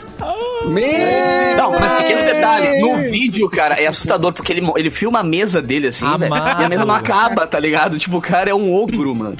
Não, 1.57 1.71
mas 1.71 1.93
pequeno 2.03 2.21
detalhe, 2.21 2.79
no 2.81 2.97
vídeo, 3.09 3.49
cara, 3.49 3.75
é 3.75 3.87
assustador, 3.87 4.31
porque 4.33 4.51
ele, 4.53 4.65
ele 4.75 4.91
filma 4.91 5.19
a 5.19 5.23
mesa 5.23 5.61
dele, 5.61 5.87
assim, 5.87 6.05
velho, 6.17 6.33
e 6.35 6.63
a 6.63 6.69
mesa 6.69 6.85
não 6.85 6.95
acaba, 6.95 7.47
tá 7.47 7.59
ligado? 7.59 7.97
Tipo, 7.97 8.17
o 8.17 8.21
cara 8.21 8.49
é 8.49 8.53
um 8.53 8.73
ogro, 8.73 9.15
mano. 9.15 9.37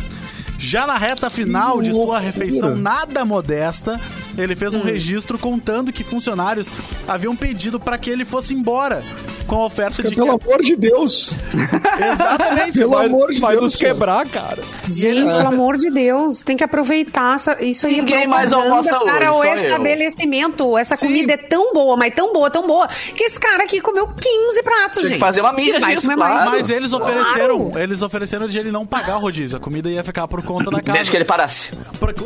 Já 0.58 0.86
na 0.86 0.96
reta 0.98 1.30
final 1.30 1.82
de 1.82 1.92
sua 1.92 2.20
refeição 2.20 2.76
nada 2.76 3.26
modesta, 3.26 4.00
ele 4.38 4.56
fez 4.56 4.74
um 4.74 4.82
registro 4.82 5.38
contando 5.38 5.92
que 5.92 6.04
funcionários 6.04 6.72
haviam 7.08 7.36
pedido 7.36 7.80
para 7.80 7.98
que 7.98 8.10
ele 8.10 8.26
fosse 8.26 8.54
embora 8.54 9.04
com 9.48 9.56
a 9.56 9.66
oferta 9.66 10.02
de. 10.04 10.16
Pelo 10.16 10.32
amor 10.32 10.62
de 10.62 10.76
Deus. 10.76 11.34
Exatamente. 12.14 12.80
Pelo 12.80 12.92
Vai, 12.92 13.06
amor 13.06 13.32
de 13.32 13.40
vai 13.40 13.52
Deus. 13.54 13.64
nos 13.64 13.76
quebrar, 13.76 14.26
cara. 14.28 14.64
Gente, 14.88 15.26
pelo 15.26 15.48
amor 15.48 15.78
de 15.78 15.90
Deus, 15.90 16.42
tem 16.42 16.56
que 16.56 16.64
aproveitar 16.64 17.36
essa, 17.36 17.64
isso 17.64 17.88
aí. 17.88 17.96
é 17.96 17.98
Ninguém 17.98 18.28
mais 18.28 18.54
almoça 18.54 19.00
para 19.00 19.34
hoje, 19.34 19.52
o 19.52 19.56
só 19.56 19.62
eu. 19.62 19.68
estabelecimento. 19.68 20.78
Essa 20.78 20.98
comida 20.98 21.34
é 21.34 21.38
tão 21.38 21.74
boa, 21.74 21.98
mas 21.98 22.14
tão 22.14 22.32
boa, 22.34 22.50
tão 22.50 22.66
boa, 22.66 22.88
que 22.88 23.24
esse 23.24 23.40
cara 23.40 23.64
aqui 23.64 23.82
comeu 23.82 24.08
15 24.08 24.64
pratos, 24.64 25.02
que 25.04 25.08
gente. 25.10 25.20
fazer 25.20 25.42
uma 25.42 25.54
mídia 25.54 25.80
disso, 25.80 26.02
comer 26.04 26.16
claro. 26.16 26.34
mais. 26.36 26.52
Mas 26.52 26.70
eles 26.70 26.94
ofereceram, 26.94 27.72
eles 27.76 28.02
ofereceram 28.02 28.48
de 28.48 28.58
ele 28.58 28.72
não 28.72 28.86
pagar 28.86 29.18
o 29.18 29.20
rodízio. 29.20 29.58
A 29.58 29.60
comida 29.60 29.90
ia 29.90 30.04
ficar 30.04 30.28
por 30.28 30.42
conta 30.44 30.72
da 30.72 30.82
casa. 30.82 30.94
Desde 30.94 31.12
que 31.12 31.18
ele 31.18 31.26
parasse. 31.26 31.72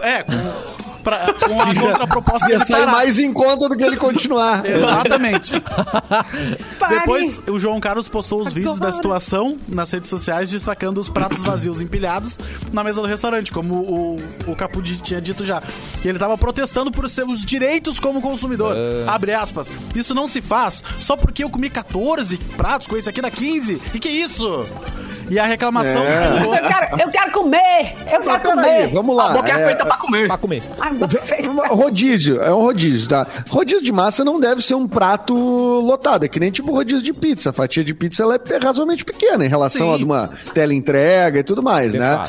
É, 0.01 0.23
com, 0.23 0.94
pra, 1.05 1.33
com 1.47 1.61
a 1.61 1.73
contraproposta 1.73 2.49
Ia 2.49 2.59
sair 2.65 2.87
mais 2.87 3.17
em 3.19 3.31
conta 3.31 3.69
do 3.69 3.77
que 3.77 3.83
ele 3.83 3.95
continuar. 3.95 4.65
Exatamente. 4.67 5.53
Depois, 6.89 7.39
o 7.47 7.57
João 7.59 7.79
Carlos 7.79 8.09
postou 8.09 8.41
os 8.41 8.51
vídeos 8.51 8.79
da 8.79 8.91
situação 8.91 9.57
nas 9.69 9.91
redes 9.91 10.09
sociais, 10.09 10.49
destacando 10.51 10.97
os 10.97 11.07
pratos 11.07 11.43
vazios 11.43 11.79
empilhados 11.79 12.37
na 12.73 12.83
mesa 12.83 13.01
do 13.01 13.07
restaurante, 13.07 13.51
como 13.51 13.75
o, 13.75 14.15
o 14.47 14.55
Capu 14.55 14.81
di- 14.81 15.01
tinha 15.01 15.21
dito 15.21 15.45
já. 15.45 15.61
E 16.03 16.07
ele 16.07 16.19
tava 16.19 16.37
protestando 16.37 16.91
por 16.91 17.09
seus 17.09 17.45
direitos 17.45 17.99
como 17.99 18.21
consumidor. 18.21 18.75
Abre 19.07 19.33
aspas. 19.33 19.71
Isso 19.93 20.13
não 20.15 20.27
se 20.27 20.41
faz 20.41 20.83
só 20.99 21.15
porque 21.15 21.43
eu 21.43 21.49
comi 21.49 21.69
14 21.69 22.37
pratos 22.57 22.87
com 22.87 22.97
esse 22.97 23.07
aqui 23.09 23.21
dá 23.21 23.29
15. 23.29 23.81
E 23.93 23.99
que 23.99 24.09
isso? 24.09 24.65
E 25.29 25.39
a 25.39 25.45
reclamação 25.45 26.01
É. 26.03 26.43
Eu 26.43 26.51
quero, 26.69 27.01
eu 27.01 27.09
quero 27.09 27.31
comer! 27.31 27.95
Eu 28.11 28.19
Mas 28.23 28.41
quero 28.41 28.55
comer! 28.55 28.87
vamos 28.93 29.17
A 29.19 29.23
lá. 29.27 29.33
boca 29.33 29.49
é 29.49 29.61
é- 29.61 29.65
feita 29.67 29.85
pra 29.85 29.97
comer. 29.97 30.27
Pra 30.27 30.37
comer. 30.37 30.63
Rodízio, 31.69 32.41
é 32.41 32.53
um 32.53 32.61
rodízio, 32.61 33.07
tá? 33.09 33.25
Rodízio 33.49 33.83
de 33.83 33.91
massa 33.91 34.23
não 34.23 34.39
deve 34.39 34.61
ser 34.61 34.75
um 34.75 34.87
prato 34.87 35.33
lotado, 35.35 36.25
é 36.25 36.27
que 36.27 36.39
nem 36.39 36.51
tipo 36.51 36.71
rodízio 36.71 37.03
de 37.03 37.13
pizza. 37.13 37.49
A 37.49 37.53
fatia 37.53 37.83
de 37.83 37.93
pizza 37.93 38.23
ela 38.23 38.35
é 38.35 38.39
razoavelmente 38.57 39.03
pequena 39.05 39.45
em 39.45 39.49
relação 39.49 39.93
a 39.93 39.97
de 39.97 40.03
uma 40.03 40.29
teleentrega 40.53 41.39
e 41.39 41.43
tudo 41.43 41.61
mais, 41.63 41.91
De 41.93 41.99
né? 41.99 42.21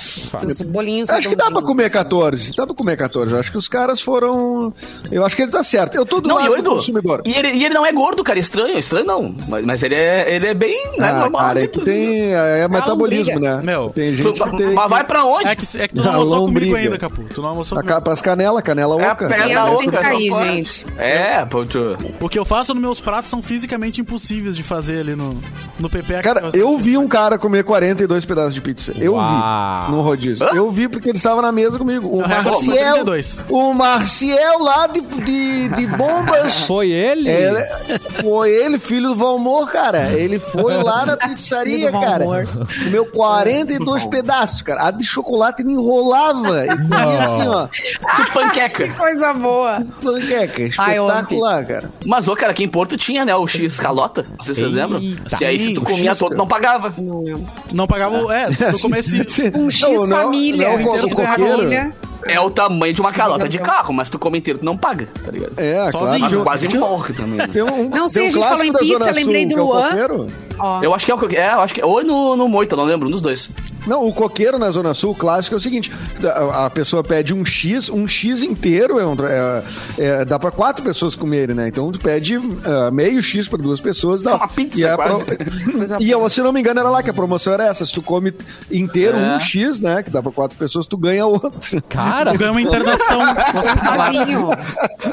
Os 0.45 0.63
bolinhos 0.63 1.11
Acho 1.11 1.29
que 1.29 1.37
dá 1.37 1.51
pra 1.51 1.63
comer 1.63 1.91
14. 1.91 2.53
Dá 2.57 2.67
pra 2.67 2.75
comer 2.75 2.97
14. 2.97 3.33
Eu 3.33 3.39
acho 3.41 3.51
que 3.51 3.59
os 3.59 3.69
caras 3.69 4.01
foram. 4.01 4.73
Eu 5.11 5.25
acho 5.25 5.35
que 5.37 5.43
ele 5.43 5.51
tá 5.51 5.63
certo. 5.63 5.97
Eu 5.97 6.05
tô 6.07 6.21
do 6.21 6.29
Não, 6.29 6.41
e 6.41 6.49
lado 6.49 6.61
o 6.61 6.63
do 6.63 6.71
consumidor. 6.71 7.23
e 7.25 7.33
ele, 7.35 7.49
e 7.53 7.65
ele 7.65 7.75
não 7.75 7.85
é 7.85 7.93
gordo, 7.93 8.23
cara, 8.25 8.39
estranho, 8.39 8.79
estranho 8.79 9.07
não. 9.07 9.35
Mas, 9.49 9.65
mas 9.65 9.83
ele, 9.83 9.95
é, 9.95 10.35
ele 10.35 10.47
é 10.49 10.55
bem, 10.55 10.77
né, 10.99 11.11
Ah, 11.11 11.21
normal. 11.21 11.43
cara, 11.43 11.63
é 11.63 11.67
que 11.67 11.81
tem. 11.81 12.33
É 12.35 12.67
metabolismo, 12.87 13.41
né? 13.41 13.61
Meu, 13.63 13.91
tem 13.91 14.15
gente 14.15 14.43
que 14.43 14.57
tem. 14.57 14.75
Mas 14.75 14.91
vai 14.91 15.05
pra 15.05 15.25
onde? 15.25 15.47
É 15.49 15.55
que, 15.57 15.65
é 15.79 15.89
que 15.89 15.95
tu 15.95 16.03
não 16.03 16.13
almoçou 16.15 16.47
comigo 16.47 16.77
ainda, 16.77 16.99
Capu. 16.99 17.25
Tu 17.35 17.43
não 17.43 17.49
almoçou 17.51 17.79
comigo. 17.79 18.01
pras 18.03 18.21
canelas, 18.21 18.63
canela 18.63 19.01
É 19.01 19.07
a 19.09 19.13
oca. 19.13 19.29
perna 19.29 19.45
Tem 19.47 19.55
da 19.55 19.65
que 19.65 19.71
outra. 19.71 20.05
sair, 20.05 20.33
gente. 20.33 20.87
É, 20.99 21.45
pô, 21.45 21.65
tu... 21.65 21.97
O 22.21 22.29
que 22.29 22.39
eu 22.39 22.45
faço 22.45 22.73
nos 22.75 22.83
meus 22.83 23.01
pratos 23.01 23.31
são 23.31 23.43
fisicamente 23.43 24.01
impossíveis 24.01 24.57
de 24.57 24.63
fazer 24.63 25.01
ali 25.01 25.15
no, 25.17 25.39
no 25.79 25.89
PPA. 25.91 26.23
Cara, 26.23 26.51
eu 26.55 26.77
vi 26.79 26.97
um 26.97 27.09
cara 27.09 27.39
comer 27.39 27.65
42 27.65 28.25
pedaços 28.25 28.55
de 28.55 28.61
pizza. 28.61 28.93
Eu 28.99 29.15
Uau. 29.15 29.87
vi 29.87 29.93
no 29.93 30.03
rodízio. 30.03 30.47
Hã? 30.47 30.51
Eu 30.55 30.71
vi 30.71 30.89
porque 30.89 31.09
ele 31.09 31.19
estava 31.19 31.43
na 31.43 31.53
mesa 31.53 31.79
comigo. 31.79 32.09
O 32.09 32.19
Não, 32.21 32.25
é, 32.27 32.43
Marciel. 32.43 32.93
32. 33.05 33.45
O 33.49 33.73
Marciel 33.75 34.59
lá 34.63 34.87
de, 34.87 35.01
de, 35.01 35.69
de 35.71 35.87
bombas. 35.87 36.63
Foi 36.67 36.91
ele? 36.91 37.29
É, 37.29 37.99
foi 38.23 38.51
ele, 38.51 38.79
filho 38.79 39.09
do 39.11 39.17
Valmor, 39.17 39.67
cara. 39.71 40.13
Ele 40.13 40.39
foi 40.39 40.83
lá 40.83 41.07
na 41.07 41.17
pizzaria, 41.17 41.91
cara. 41.93 42.25
Valmor. 42.25 42.47
Comeu 42.85 43.07
42 43.07 44.07
pedaços, 44.07 44.63
cara. 44.63 44.87
A 44.89 44.91
de 44.91 45.05
chocolate 45.05 45.65
me 45.65 45.73
enrolava. 45.75 46.65
E 46.65 46.69
comia 46.69 47.25
assim, 47.25 47.49
ó. 47.49 47.67
Que 47.69 48.33
panqueca. 48.33 48.89
Coisa 48.95 49.33
boa. 49.35 49.79
Panqueca. 50.03 50.63
Ai, 50.79 50.99
Espetacular, 50.99 51.67
cara. 51.67 51.91
Mas, 52.05 52.29
ô, 52.29 52.35
cara, 52.37 52.53
aqui 52.53 52.65
em 52.65 52.69
Porto 52.69 52.97
tinha, 52.97 53.25
né, 53.25 53.35
o 53.35 53.47
X 53.47 53.79
calota. 53.81 54.25
Não 54.37 54.43
sei 54.45 54.55
se 54.55 54.61
vocês 54.61 54.73
lembram. 54.73 55.01
Se 55.29 55.45
aí, 55.45 55.59
se 55.59 55.75
tu 55.75 55.81
o 55.81 55.85
comia 55.85 56.11
X, 56.11 56.19
todo, 56.19 56.31
cara. 56.31 56.39
não 56.39 56.47
pagava. 56.47 56.95
Não 56.99 57.23
lembro. 57.23 57.47
Não 57.73 57.87
pagava 57.87 58.23
o... 58.25 58.31
É, 58.31 58.53
se 58.53 58.73
tu 58.73 58.79
comesse... 58.81 59.23
Um 59.55 59.71
X 59.71 59.81
Não, 59.83 60.07
não, 60.07 60.17
família. 60.23 60.79
não, 60.79 60.87
o 60.93 60.95
X 60.97 61.03
coqueiro. 61.17 61.27
família. 61.59 61.93
É 62.29 62.41
o 62.41 62.51
tamanho 62.51 62.93
de 62.93 63.01
uma 63.01 63.13
calota 63.13 63.49
de 63.49 63.59
carro, 63.59 63.93
mas 63.93 64.09
tu 64.11 64.19
come 64.19 64.39
inteiro, 64.39 64.59
tu 64.59 64.65
não 64.65 64.77
paga, 64.77 65.09
tá 65.25 65.31
ligado? 65.31 65.53
É, 65.57 65.91
Sozinho. 65.91 66.21
Mas 66.21 66.29
claro. 66.33 66.43
quase 66.45 66.79
morre 66.79 67.15
também. 67.15 67.37
né? 67.37 67.47
Tem 67.47 67.63
um, 67.63 67.89
Não 67.89 68.09
sei, 68.09 68.29
tem 68.29 68.39
um 68.39 68.41
a 68.41 68.43
gente 68.43 68.49
falou 68.49 68.65
em 68.65 68.73
pizza, 68.73 69.11
lembrei 69.13 69.43
Sul, 69.43 69.51
do 69.55 69.59
é 69.59 69.63
Luan. 69.63 69.89
coqueiro. 69.89 70.27
Ó. 70.59 70.83
Eu 70.83 70.95
acho 70.95 71.05
que 71.05 71.13
é 71.13 71.15
o 71.15 71.19
que 71.19 71.37
é, 71.37 71.53
eu 71.53 71.61
acho 71.61 71.75
que 71.75 71.83
ou 71.85 72.03
no, 72.03 72.37
no 72.37 72.49
Moita, 72.49 72.75
não 72.77 72.85
lembro, 72.85 73.09
dos 73.11 73.21
dois. 73.21 73.51
Não, 73.87 74.05
o 74.07 74.13
coqueiro 74.13 74.59
na 74.59 74.71
Zona 74.71 74.95
Sul, 74.95 75.13
o 75.13 75.15
clássico 75.15 75.55
é 75.55 75.59
o 75.59 75.61
seguinte: 75.61 75.93
a, 76.25 76.67
a 76.67 76.71
pessoa 76.71 77.05
pede 77.05 77.33
um 77.35 77.45
X, 77.45 77.89
um 77.91 78.09
X 78.09 78.43
inteiro, 78.43 78.99
é 78.99 79.07
um 79.07 79.15
é- 79.27 79.63
é- 79.99 80.25
dá 80.25 80.39
pra 80.39 80.51
quatro 80.51 80.83
pessoas 80.83 81.15
comerem, 81.15 81.55
né? 81.55 81.69
Então 81.69 81.93
tu 81.93 82.01
pede 82.01 82.37
ah, 82.65 82.91
meio 82.91 83.23
X 83.23 83.47
pra 83.47 83.59
duas 83.59 83.81
pessoas. 83.81 84.23
Dá. 84.23 84.33
É 84.33 84.35
uma 84.35 84.49
pizza, 84.49 84.81
e 84.81 84.97
quase. 84.97 85.25
Coisa 85.77 85.99
E 86.01 86.11
eu, 86.11 86.29
se 86.29 86.41
não 86.43 86.53
me 86.53 86.61
engano, 86.61 86.81
era 86.81 86.91
lá 86.91 87.03
que 87.03 87.11
a 87.11 87.15
promoção 87.15 87.53
era 87.53 87.67
essa: 87.67 87.85
se 87.87 87.93
tu 87.93 88.03
come 88.03 88.33
inteiro 88.73 89.17
É. 89.19 89.37
um 89.37 89.39
X, 89.39 89.79
né? 89.79 90.03
Que 90.03 90.11
dá 90.11 90.23
pra 90.23 90.33
quatro 90.33 90.57
pessoas, 90.59 90.87
tu 90.87 90.97
ganha 90.97 91.27
outro. 91.27 91.53
Cara, 91.89 92.16
Tu 92.25 92.39
ganha 92.39 92.51
uma 92.53 92.61
internação. 92.61 93.21
Sozinho. 93.63 94.49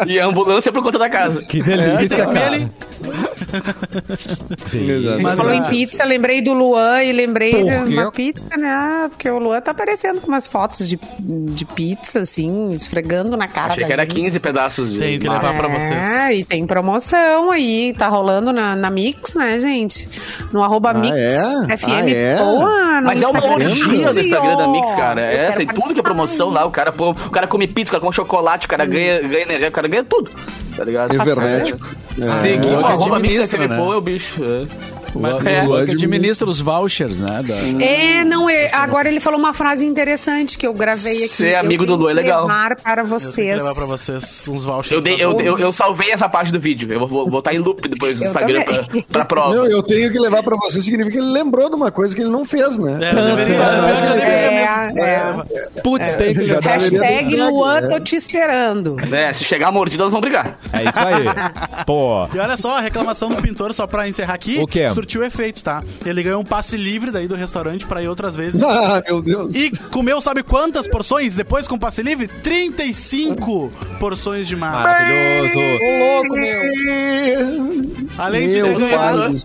E 0.08 0.20
a 0.20 0.26
ambulância 0.26 0.72
por 0.72 0.84
conta 0.84 0.98
da 1.00 1.10
casa. 1.10 1.42
que 1.42 1.62
delícia, 1.62 2.26
Comer 2.26 2.40
cara. 2.42 2.56
ali. 2.56 2.68
Sim. 4.70 4.92
A 4.92 5.00
gente 5.14 5.22
Mas, 5.22 5.36
falou 5.38 5.52
ah, 5.52 5.56
em 5.56 5.64
pizza, 5.64 6.04
lembrei 6.04 6.42
do 6.42 6.54
Luan 6.54 7.04
e 7.04 7.12
lembrei 7.12 7.54
de 7.86 7.94
uma 7.94 8.12
pizza, 8.12 8.56
né? 8.58 9.08
Porque 9.10 9.30
o 9.30 9.40
Luan 9.40 9.62
tá 9.62 9.72
aparecendo 9.72 10.22
com 10.22 10.28
umas 10.28 10.48
fotos 10.48 10.88
de, 10.88 11.00
de 11.20 11.66
pizza, 11.66 12.20
assim, 12.22 12.72
esfregando 12.72 13.36
na 13.38 13.48
cara 13.48 13.74
Achei 13.74 13.84
da 13.84 13.88
que 13.88 13.94
era 13.94 14.04
gente. 14.04 14.16
15 14.16 14.40
pedaços 14.40 14.92
de 14.92 15.00
Tenho 15.00 15.20
que 15.20 15.28
massa. 15.28 15.48
levar 15.48 15.58
pra 15.58 15.68
vocês. 15.68 15.92
É, 15.92 16.36
e 16.36 16.44
tem 16.46 16.66
promoção 16.66 17.52
aí, 17.52 17.94
tá 17.98 18.08
rolando 18.08 18.52
na, 18.52 18.76
na 18.76 18.90
Mix, 18.90 19.36
né, 19.36 19.60
gente? 19.60 20.10
No 20.52 20.64
arroba 20.64 20.92
Ah, 20.92 20.94
Mix 20.94 21.16
é? 21.16 21.78
FM. 21.78 21.88
Ah, 21.88 22.10
é? 22.10 22.40
No 23.02 23.08
Mas 23.08 23.22
é 23.22 23.28
uma 23.28 23.46
orgia 23.46 24.08
da 24.08 24.14
no 24.14 24.20
Instagram 24.20 24.58
da 24.58 24.68
Mix, 24.68 24.94
cara. 24.96 25.22
É, 25.22 25.52
tem 25.52 25.68
tudo 25.68 25.94
que 25.94 26.00
é 26.00 26.04
promoção 26.04 26.50
lá. 26.50 26.66
O 26.66 26.72
cara, 26.72 26.92
pô, 26.92 27.12
o 27.12 27.30
cara 27.32 27.48
come 27.48 27.68
pizza, 27.68 27.90
o 27.90 27.92
cara 27.94 28.02
come 28.02 28.14
chocolate, 28.14 28.66
o 28.66 28.70
cara 28.70 28.86
ganha, 28.86 29.22
ganha 29.22 29.42
energia, 29.44 29.70
o 29.70 29.72
cara 29.72 29.88
ganha 29.88 30.04
tudo. 30.04 30.32
Tá 30.76 30.84
ligado? 30.84 31.14
É. 31.14 31.18
o 31.18 32.84
que 32.84 32.93
arroba 32.94 33.20
Mix 33.20 33.48
FM, 33.48 33.68
pô, 33.78 33.94
é 33.94 33.98
o 33.98 34.02
bicho. 34.02 34.44
é. 34.44 35.03
Mas, 35.16 35.46
É. 35.46 35.62
O 35.64 35.66
Luan 35.68 35.86
que 35.86 35.92
Administra- 35.92 36.50
os 36.50 36.60
vouchers, 36.60 37.22
né? 37.22 37.44
da- 37.44 37.56
É, 37.86 38.24
não, 38.24 38.50
é, 38.50 38.70
agora 38.74 39.08
ele 39.08 39.20
falou 39.20 39.40
uma 39.40 39.54
frase 39.54 39.86
interessante 39.86 40.58
que 40.58 40.66
eu 40.66 40.74
gravei 40.74 41.18
aqui. 41.18 41.28
Ser 41.28 41.54
Eu 41.54 41.60
amigo 41.60 41.86
do 41.86 41.96
Lu 41.96 42.10
é 42.10 42.14
legal. 42.14 42.44
levar 42.44 42.76
para 42.78 43.02
eu 43.02 43.06
vocês. 43.08 43.58
levar 43.58 43.74
pra 43.76 43.86
vocês 43.86 44.48
uns 44.50 44.64
vouchers. 44.64 44.92
Eu, 44.92 45.02
dei- 45.02 45.16
eu, 45.24 45.40
eu, 45.42 45.60
eu 45.60 45.74
salvei 45.74 46.12
essa 46.12 46.28
parte 46.28 46.52
do 46.52 46.60
vídeo. 46.60 46.92
Eu 46.92 47.06
vou 47.06 47.30
botar 47.30 47.54
em 47.54 47.60
loop 47.60 47.88
depois 47.88 48.20
no 48.20 48.26
Eu 48.26 48.30
Instagram 48.30 48.64
pra, 48.64 48.84
pra 49.10 49.26
prova. 49.26 49.56
Não, 49.56 49.66
eu 49.66 49.84
tenho 49.84 50.12
que 50.12 50.20
levar 50.20 50.42
pra 50.44 50.56
você, 50.56 50.82
significa 50.82 51.12
que 51.12 51.18
ele 51.24 51.32
lembrou 51.32 51.70
de 51.70 51.76
uma 51.76 51.92
coisa 51.92 52.16
que 52.16 52.22
ele 52.22 52.30
não 52.32 52.46
fez, 52.46 52.78
né? 52.78 52.98
É, 53.02 53.12
eu 53.12 54.16
eu 54.16 54.22
É, 54.24 54.92
mesmo. 54.92 55.46
é. 55.52 55.82
Putz, 55.82 56.14
tem 56.14 56.34
que 56.34 56.42
levar. 56.42 56.62
Hashtag 56.64 57.36
Luan, 57.38 57.90
tô 57.90 58.00
te 58.00 58.16
esperando. 58.16 58.96
É, 59.14 59.32
se 59.34 59.44
chegar 59.44 59.68
a 59.68 59.72
mordida, 59.72 60.04
nós 60.04 60.14
vamos 60.14 60.28
brigar. 60.28 60.58
É 60.72 60.84
isso 60.84 61.00
aí. 61.00 61.24
Pô. 61.86 62.28
E 62.34 62.40
olha 62.40 62.58
só, 62.58 62.78
a 62.78 62.82
reclamação 62.82 63.30
do 63.30 63.42
pintor, 63.42 63.74
só 63.74 63.86
pra 63.88 64.08
encerrar 64.08 64.34
aqui, 64.34 64.60
O 64.60 64.68
quê? 64.68 64.90
Surtiu 65.04 65.24
efeito, 65.24 65.64
tá? 65.64 65.84
Ele 66.06 66.24
ganhou 66.24 66.42
um 66.42 66.46
passe 66.46 66.78
livre 66.78 67.12
daí 67.12 67.28
do 67.28 67.36
restaurante 67.36 67.86
pra 67.86 68.02
ir 68.02 68.08
outras 68.08 68.36
vezes. 68.36 68.62
Ah, 68.74 69.02
meu 69.08 69.22
Deus. 69.22 69.56
E 69.56 69.70
comeu, 69.92 70.20
sabe 70.20 70.42
quantas 70.42 70.88
porções 70.88 71.36
depois 71.36 71.68
com 71.68 71.78
passe 71.78 72.02
livre? 72.02 72.28
35 72.28 73.72
porções 74.00 74.48
de 74.48 74.56
massa. 74.56 74.84
Maravilhoso. 74.84 75.54
louco, 76.00 76.36
meu. 76.36 78.10
Além 78.18 78.50
de, 78.50 78.62
Meu 78.62 78.76
ter 78.76 78.80
ganhado. 78.80 79.38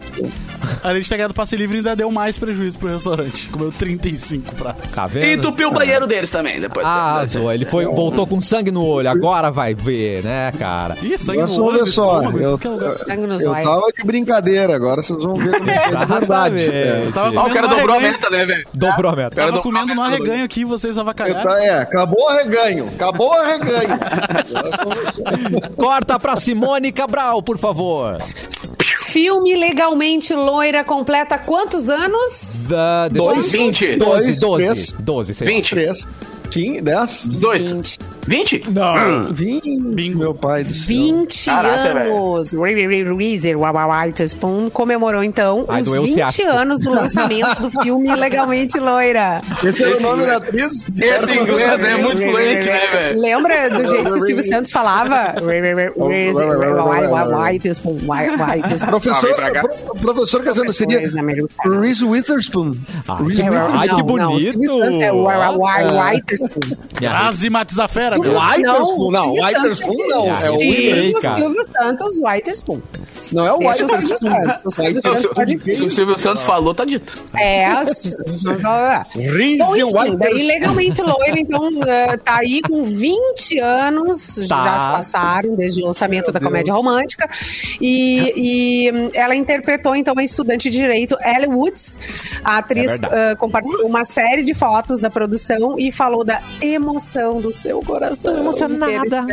Além 0.83 1.03
de 1.03 1.09
ter 1.09 1.17
ganhado 1.17 1.35
passe 1.35 1.57
livre, 1.57 1.79
ainda 1.79 1.95
deu 1.97 2.11
mais 2.11 2.39
prejuízo 2.39 2.79
pro 2.79 2.89
restaurante. 2.89 3.49
Comeu 3.51 3.73
35 3.73 4.55
pratos. 4.55 4.93
Tá 4.93 5.07
E 5.07 5.09
vendo? 5.09 5.39
entupiu 5.39 5.69
o 5.69 5.73
banheiro 5.73 6.07
deles 6.07 6.31
também, 6.31 6.61
depois. 6.61 6.85
Ah, 6.87 7.25
Zoa, 7.27 7.55
ele 7.55 7.65
foi, 7.65 7.85
voltou 7.87 8.27
com 8.27 8.41
sangue 8.41 8.71
no 8.71 8.85
olho. 8.85 9.09
Agora 9.11 9.51
vai 9.51 9.75
ver, 9.75 10.25
né, 10.25 10.53
cara? 10.59 10.97
Ih, 11.03 11.19
sangue 11.19 11.41
Agora 11.43 11.57
no 11.59 11.65
olho, 11.65 11.79
ver 11.85 11.87
só. 11.91 12.23
estômago, 12.23 12.39
Eu. 12.41 12.59
Sangue 13.07 13.27
nos 13.27 13.43
eu 13.43 13.51
olhos. 13.51 13.65
tava 13.69 13.87
de 13.97 14.05
brincadeira, 14.05 14.75
agora 14.75 15.03
vocês 15.03 15.23
vão 15.23 15.37
ver 15.37 15.59
como 15.59 15.71
é 15.71 15.79
que 15.79 15.95
é 15.95 15.99
de 15.99 16.07
verdade. 16.07 16.65
É. 16.71 17.03
Eu 17.07 17.13
tava 17.13 17.31
o 17.31 17.51
cara 17.53 17.67
dobrou 17.69 17.97
a 17.97 18.01
meta, 18.01 18.31
né, 18.31 18.45
velho? 18.45 18.67
Dobrou 18.75 19.13
a 19.13 19.17
meta. 19.17 19.37
Tava 19.37 19.61
comendo 19.61 19.95
no 19.95 20.03
arreganho 20.03 20.45
aqui, 20.45 20.65
vocês 20.65 20.99
avacalharam. 20.99 21.51
É, 21.57 21.81
acabou 21.81 22.21
o 22.25 22.29
arreganho. 22.29 22.89
Acabou 22.95 23.29
o 23.29 23.33
arreganho. 23.33 23.99
Corta 25.77 26.19
pra 26.19 26.37
Simone 26.37 26.93
Cabral, 26.93 27.43
por 27.43 27.59
favor. 27.59 28.19
Filme 29.09 29.57
Legalmente 29.57 30.35
Loira 30.35 30.85
completa 30.85 31.39
quantos 31.39 31.89
anos? 31.89 32.59
Da, 32.69 33.09
Dois. 33.09 33.51
20. 33.51 33.97
12, 33.97 33.99
Dois, 33.99 34.41
12. 34.41 34.65
três. 34.65 34.93
12, 34.93 35.35
sei 35.35 35.47
lá. 35.47 35.53
20. 35.55 35.71
Três, 35.71 36.07
15, 36.51 36.81
10. 36.83 37.99
18. 38.29 38.39
20. 38.39 38.59
20? 38.59 38.71
Não. 38.71 39.33
20, 39.33 40.15
meu 40.17 40.35
pai 40.35 40.65
do 40.65 40.73
céu. 40.73 40.97
20 40.97 41.45
Caraca, 41.47 41.99
anos. 42.01 42.53
Reezer 43.17 43.57
Witherspoon 43.59 44.71
comemorou 44.71 45.23
então 45.25 45.65
Ai, 45.69 45.81
os 45.81 45.87
doeu 45.87 46.03
o 46.03 46.07
20 46.07 46.15
ciático. 46.15 46.49
anos 46.49 46.81
do 46.81 46.91
lançamento 46.91 47.63
do 47.63 47.71
filme 47.83 48.15
Legalmente 48.15 48.79
Loira. 48.79 49.41
Esse 49.65 49.85
era 49.85 49.97
o 49.97 50.01
nome 50.01 50.27
da 50.27 50.37
atriz? 50.37 50.87
Esse 51.01 51.33
inglês 51.33 51.85
é 51.85 51.97
muito 51.97 52.19
fluente, 52.23 52.69
né, 52.69 52.81
velho? 52.93 53.21
Lembra 53.21 53.71
do 53.71 53.85
jeito 53.87 54.05
que 54.05 54.19
o 54.19 54.21
Silvio 54.21 54.43
Santos 54.43 54.71
falava? 54.71 55.35
Witherspoon, 57.51 57.99
Witherspoon. 58.07 58.91
Professor, 58.91 59.35
pro- 59.35 59.95
professor 60.15 60.43
Casano, 60.43 60.71
seria 60.71 61.01
Reese 61.01 62.05
Witherspoon. 62.05 62.73
Ai, 63.09 63.89
que 63.89 64.03
bonito. 64.03 64.59
Santos 64.59 65.01
É 65.01 65.13
o 65.13 65.27
Witherspoon. 65.27 66.77
Quase 66.99 67.51
matizafera, 67.51 68.18
meu. 68.21 68.33
Witherspoon, 68.39 69.11
não, 69.11 69.33
Silvio 69.33 69.45
Witherspoon 69.45 69.93
Santos. 69.93 70.09
não, 70.09 70.27
é 70.27 70.31
o 70.31 70.35
Silvio, 70.59 70.95
Silvio, 70.95 71.21
cara. 71.21 71.41
Silvio 71.41 71.65
Santos 71.65 72.19
Witherspoon. 72.23 72.81
Não 73.33 73.47
é 73.47 73.53
o 73.53 73.57
o 73.57 73.59
Witherspoon. 73.69 74.01
Santos. 74.17 74.63
O 74.65 74.71
Silvio 74.71 75.03
Santos 75.03 75.27
pode 75.35 75.61
Se 75.61 75.83
o 75.83 75.91
Silvio 75.91 76.19
Santos 76.19 76.43
falou, 76.43 76.75
tá 76.75 76.85
dito. 76.85 77.13
É, 77.39 77.73
o 77.81 77.85
Silvio 77.95 78.39
Santos 78.39 78.63
Bom, 79.59 79.77
enfim, 79.77 80.17
daí 80.17 80.33
Witherspoon. 80.33 80.47
legalmente 80.47 81.03
loira, 81.03 81.39
então 81.39 81.69
eh, 81.87 82.17
tá 82.19 82.37
aí 82.39 82.61
com 82.63 82.83
20 82.85 83.59
anos, 83.61 84.35
Tá. 84.49 84.65
já 84.65 84.79
se 84.85 84.89
passaram 84.91 85.55
desde 85.55 85.83
o 85.83 85.87
lançamento 85.87 86.33
da 86.33 86.41
comédia 86.41 86.73
romântica. 86.73 87.29
E, 87.81 88.33
e, 88.37 88.93
hum, 88.93 89.11
ela 89.15 89.35
interpretou 89.35 89.95
então 89.95 90.15
a 90.17 90.23
estudante 90.25 90.71
de 90.71 90.79
direito 90.79 91.17
Ellie 91.25 91.47
Woods. 91.49 91.99
A 92.45 92.59
atriz 92.59 92.99
É 93.03 93.33
eh, 93.33 93.37
compartilhou 93.37 93.87
uma 93.87 94.05
série 94.05 94.43
de 94.43 94.55
fotos 94.55 94.99
da 95.01 95.11
produção 95.11 95.79
e 95.79 95.91
falou 95.93 96.25
da 96.25 96.41
emoção 96.63 97.41
do 97.41 97.53
seu 97.53 97.81
coração. 97.83 97.98
Emocionada. 98.39 99.27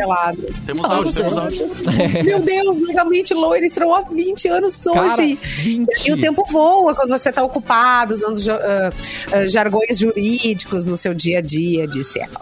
Temos 0.66 0.90
áudio, 0.90 1.12
temos 1.12 1.36
áudio. 1.36 1.70
Meu 2.24 2.40
Deus, 2.40 2.80
legalmente 2.80 3.34
loira 3.34 3.64
estreou 3.64 3.94
há 3.94 4.02
20 4.02 4.48
anos 4.48 4.84
Cara, 4.84 5.02
hoje. 5.02 5.38
20. 5.42 6.08
E 6.08 6.12
o 6.12 6.20
tempo 6.20 6.42
voa 6.50 6.94
quando 6.94 7.10
você 7.10 7.30
está 7.30 7.42
ocupado, 7.42 8.14
usando 8.14 8.38
ah, 8.50 8.90
ah, 9.32 9.46
jargões 9.46 9.98
jurídicos 9.98 10.84
no 10.84 10.96
seu 10.96 11.14
dia 11.14 11.38
a 11.38 11.42
dia, 11.42 11.86
disse 11.86 12.20
ela. 12.20 12.40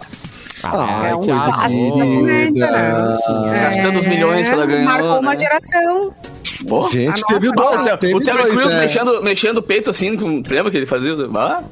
Ai, 0.62 1.10
é 1.10 1.16
um 1.16 1.20
também, 1.20 2.22
né? 2.22 2.50
Gastando 3.62 3.98
os 4.00 4.06
milhões 4.06 4.46
que 4.46 4.52
ela 4.52 4.66
ganhou, 4.66 4.84
Marcou 4.84 5.20
uma 5.20 5.30
né? 5.30 5.36
geração. 5.36 6.14
Pô. 6.68 6.88
Gente, 6.88 7.22
teve 7.26 7.48
nossa 7.48 7.92
Ah, 7.92 7.96
dois, 7.96 8.14
o 8.14 8.20
Terry 8.20 8.50
Crews 8.50 8.72
né? 8.72 8.80
mexendo, 8.80 9.22
mexendo 9.22 9.58
o 9.58 9.62
peito 9.62 9.90
assim, 9.90 10.16
com, 10.16 10.42
lembra 10.48 10.70
que 10.70 10.76
ele 10.78 10.86
fazia? 10.86 11.12
Ah, 11.36 11.62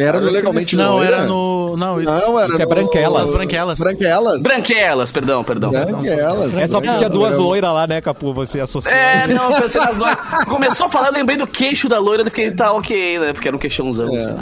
Era 0.00 0.20
no 0.20 0.30
Legalmente 0.30 0.76
Não, 0.76 0.96
Loira? 0.96 1.16
era 1.16 1.24
no. 1.26 1.76
Não, 1.76 2.00
isso. 2.00 2.10
Não, 2.10 2.38
era 2.38 2.48
Isso 2.48 2.62
é 2.62 2.64
no- 2.64 2.68
Branquelas. 2.70 3.30
Branquelas. 3.32 3.78
Branquelas. 3.78 4.42
branquelas, 4.42 5.12
perdão, 5.12 5.44
perdão. 5.44 5.70
Branquelas. 5.70 6.58
É 6.58 6.66
só 6.66 6.80
porque 6.80 6.96
tinha 6.96 7.08
duas 7.10 7.36
loiras 7.36 7.72
lá, 7.72 7.86
né, 7.86 8.00
Capu? 8.00 8.32
Você 8.34 8.60
associou. 8.60 8.94
É, 8.94 9.26
não, 9.26 9.48
pensei 9.52 9.80
nas 9.80 9.96
loiras. 9.96 10.44
Começou 10.46 10.86
a 10.86 10.88
falar, 10.88 11.08
eu 11.08 11.12
lembrei 11.14 11.36
do 11.36 11.46
queixo 11.46 11.88
da 11.88 11.98
loira, 11.98 12.24
porque 12.24 12.50
tá 12.50 12.72
ok, 12.72 13.18
né? 13.18 13.32
Porque 13.32 13.48
era 13.48 13.56
um 13.56 13.60
queixãozão. 13.60 14.14
É. 14.16 14.34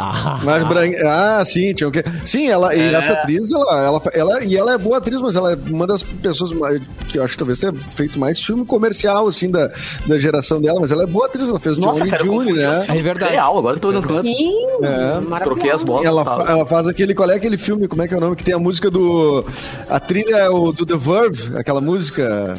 Mas 0.45 0.67
bran... 0.69 0.91
Ah, 1.05 1.45
sim, 1.45 1.73
tinha 1.75 1.89
o 1.89 1.93
quê? 1.93 2.03
Sim, 2.25 2.49
ela, 2.49 2.75
e 2.75 2.81
É. 2.81 2.95
essa 2.95 3.13
atriz, 3.15 3.51
ela, 3.53 3.85
ela, 3.85 4.03
ela, 4.15 4.45
e 4.45 4.57
ela 4.57 4.73
é 4.75 4.79
boa 4.79 4.99
atriz, 4.99 5.21
mas 5.21 5.37
ela 5.37 5.53
é 5.53 5.57
uma 5.71 5.87
das 5.87 6.03
pessoas 6.03 6.53
mais- 6.53 6.81
que 7.09 7.19
eu 7.19 7.23
acho 7.25 7.33
que 7.33 7.39
talvez 7.39 7.59
tenha 7.59 7.73
feito 7.75 8.19
mais 8.19 8.41
filme 8.41 8.65
comercial, 8.65 9.27
assim, 9.29 9.51
da, 9.51 9.71
da 10.07 10.19
geração 10.19 10.61
dela, 10.61 10.79
mas 10.81 10.91
ela 10.93 11.03
é 11.03 11.07
boa 11.07 11.27
atriz, 11.27 11.49
ela 11.49 11.61
fez 11.61 11.77
Nossa, 11.77 12.01
Johnny 12.01 12.11
cara, 12.11 12.25
June, 12.25 12.53
né? 12.53 12.85
É 12.89 13.03
verdade. 13.03 13.33
Real, 13.33 13.59
agora 13.59 13.77
eu 13.77 13.81
tô 13.81 13.89
olhando 13.89 14.23
Sim, 14.23 14.53
É. 14.83 15.21
Troquei 15.55 15.71
as 15.71 15.83
bolas. 15.83 16.05
Ela, 16.05 16.25
fa- 16.25 16.45
ela 16.49 16.67
faz 16.67 16.87
aquele, 16.87 17.15
qual 17.15 17.31
é 17.31 17.35
aquele 17.37 17.57
filme, 17.57 17.87
como 17.89 18.03
é 18.03 18.09
que 18.09 18.15
é 18.15 18.17
o 18.17 18.21
nome? 18.21 18.37
Que 18.37 18.45
tem 18.45 18.55
a 18.55 18.59
música 18.59 18.91
do. 18.91 19.45
A 19.89 19.99
trilha 20.01 20.37
é 20.37 20.49
o 20.49 20.73
do 20.73 20.85
The 20.87 20.97
Verve, 20.97 21.57
aquela 21.57 21.81
música. 21.81 22.55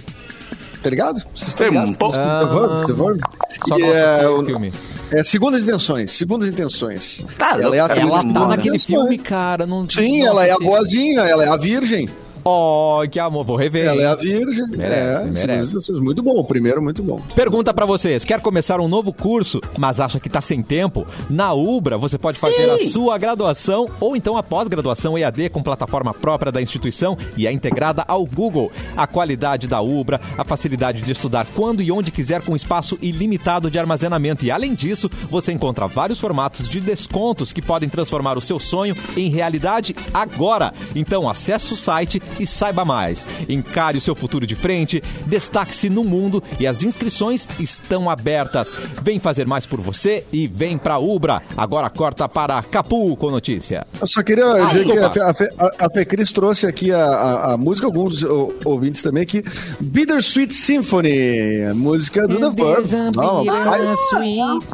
Tá 0.81 0.89
ligado? 0.89 1.21
Vocês 1.35 1.49
estão 1.49 1.67
Tem 1.69 1.77
um 1.77 1.83
ligados? 1.85 1.97
pouco. 1.97 2.15
The 2.15 2.45
Verve, 2.45 2.87
The 2.87 2.93
Verve. 2.93 3.19
Só 3.67 3.77
E 3.77 3.83
é, 3.83 4.29
o 4.29 4.45
filme. 4.45 4.71
é 5.11 5.23
Segundas 5.25 5.63
Intenções, 5.63 6.11
Segundas 6.11 6.47
Intenções. 6.47 7.25
Tá, 7.37 7.59
ela 7.59 7.75
é 7.75 7.79
a 7.81 7.85
Ela 7.87 8.23
tá 8.23 8.47
naquele 8.47 8.69
Intenções. 8.77 8.85
filme, 8.85 9.17
cara. 9.19 9.65
Não, 9.67 9.87
Sim, 9.89 10.19
não 10.21 10.27
ela 10.27 10.45
é 10.45 10.51
a 10.51 10.57
boazinha, 10.57 11.19
ela 11.21 11.43
é 11.43 11.49
a 11.49 11.57
virgem. 11.57 12.07
Oh, 12.43 13.01
que 13.09 13.19
amor. 13.19 13.45
Vou 13.45 13.55
rever. 13.55 13.85
Ela 13.85 13.95
hein? 13.95 14.03
é 14.03 14.07
a 14.07 14.15
virgem. 14.15 14.67
Merece, 14.67 15.21
é, 15.21 15.23
merece. 15.25 15.39
Segundas 15.39 15.89
Intenções. 15.89 15.99
Muito 15.99 16.21
bom, 16.21 16.35
o 16.39 16.43
primeiro 16.43 16.81
muito 16.81 17.01
bom. 17.01 17.19
Pergunta 17.35 17.73
pra 17.73 17.85
vocês: 17.85 18.23
quer 18.23 18.41
começar 18.41 18.79
um 18.79 18.87
novo 18.87 19.11
curso, 19.13 19.59
mas 19.77 19.99
acha 19.99 20.19
que 20.19 20.29
tá 20.29 20.41
sem 20.41 20.61
tempo? 20.61 21.07
Na 21.29 21.53
Ubra 21.53 21.97
você 21.97 22.17
pode 22.17 22.37
fazer 22.37 22.69
a 22.69 22.79
sua 22.89 23.17
graduação 23.17 23.89
ou 23.99 24.15
então 24.15 24.37
a 24.37 24.43
pós-graduação 24.43 25.17
EAD 25.17 25.49
com 25.49 25.63
plataforma 25.63 26.13
própria 26.13 26.51
da 26.51 26.61
instituição 26.61 27.17
e 27.37 27.47
é 27.47 27.51
integrada 27.51 28.03
ao 28.07 28.25
Google. 28.25 28.71
A 28.95 29.07
qualidade 29.07 29.67
da 29.67 29.81
Ubra, 29.81 30.19
a 30.37 30.43
facilidade 30.43 31.01
de 31.01 31.11
estudar 31.11 31.47
quando 31.55 31.81
e 31.81 31.91
onde 31.91 32.11
quiser 32.11 32.43
com 32.43 32.55
espaço 32.55 32.97
ilimitado 33.01 33.69
de 33.69 33.79
armazenamento 33.79 34.45
e 34.45 34.51
além 34.51 34.73
disso, 34.73 35.09
você 35.29 35.51
encontra 35.51 35.87
vários 35.87 36.19
formatos 36.19 36.67
de 36.67 36.79
descontos 36.79 37.53
que 37.53 37.61
podem 37.61 37.89
transformar 37.89 38.37
o 38.37 38.41
seu 38.41 38.59
sonho 38.59 38.95
em 39.15 39.29
realidade 39.29 39.95
agora. 40.13 40.73
Então 40.95 41.29
acesse 41.29 41.73
o 41.73 41.77
site 41.77 42.21
e 42.39 42.45
saiba 42.47 42.83
mais. 42.83 43.25
Encare 43.47 43.97
o 43.97 44.01
seu 44.01 44.15
futuro 44.15 44.45
de 44.45 44.55
frente, 44.55 45.01
destaque-se 45.25 45.89
no 45.89 46.03
mundo 46.03 46.43
e 46.59 46.67
as 46.67 46.83
inscrições 46.83 47.47
estão 47.59 48.09
abertas. 48.09 48.73
Vem 49.01 49.19
fazer 49.19 49.45
mais 49.47 49.65
por 49.65 49.79
você 49.81 50.23
e 50.31 50.47
vem 50.47 50.77
pra 50.77 50.97
Ubra. 50.99 51.41
Agora 51.55 51.89
corta 51.89 52.27
para 52.27 52.61
Capu 52.63 53.15
com 53.15 53.29
notícia. 53.31 53.85
Eu 53.99 54.07
só 54.07 54.21
queria 54.23 54.45
dizer 54.67 54.85
que 54.85 54.93
desculpa. 54.93 55.23
a, 55.23 55.33
Fe, 55.33 55.43
a, 55.57 55.85
a 55.85 55.89
Fecris 55.91 56.31
trouxe 56.31 56.65
aqui 56.65 56.91
a, 56.91 57.03
a, 57.03 57.53
a 57.53 57.57
música, 57.57 57.85
alguns 57.87 58.23
o- 58.23 58.53
ouvintes 58.65 59.01
também 59.01 59.23
aqui, 59.23 59.43
Bittersweet 59.79 60.53
Symphony, 60.53 61.63
a 61.69 61.73
música 61.73 62.27
do 62.27 62.37
The 62.39 62.49
Verve. 62.49 62.95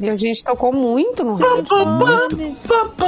E 0.01 0.10
a 0.10 0.16
gente 0.16 0.43
tocou 0.43 0.72
muito 0.74 1.24
no 1.24 1.36
rádio. 1.36 1.66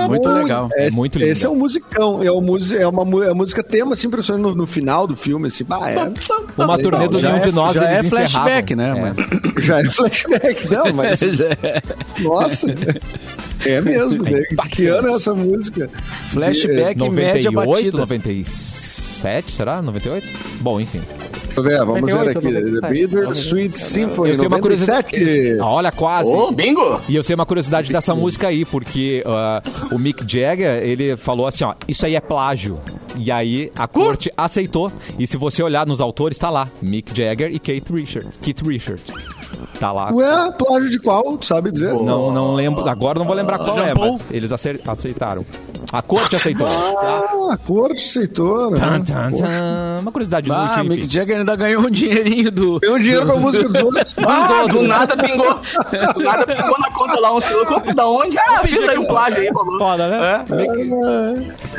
Muito 0.08 0.30
legal. 0.30 0.70
É 0.76 0.89
muito 0.91 1.20
lindo. 1.20 1.32
Esse 1.32 1.45
é 1.45 1.50
um 1.50 1.56
musicão, 1.56 2.22
é, 2.24 2.32
um, 2.32 2.58
é 2.80 2.88
uma 2.88 3.06
mu- 3.06 3.24
é 3.24 3.30
a 3.32 3.34
música 3.34 3.64
tema, 3.64 3.93
assim, 3.93 4.10
no, 4.38 4.55
no 4.55 4.65
final 4.67 5.05
do 5.07 5.15
filme, 5.15 5.47
assim, 5.47 5.63
bah, 5.63 5.89
é, 5.89 5.97
Uma 6.57 6.77
turnê 6.77 7.07
do 7.07 7.19
Nenhum 7.19 7.35
é- 7.38 7.39
de 7.39 7.51
Nós 7.51 7.75
já 7.75 7.93
eles 7.93 8.05
é 8.05 8.09
flashback, 8.09 8.75
né, 8.75 8.93
É. 8.95 9.01
mas- 9.01 9.17
já 9.65 9.79
é 9.79 9.89
flashback, 9.89 10.67
não, 10.69 10.93
mas, 10.93 11.19
nossa, 12.19 12.67
é 13.65 13.81
mesmo, 13.81 14.23
né? 14.23 14.41
que 14.71 14.85
ano 14.88 15.09
é 15.09 15.13
essa 15.13 15.33
música? 15.33 15.89
Flashback 16.31 17.03
e 17.03 17.09
média 17.09 17.51
98, 17.51 17.97
batida. 17.97 17.97
97, 17.97 19.51
será? 19.51 19.81
98? 19.81 20.27
Bom, 20.61 20.79
enfim. 20.79 21.01
Deixa 21.45 21.59
eu 21.59 21.63
ver, 21.63 21.77
vamos 21.79 22.01
ver 22.01 22.13
98, 22.13 22.38
aqui, 22.38 22.47
97. 22.53 22.81
The 22.81 22.89
Bittersweet 22.89 23.79
Symphony, 23.79 24.29
Eu 24.29 24.38
sei 24.38 24.47
uma 24.47 24.59
curiosidade. 24.59 25.07
97. 25.17 25.59
Ah, 25.59 25.65
Olha, 25.65 25.91
quase. 25.91 26.29
Ô, 26.29 26.51
bingo! 26.51 27.01
E 27.09 27.15
eu 27.15 27.23
sei 27.23 27.33
uma 27.33 27.47
curiosidade 27.47 27.91
dessa 27.91 28.13
música 28.13 28.47
aí, 28.47 28.63
porque 28.63 29.23
ah, 29.25 29.63
o 29.91 29.97
Mick 29.97 30.21
Jagger, 30.31 30.83
ele 30.83 31.17
falou 31.17 31.47
assim, 31.47 31.63
ó, 31.63 31.73
isso 31.88 32.05
aí 32.05 32.15
é 32.15 32.19
plágio. 32.21 32.77
E 33.18 33.32
aí 33.32 33.72
a 33.76 33.88
corte 33.88 34.32
aceitou. 34.38 34.91
E 35.18 35.26
se 35.28 35.38
você 35.38 35.61
olhar 35.63 35.86
nos 35.88 35.99
autores, 36.01 36.38
tá 36.38 36.49
lá. 36.49 36.68
Mick 36.82 37.15
Jagger 37.15 37.51
e 37.53 37.59
Keith 37.59 37.89
Richards. 37.89 38.38
Keith 38.41 38.61
Richards. 38.65 39.11
Tá 39.80 39.91
lá. 39.91 40.11
Ué, 40.13 40.51
plágio 40.57 40.89
de 40.89 40.99
qual? 40.99 41.38
Tu 41.38 41.45
sabe 41.45 41.72
dizer? 41.72 41.93
Não, 41.93 42.32
não 42.32 42.53
lembro. 42.53 42.88
Agora 42.88 43.18
não 43.20 43.26
vou 43.26 43.36
lembrar 43.36 43.57
qual 43.59 43.80
é, 43.80 43.93
mas 43.93 44.22
eles 44.32 44.51
ace- 44.51 44.82
aceitaram. 44.86 45.45
A 45.91 46.01
corte 46.01 46.36
aceitou. 46.36 46.67
Ah, 46.67 47.53
a 47.53 47.57
corte 47.57 48.05
aceitou, 48.05 48.71
né? 48.71 48.78
Tan, 48.78 49.01
tan, 49.01 49.32
tan. 49.32 49.99
Uma 50.01 50.11
curiosidade 50.11 50.51
Ah, 50.51 50.65
inútil, 50.75 50.84
Mick 50.89 50.99
enfim. 51.05 51.09
Jagger 51.13 51.38
ainda 51.39 51.55
ganhou 51.55 51.84
um 51.84 51.89
dinheirinho 51.89 52.51
do. 52.51 52.80
Deu 52.80 52.97
dinheiro 52.99 53.25
pra 53.25 53.36
música 53.38 53.69
dos 53.69 53.82
outros. 53.84 54.15
Ah, 54.25 54.65
do 54.69 54.82
nada 54.84 55.15
pingou. 55.17 55.59
Do 56.13 56.23
nada 56.23 56.45
pingou 56.45 56.78
na 56.80 56.91
conta 56.91 57.19
lá 57.19 57.34
uns. 57.36 57.45
Da 57.95 58.07
onde? 58.07 58.38
Ah, 58.38 58.61
fiz 58.65 58.80
aí 58.82 58.97
um 58.97 59.05
plágio 59.05 59.39
aí, 59.39 59.47
falou. 59.53 59.78
Foda, 59.80 60.07
né? 60.09 60.45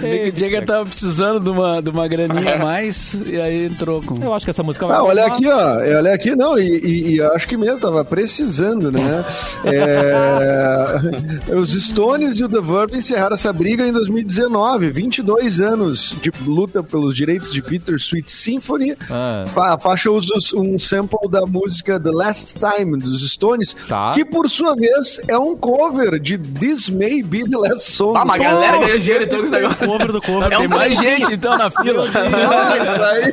Mick 0.00 0.38
Jagger 0.40 0.64
tava 0.64 0.86
precisando 0.86 1.40
de 1.40 1.50
uma, 1.50 1.82
de 1.82 1.90
uma 1.90 2.06
graninha 2.08 2.54
a 2.56 2.58
mais 2.58 3.14
e 3.26 3.40
aí 3.40 3.66
entrou 3.66 4.02
com. 4.02 4.22
Eu 4.22 4.32
acho 4.34 4.44
que 4.46 4.50
essa 4.50 4.62
música 4.62 4.86
vai 4.86 4.96
Ah, 4.96 5.02
olha 5.04 5.26
aqui, 5.26 5.46
ó. 5.48 5.58
Olha 5.98 6.14
aqui, 6.14 6.34
não, 6.36 6.58
e, 6.58 6.62
e- 6.78 7.08
e 7.14 7.18
eu 7.18 7.32
acho 7.34 7.46
que 7.48 7.56
mesmo, 7.56 7.78
tava 7.80 8.04
precisando, 8.04 8.90
né? 8.90 9.24
É, 9.64 11.54
os 11.54 11.70
Stones 11.72 12.38
e 12.38 12.44
o 12.44 12.48
The 12.48 12.60
Verve 12.60 12.96
encerraram 12.98 13.34
essa 13.34 13.52
briga 13.52 13.86
em 13.88 13.92
2019, 13.92 14.90
22 14.90 15.60
anos 15.60 16.14
de 16.20 16.30
luta 16.44 16.82
pelos 16.82 17.14
direitos 17.14 17.52
de 17.52 17.60
Bittersweet 17.62 18.30
Symphony. 18.30 18.94
Ah. 19.10 19.44
Fa- 19.46 19.74
A 19.74 19.78
faixa 19.78 20.10
usa 20.10 20.34
um 20.56 20.78
sample 20.78 21.28
da 21.30 21.44
música 21.46 21.98
The 22.00 22.10
Last 22.10 22.54
Time 22.58 22.98
dos 22.98 23.28
Stones, 23.30 23.74
Tá. 23.88 24.12
que 24.14 24.24
por 24.24 24.48
sua 24.48 24.74
vez 24.74 25.20
é 25.28 25.38
um 25.38 25.56
cover 25.56 26.18
de 26.20 26.36
This 26.38 26.88
May 26.88 27.22
Be 27.22 27.44
the 27.48 27.56
Last 27.56 27.90
Song. 27.92 28.16
Ah, 28.16 28.24
mas 28.24 28.40
a 28.40 28.44
galera 28.44 28.78
ganhou 28.78 28.98
dinheiro 28.98 29.24
então 29.24 29.40
com 29.40 29.56
esse. 29.56 29.76
Cover 29.86 30.12
do 30.12 30.22
cover. 30.22 30.52
É 30.52 30.56
um 30.56 30.60
Tem 30.60 30.68
mais 30.68 30.96
gente 30.98 31.32
então 31.34 31.56
na 31.58 31.70
fila. 31.70 32.04
Ah, 32.58 32.76
isso 32.76 33.02
aí, 33.04 33.32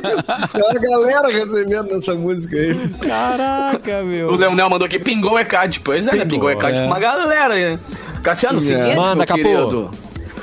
é 0.62 0.70
a 0.70 0.80
galera 0.80 1.28
recebendo 1.28 1.94
essa 1.96 2.14
música 2.14 2.56
aí. 2.56 2.88
Caraca, 3.00 4.00
O 4.02 4.06
meu. 4.06 4.36
Leonel 4.36 4.70
mandou 4.70 4.86
aqui, 4.86 4.98
pingou 4.98 5.32
o 5.32 5.38
ECAD. 5.38 5.80
Pois 5.80 6.06
é, 6.08 6.16
né? 6.16 6.24
Pingou 6.24 6.48
o 6.48 6.50
ECAD 6.50 6.76
é. 6.76 6.80
com 6.80 6.86
uma 6.86 6.98
galera 6.98 7.54
aí, 7.54 7.70
né? 7.72 7.80
Cassiano, 8.22 8.58
É. 8.58 8.62
seguinte, 8.62 8.96
Manda, 8.96 9.16
meu 9.16 9.26
Capô. 9.26 9.42
querido. 9.42 9.90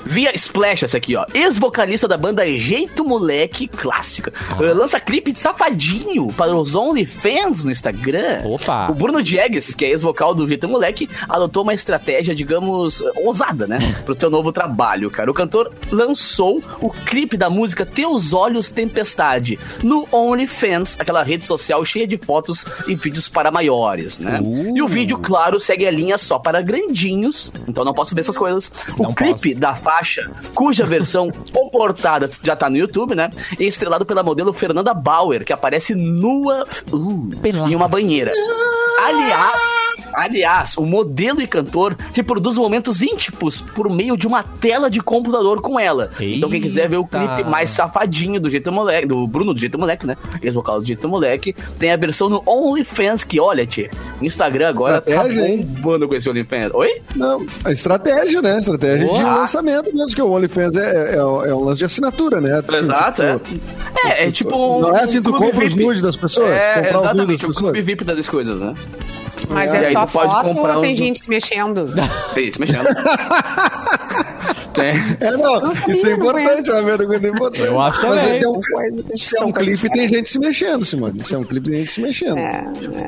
Via 0.06 0.36
Splash, 0.36 0.84
essa 0.84 0.98
aqui, 0.98 1.16
ó. 1.16 1.26
Ex-vocalista 1.34 2.08
da 2.08 2.18
banda 2.18 2.46
Jeito 2.58 3.04
Moleque 3.06 3.68
Clássica. 3.68 4.34
Ah. 4.50 4.64
eh, 4.64 4.74
Lança 4.74 5.00
clipe 5.00 5.32
de 5.32 5.40
safadinho 5.40 6.28
para 6.34 6.54
os 6.56 6.76
OnlyFans 6.76 7.64
no 7.64 7.72
Instagram. 7.72 8.42
Opa. 8.46 8.90
O 8.92 8.94
Bruno 8.94 9.22
Diegues, 9.24 9.74
que 9.74 9.86
é 9.86 9.90
ex-vocal 9.90 10.36
do 10.36 10.48
Jeito 10.48 10.68
Moleque, 10.68 11.10
adotou 11.30 11.64
uma 11.64 11.74
estratégia, 11.74 12.36
digamos, 12.36 13.02
ousada, 13.18 13.66
né? 13.66 13.80
Pro 14.06 14.16
teu 14.16 14.30
novo 14.30 14.52
trabalho, 14.52 15.10
cara. 15.10 15.32
O 15.32 15.34
cantor 15.34 15.72
lançou 15.92 16.62
o 16.82 16.90
clipe 16.90 17.38
da 17.38 17.50
música 17.50 17.86
Teus 17.86 18.34
Olhos 18.34 18.70
Tempestade 18.70 19.58
no 19.82 20.08
OnlyFans, 20.12 21.00
aquela 21.00 21.24
rede 21.24 21.46
social 21.46 21.84
cheia 21.86 22.06
de 22.08 22.18
fotos 22.18 22.66
e 22.88 22.96
vídeos 22.96 23.28
para 23.30 23.52
maiores, 23.52 24.20
né? 24.20 24.40
Uh. 24.44 24.76
E 24.78 24.82
o 24.82 24.88
vídeo, 24.88 25.18
claro, 25.18 25.60
segue 25.60 25.86
a 25.88 25.92
linha 25.92 26.18
só 26.18 26.38
para 26.40 26.62
grandinhos, 26.62 27.52
então 27.68 27.84
não 27.86 27.94
posso 27.94 28.14
ver 28.14 28.22
essas 28.22 28.38
coisas. 28.38 28.72
O 28.98 29.04
Não 29.04 29.14
clipe 29.14 29.50
posso. 29.50 29.60
da 29.62 29.74
faixa, 29.94 30.30
cuja 30.56 30.86
versão 30.86 31.28
comportada 31.54 32.30
já 32.42 32.56
tá 32.56 32.70
no 32.70 32.78
YouTube, 32.78 33.14
né? 33.14 33.30
É 33.60 33.64
estrelado 33.64 34.06
pela 34.06 34.24
modelo 34.24 34.52
Fernanda 34.52 34.94
Bauer, 34.94 35.46
que 35.46 35.54
aparece 35.54 35.94
nua 35.94 36.66
uh, 36.92 37.30
em 37.70 37.76
uma 37.76 37.88
banheira. 37.88 38.32
Aliás, 39.06 39.62
aliás, 40.14 40.78
o 40.78 40.86
modelo 40.86 41.42
e 41.42 41.48
cantor 41.48 41.96
reproduz 42.14 42.58
momentos 42.58 43.02
íntimos 43.02 43.60
por 43.60 43.90
meio 43.90 44.16
de 44.16 44.26
uma 44.26 44.44
tela 44.44 44.90
de 44.90 45.02
computador 45.02 45.62
com 45.62 45.80
ela. 45.80 46.12
Então 46.20 46.50
quem 46.50 46.62
quiser 46.62 46.88
ver 46.88 46.98
o 46.98 47.02
Eita. 47.02 47.20
clipe 47.36 47.50
mais 47.50 47.70
safadinho 47.70 48.40
do 48.40 48.50
Jeito 48.50 48.72
Moleque, 48.72 49.08
do 49.08 49.28
Bruno 49.28 49.54
do 49.54 49.60
Jeito 49.60 49.78
Moleque, 49.78 50.06
né? 50.06 50.16
Ex-vocal 50.42 50.80
do 50.80 50.86
Jeito 50.86 51.08
Moleque, 51.10 51.54
tem 51.78 51.92
a 51.92 51.98
versão 51.98 52.30
no 52.30 52.42
OnlyFans, 52.46 53.24
que 53.24 53.40
olha, 53.40 53.66
tchê, 53.66 53.90
o 54.22 54.26
Instagram 54.26 54.70
agora 54.70 55.02
tá 55.02 55.12
Estratégia, 55.12 55.48
hein? 55.48 55.64
bombando 55.64 56.08
com 56.08 56.16
esse 56.16 56.30
OnlyFans. 56.30 56.72
Oi? 56.74 57.02
Não, 57.16 57.46
a 57.64 57.72
estratégia, 57.72 58.42
né? 58.42 58.60
Estratégia 58.60 59.00
de 59.00 59.06
Boa. 59.06 59.44
Lançamento 59.84 59.96
mesmo, 59.96 60.16
que 60.16 60.22
o 60.22 60.32
OnlyFans 60.32 60.76
é, 60.76 61.14
é, 61.14 61.16
é 61.18 61.24
um 61.56 61.64
lance 61.64 61.80
de 61.80 61.86
assinatura, 61.86 62.40
né? 62.42 62.60
Assim, 62.68 62.78
Exato, 62.78 63.22
é. 63.22 63.40
tipo, 63.40 63.62
É, 64.06 64.28
é 64.28 64.32
tipo 64.32 64.56
um. 64.56 64.82
Não 64.82 64.98
é 64.98 65.04
assim, 65.04 65.22
tu 65.22 65.32
clube 65.32 65.46
compra 65.46 65.66
os 65.66 65.76
nudes 65.76 66.02
das 66.02 66.16
pessoas? 66.16 66.52
É, 66.52 66.90
exatamente, 66.90 67.42
das 67.46 67.50
o 67.50 67.54
clube 67.54 67.80
pessoas? 67.80 67.86
VIP 67.86 68.04
das 68.04 68.30
coisas, 68.30 68.60
né? 68.60 68.74
Mas 69.50 69.74
é 69.74 69.88
aí 69.88 69.94
só 69.94 70.08
foto 70.08 70.50
comprar 70.54 70.78
ou 70.78 70.82
tem 70.82 70.92
um- 70.94 70.96
gente 70.96 71.24
se 71.24 71.30
mexendo? 71.30 71.86
Tem, 72.34 72.52
se 72.52 72.60
mexendo. 72.60 72.86
Tem. 74.74 74.94
É, 75.20 75.32
não, 75.38 75.60
Não 75.62 75.74
sabia, 75.74 75.94
isso 75.94 76.08
é 76.08 76.10
não 76.10 76.18
importante, 76.18 76.70
é 76.70 76.74
uma 76.74 76.98
pergunta 76.98 77.28
importante. 77.28 77.64
Eu 77.64 77.80
acho 77.82 78.02
Mas 78.02 78.16
também. 78.16 78.30
esse 78.32 78.44
é 78.46 78.50
um, 78.50 78.62
se 78.62 79.36
é 79.36 79.38
são 79.40 79.48
um 79.48 79.52
clipe, 79.52 79.90
tem 79.90 80.08
gente 80.08 80.30
se 80.30 80.40
mexendo, 80.40 80.86
Simone. 80.86 81.20
Isso 81.22 81.36
é 81.36 81.38
um 81.38 81.44
clipe, 81.44 81.70
tem 81.70 81.80
gente 81.80 81.92
se 81.92 82.02
mexendo. 82.02 82.38
É, 82.38 82.64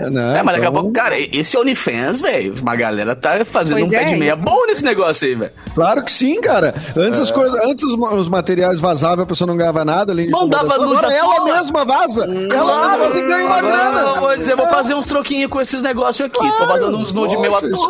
é. 0.06 0.10
né? 0.10 0.40
É, 0.40 0.44
mas 0.44 0.56
daqui 0.56 0.66
a 0.68 0.70
Então, 0.70 0.74
pouco, 0.74 0.92
cara, 0.92 1.16
esse 1.20 1.58
OnlyFans, 1.58 2.22
velho, 2.22 2.54
uma 2.62 2.76
galera 2.76 3.16
tá 3.16 3.44
fazendo 3.46 3.78
Pois 3.80 3.88
um 3.88 3.92
pé 3.92 4.02
é, 4.02 4.06
de 4.06 4.16
meia 4.16 4.34
isso. 4.34 4.42
bom 4.44 4.66
nesse 4.68 4.84
negócio 4.84 5.28
aí, 5.28 5.36
velho. 5.36 5.52
Claro 5.74 6.04
que 6.04 6.12
sim, 6.12 6.40
cara. 6.42 6.74
Antes 6.96 7.20
É. 7.20 7.24
as 7.24 7.32
coisas, 7.32 7.60
antes 7.66 7.84
os, 7.84 7.94
os 7.94 8.30
materiais 8.30 8.80
vazavam, 8.80 9.24
a 9.24 9.28
pessoa 9.28 9.48
não 9.48 9.58
ganhava 9.58 9.84
nada, 9.84 10.12
além 10.12 10.26
de 10.28 10.32
Mandava 10.32 10.66
incomodação. 10.76 10.88
luz 10.90 10.98
Agora 10.98 11.14
ela 11.14 11.58
mesma 11.58 11.86
vaza. 11.86 12.24
Ela 12.24 12.82
mesma 12.82 12.98
vaza 12.98 13.18
e 13.18 13.22
ganha 13.28 13.46
uma 13.46 13.62
grana. 13.62 14.05
Eu 14.36 14.38
vou 14.38 14.38
dizer, 14.38 14.56
vou 14.56 14.68
fazer 14.68 14.94
uns 14.96 15.06
troquinhos 15.06 15.50
com 15.52 15.62
esses 15.62 15.82
negócios 15.82 16.26
aqui. 16.26 16.38
Tô 16.38 16.48
Claro, 16.50 16.68
fazendo 16.68 16.98
uns 16.98 17.12
nude 17.14 17.38
meu 17.38 17.56
à 17.56 17.60
isso 17.60 17.90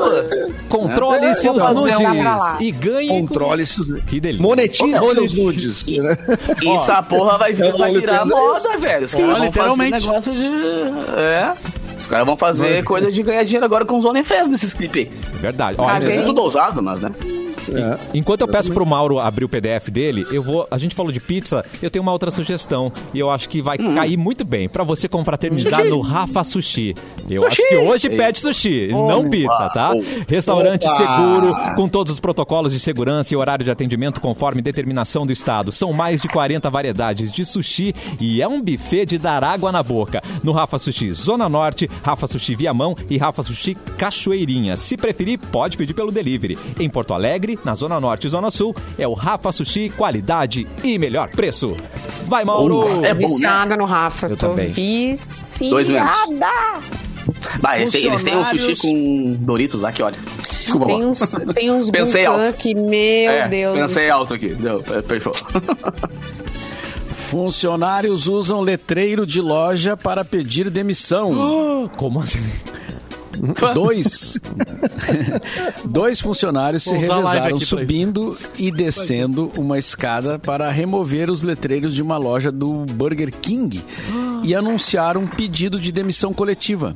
Controle 0.70 1.26
É, 1.26 1.34
seus 1.36 1.58
fazer 1.58 1.74
nudes 1.80 1.98
um- 2.00 2.62
e 2.62 2.72
ganhe. 2.72 3.08
Controle 3.10 3.64
esses. 3.64 3.94
Que 4.04 4.20
delícia. 4.20 4.44
Monetize 4.46 4.92
seus 5.00 5.40
nudes. 5.40 5.88
né? 5.88 6.18
E 6.62 6.70
essa 6.70 7.02
porra 7.04 7.38
vai, 7.38 7.54
vai 7.54 7.94
virar 7.94 8.26
moda, 8.26 8.78
velho. 8.78 9.06
Os 9.06 9.14
caras 9.16 9.30
Ó, 9.30 9.38
vão 9.38 9.38
fazer 9.38 9.46
literalmente. 9.46 10.06
negócio 10.08 10.34
de... 10.34 10.46
É... 11.20 11.54
Os 11.98 12.06
caras 12.08 12.26
vão 12.26 12.36
fazer 12.38 12.84
coisa 12.84 13.12
de 13.12 13.24
ganhar 13.24 13.44
dinheiro 13.44 13.66
agora 13.66 13.86
com 13.86 13.98
os 13.98 14.06
OnlyFans 14.06 14.48
nesses 14.50 14.74
clipes 14.74 15.08
aí. 15.08 15.12
Verdade. 15.40 15.76
Olha, 15.80 16.04
é- 16.04 16.08
Isso 16.08 16.20
é 16.20 16.24
tudo 16.24 16.42
ousado, 16.42 16.84
mas, 16.84 17.00
né? 17.00 17.12
É. 17.74 17.98
Enquanto 18.14 18.42
eu 18.42 18.48
peço 18.48 18.72
pro 18.74 18.86
Mauro 18.86 19.20
abrir 19.20 19.46
o 19.46 19.50
PDF 19.50 19.90
dele, 19.90 20.26
eu 20.32 20.42
vou. 20.42 20.68
A 20.70 20.78
gente 20.78 20.94
falou 20.96 21.12
de 21.12 21.20
pizza, 21.20 21.64
eu 21.82 21.90
tenho 21.90 22.04
uma 22.04 22.12
outra 22.12 22.32
sugestão. 22.32 22.92
E 23.14 23.20
eu 23.20 23.30
acho 23.30 23.48
que 23.50 23.62
vai 23.62 23.78
Hum. 23.80 23.96
cair 23.96 24.18
muito 24.18 24.44
bem 24.46 24.68
pra 24.70 24.84
você 24.84 25.08
confraternizar 25.08 25.84
no 25.86 26.00
Rafa 26.02 26.44
Sushi. 26.44 26.96
Eu 27.30 27.46
acho 27.46 27.56
Sushi! 27.58 27.68
que 27.70 27.76
hoje 27.78 28.08
Ei. 28.08 28.18
pede 28.18 28.40
sushi, 28.40 28.88
não 28.90 29.30
pizza, 29.30 29.70
tá? 29.74 29.92
Restaurante 30.28 30.86
Opa! 30.86 30.96
seguro, 30.98 31.76
com 31.76 31.88
todos 31.88 32.14
os 32.14 32.20
protocolos 32.20 32.72
de 32.72 32.80
segurança 32.80 33.34
e 33.34 33.38
horário 33.38 33.64
de 33.66 33.72
atendimento 33.72 34.20
conforme 34.22 34.62
determinação 34.62 35.26
do 35.26 35.34
Estado. 35.34 35.72
São 35.72 35.92
mais 35.94 36.22
de 36.22 36.28
40 36.28 36.70
variedades 36.70 37.32
de 37.32 37.46
sushi 37.46 37.94
e 38.20 38.42
é 38.42 38.48
um 38.48 38.62
buffet 38.62 39.06
de 39.06 39.18
dar 39.18 39.44
água 39.44 39.72
na 39.72 39.82
boca. 39.84 40.22
No 40.44 40.52
Rafa 40.52 40.78
Sushi 40.80 41.12
Zona 41.12 41.48
Norte, 41.50 41.90
Rafa 42.04 42.28
Sushi 42.28 42.56
Viamão 42.56 42.96
e 43.10 43.18
Rafa 43.18 43.44
Sushi 43.44 43.76
Cachoeirinha. 43.98 44.78
Se 44.78 44.96
preferir, 44.98 45.40
pode 45.52 45.78
pedir 45.78 45.94
pelo 45.94 46.12
delivery. 46.12 46.58
Em 46.80 46.90
Porto 46.90 47.14
Alegre, 47.14 47.55
na 47.64 47.76
Zona 47.76 48.00
Norte 48.00 48.28
e 48.28 48.30
Zona 48.30 48.52
Sul, 48.52 48.76
é 48.98 49.08
o 49.08 49.14
Rafa 49.14 49.52
Sushi, 49.52 49.90
qualidade 49.90 50.68
e 50.84 50.98
melhor 50.98 51.30
preço. 51.30 51.76
Vai, 52.28 52.44
Mauro! 52.44 52.84
É 52.84 52.90
bom, 52.90 53.02
né? 53.02 53.14
Viciada 53.14 53.78
no 53.78 53.86
Rafa. 53.86 54.28
Eu 54.28 54.38
tô 54.38 54.50
também. 54.50 54.74
Dois 55.70 55.88
viciada. 55.88 56.48
Vai, 57.60 57.82
eles 57.82 57.94
têm, 57.94 58.06
eles 58.08 58.24
têm 58.24 58.36
um 58.36 58.44
Funcionários- 58.44 58.80
sushi 58.80 58.82
com 58.82 59.32
Doritos 59.46 59.82
lá 59.82 59.92
que 59.92 60.02
olha. 60.04 60.18
Desculpa, 60.62 60.88
Tem 60.88 61.06
uns, 61.06 61.20
tem 61.54 61.72
uns 61.72 61.90
Pensei 61.92 62.26
alto. 62.26 62.54
que, 62.54 62.74
meu 62.74 63.32
é, 63.32 63.48
Deus. 63.48 63.78
Pensei 63.80 64.10
alto 64.10 64.34
aqui. 64.34 64.50
Deu, 64.50 64.84
é, 64.94 65.02
fechou. 65.04 65.32
Funcionários 67.30 68.28
usam 68.28 68.62
letreiro 68.62 69.26
de 69.26 69.42
loja 69.42 69.98
para 69.98 70.24
pedir 70.24 70.70
demissão. 70.70 71.90
Como 71.98 72.20
assim? 72.20 72.40
Dois. 73.74 74.40
Dois 75.86 76.20
funcionários 76.20 76.84
se 76.84 76.90
Vou 76.90 77.00
live 77.00 77.28
revezaram 77.28 77.60
subindo 77.60 78.38
e 78.58 78.72
descendo 78.72 79.52
uma 79.58 79.78
escada 79.78 80.40
para 80.40 80.70
remover 80.70 81.30
os 81.30 81.44
letreiros 81.44 81.94
de 81.96 82.02
uma 82.02 82.18
loja 82.18 82.52
do 82.52 82.86
Burger 82.92 83.32
King 83.32 83.82
e 84.44 84.54
anunciar 84.54 85.18
um 85.18 85.28
pedido 85.28 85.80
de 85.80 85.92
demissão 85.92 86.34
coletiva. 86.34 86.96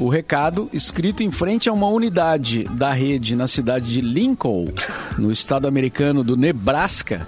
O 0.00 0.08
recado, 0.08 0.70
escrito 0.72 1.24
em 1.24 1.30
frente 1.30 1.68
a 1.68 1.72
uma 1.72 1.88
unidade 1.88 2.62
da 2.70 2.92
rede 2.92 3.34
na 3.34 3.48
cidade 3.48 3.92
de 3.92 4.00
Lincoln, 4.00 4.68
no 5.18 5.32
estado 5.32 5.66
americano 5.66 6.22
do 6.22 6.36
Nebraska, 6.36 7.26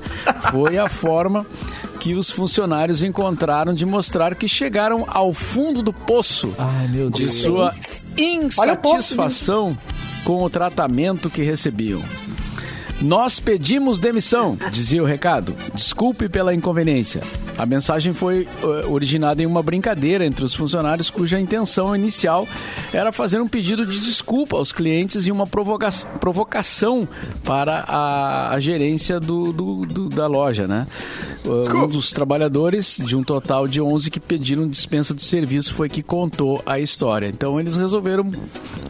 foi 0.52 0.78
a 0.78 0.88
forma 0.88 1.44
que 2.00 2.14
os 2.14 2.30
funcionários 2.30 3.02
encontraram 3.02 3.74
de 3.74 3.84
mostrar 3.84 4.34
que 4.34 4.48
chegaram 4.48 5.04
ao 5.06 5.34
fundo 5.34 5.82
do 5.82 5.92
poço 5.92 6.52
Ai, 6.58 6.88
meu 6.88 7.10
de 7.10 7.22
Deus. 7.22 7.34
sua 7.34 7.68
o 7.68 7.72
poço, 7.72 8.96
insatisfação 8.96 9.76
com 10.24 10.42
o 10.42 10.48
tratamento 10.50 11.28
que 11.28 11.42
recebiam. 11.42 12.02
Nós 13.02 13.38
pedimos 13.38 14.00
demissão, 14.00 14.58
dizia 14.70 15.02
o 15.02 15.06
recado. 15.06 15.54
Desculpe 15.74 16.28
pela 16.28 16.54
inconveniência. 16.54 17.22
A 17.58 17.66
mensagem 17.66 18.12
foi 18.14 18.48
eh, 18.62 18.86
originada 18.88 19.42
em 19.42 19.46
uma 19.46 19.62
brincadeira 19.62 20.24
entre 20.24 20.44
os 20.44 20.54
funcionários 20.54 21.10
cuja 21.10 21.38
intenção 21.38 21.94
inicial 21.94 22.48
era 22.92 23.12
fazer 23.12 23.38
um 23.40 23.46
pedido 23.46 23.84
de 23.84 23.98
desculpa 23.98 24.56
aos 24.56 24.72
clientes 24.72 25.26
e 25.26 25.32
uma 25.32 25.46
provoca 25.46 25.90
provocação 26.18 27.06
para 27.44 27.84
a, 27.86 28.50
a 28.54 28.60
gerência 28.60 29.20
do, 29.20 29.52
do- 29.52 29.84
do- 29.86 30.08
da 30.08 30.26
loja, 30.26 30.66
né? 30.66 30.86
Uh, 31.44 31.62
Um 31.84 31.86
dos 31.86 32.12
trabalhadores, 32.12 33.00
de 33.04 33.14
um 33.16 33.22
total 33.22 33.66
de 33.68 33.80
11 33.82 34.10
que 34.10 34.20
pediram 34.20 34.66
dispensa 34.68 35.12
do 35.12 35.20
serviço, 35.20 35.74
foi 35.74 35.88
que 35.88 36.02
contou 36.02 36.62
a 36.64 36.78
história. 36.78 37.26
Então 37.26 37.58
eles 37.60 37.76
resolveram 37.76 38.30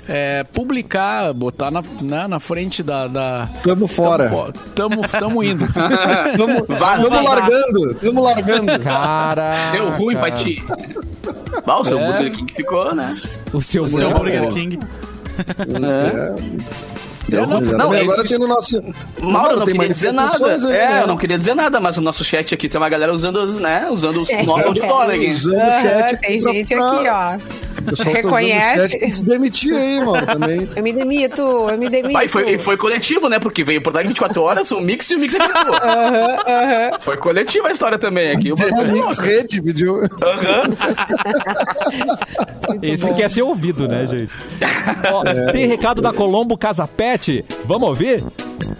eh, 0.09 0.45
publicar, 0.53 1.33
botar 1.33 1.71
na, 1.71 1.83
na, 2.01 2.29
na 2.29 2.41
frente 2.41 2.83
da, 2.83 3.07
da, 3.09 3.49
Tamo 4.29 4.37
fora. 4.37 4.53
Tamo, 4.75 5.03
tamo 5.09 5.43
indo. 5.43 5.67
Tamo, 6.37 6.67
tamo 7.09 7.23
largando, 7.29 7.95
tamo 7.95 8.23
largando. 8.23 8.60
Cara. 8.83 9.73
Deu 9.73 9.91
ruim 9.91 10.17
pra 10.17 10.31
ti. 10.33 10.63
Bah, 11.67 11.79
o 11.81 11.85
seu 11.85 11.99
É. 11.99 12.13
Burger 12.13 12.33
King 12.33 12.53
ficou, 12.53 12.95
né? 12.95 13.21
O 13.53 13.61
seu 13.61 13.87
Seu 13.87 14.11
não. 14.11 14.19
Burger 14.19 14.49
King. 14.49 14.79
Deu 17.29 17.47
não, 17.47 17.59
ruim. 17.59 17.69
Exatamente. 17.69 17.77
Não, 17.79 18.03
agora 18.03 18.21
é- 18.23 18.25
tem 18.25 18.39
no 18.39 18.47
nosso. 18.49 18.83
Mauro, 19.21 19.51
eu 19.53 19.57
não 19.59 19.65
tem 19.67 19.75
queria 19.75 19.89
dizer 19.95 20.13
nada. 20.13 20.47
aí, 20.47 20.65
é, 20.65 20.89
né? 20.89 21.03
eu 21.03 21.07
não 21.07 21.17
queria 21.17 21.39
dizer 21.39 21.55
nada, 21.55 21.79
mas 21.79 21.97
o 21.97 22.01
nosso 22.01 22.25
chat 22.25 22.55
aqui 22.55 22.69
tem 22.69 22.81
uma 22.81 22.89
galera 22.89 23.13
usando, 23.13 23.37
os, 23.37 23.59
né, 23.61 23.87
usando 23.91 24.21
os 24.23 24.31
É. 24.31 24.43
nosso 24.43 24.67
auditório 24.69 25.15
aqui. 25.15 25.31
Usando 25.31 25.55
o 25.55 25.61
Aham, 25.61 25.83
chat. 25.83 26.17
tem 26.21 26.41
pra- 26.43 26.53
gente 26.53 26.75
pra- 26.75 26.87
aqui, 26.89 27.09
ó. 27.09 27.61
Tá 27.97 28.05
Reconhece? 28.05 29.13
se 29.13 29.25
demitir 29.25 29.75
aí, 29.75 30.01
mano, 30.05 30.27
também. 30.27 30.69
Eu 30.77 30.83
me 30.83 30.93
demito, 30.93 31.41
eu 31.43 31.79
me 31.79 31.89
demito. 31.89 32.13
Pai, 32.13 32.29
foi, 32.29 32.55
e 32.55 32.59
foi 32.59 32.77
coletivo, 32.77 33.29
né? 33.29 33.39
Porque 33.39 33.65
veio 33.65 33.83
por 33.83 33.93
24 33.93 34.43
horas, 34.43 34.71
o 34.71 34.81
Mix 34.81 35.09
e 35.11 35.15
o 35.15 35.19
Mix 35.19 35.33
ficou. 35.41 35.75
Aham, 35.75 36.37
aham. 36.47 36.91
Foi 37.01 37.17
coletiva 37.17 37.69
a 37.69 37.73
história 37.73 37.99
também 37.99 38.33
aqui. 38.33 38.53
O 38.53 38.57
é 38.61 38.85
Mix. 38.85 39.19
Rede 39.19 39.63
pediu. 39.63 40.01
Aham. 40.05 40.63
Esse 42.83 43.13
quer 43.15 43.31
ser 43.31 43.43
ouvido, 43.43 43.89
né, 43.89 44.07
gente? 44.07 44.33
Ó, 45.13 45.23
Tem 45.53 45.67
recado 45.67 46.03
da 46.03 46.13
Colombo 46.13 46.57
Casa 46.59 46.87
Vamos 47.67 47.89
ouvir? 47.89 48.23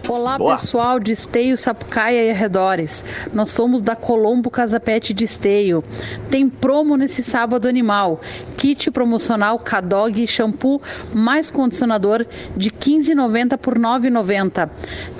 Olá 0.07 0.37
Boa. 0.37 0.55
pessoal 0.55 0.99
de 0.99 1.11
Esteio, 1.11 1.57
Sapucaia 1.57 2.23
e 2.23 2.31
arredores. 2.31 3.03
Nós 3.33 3.51
somos 3.51 3.81
da 3.81 3.95
Colombo 3.95 4.49
Casapete 4.49 5.13
de 5.13 5.25
Esteio. 5.25 5.83
Tem 6.29 6.49
promo 6.49 6.95
nesse 6.95 7.23
sábado 7.23 7.67
animal. 7.67 8.21
Kit 8.57 8.89
promocional 8.89 9.59
Cadog 9.59 10.25
shampoo 10.27 10.81
mais 11.13 11.51
condicionador 11.51 12.25
de 12.55 12.69
R$ 12.69 12.75
15,90 12.79 13.57
por 13.57 13.75
R$ 13.75 13.81
9,90. 13.81 14.69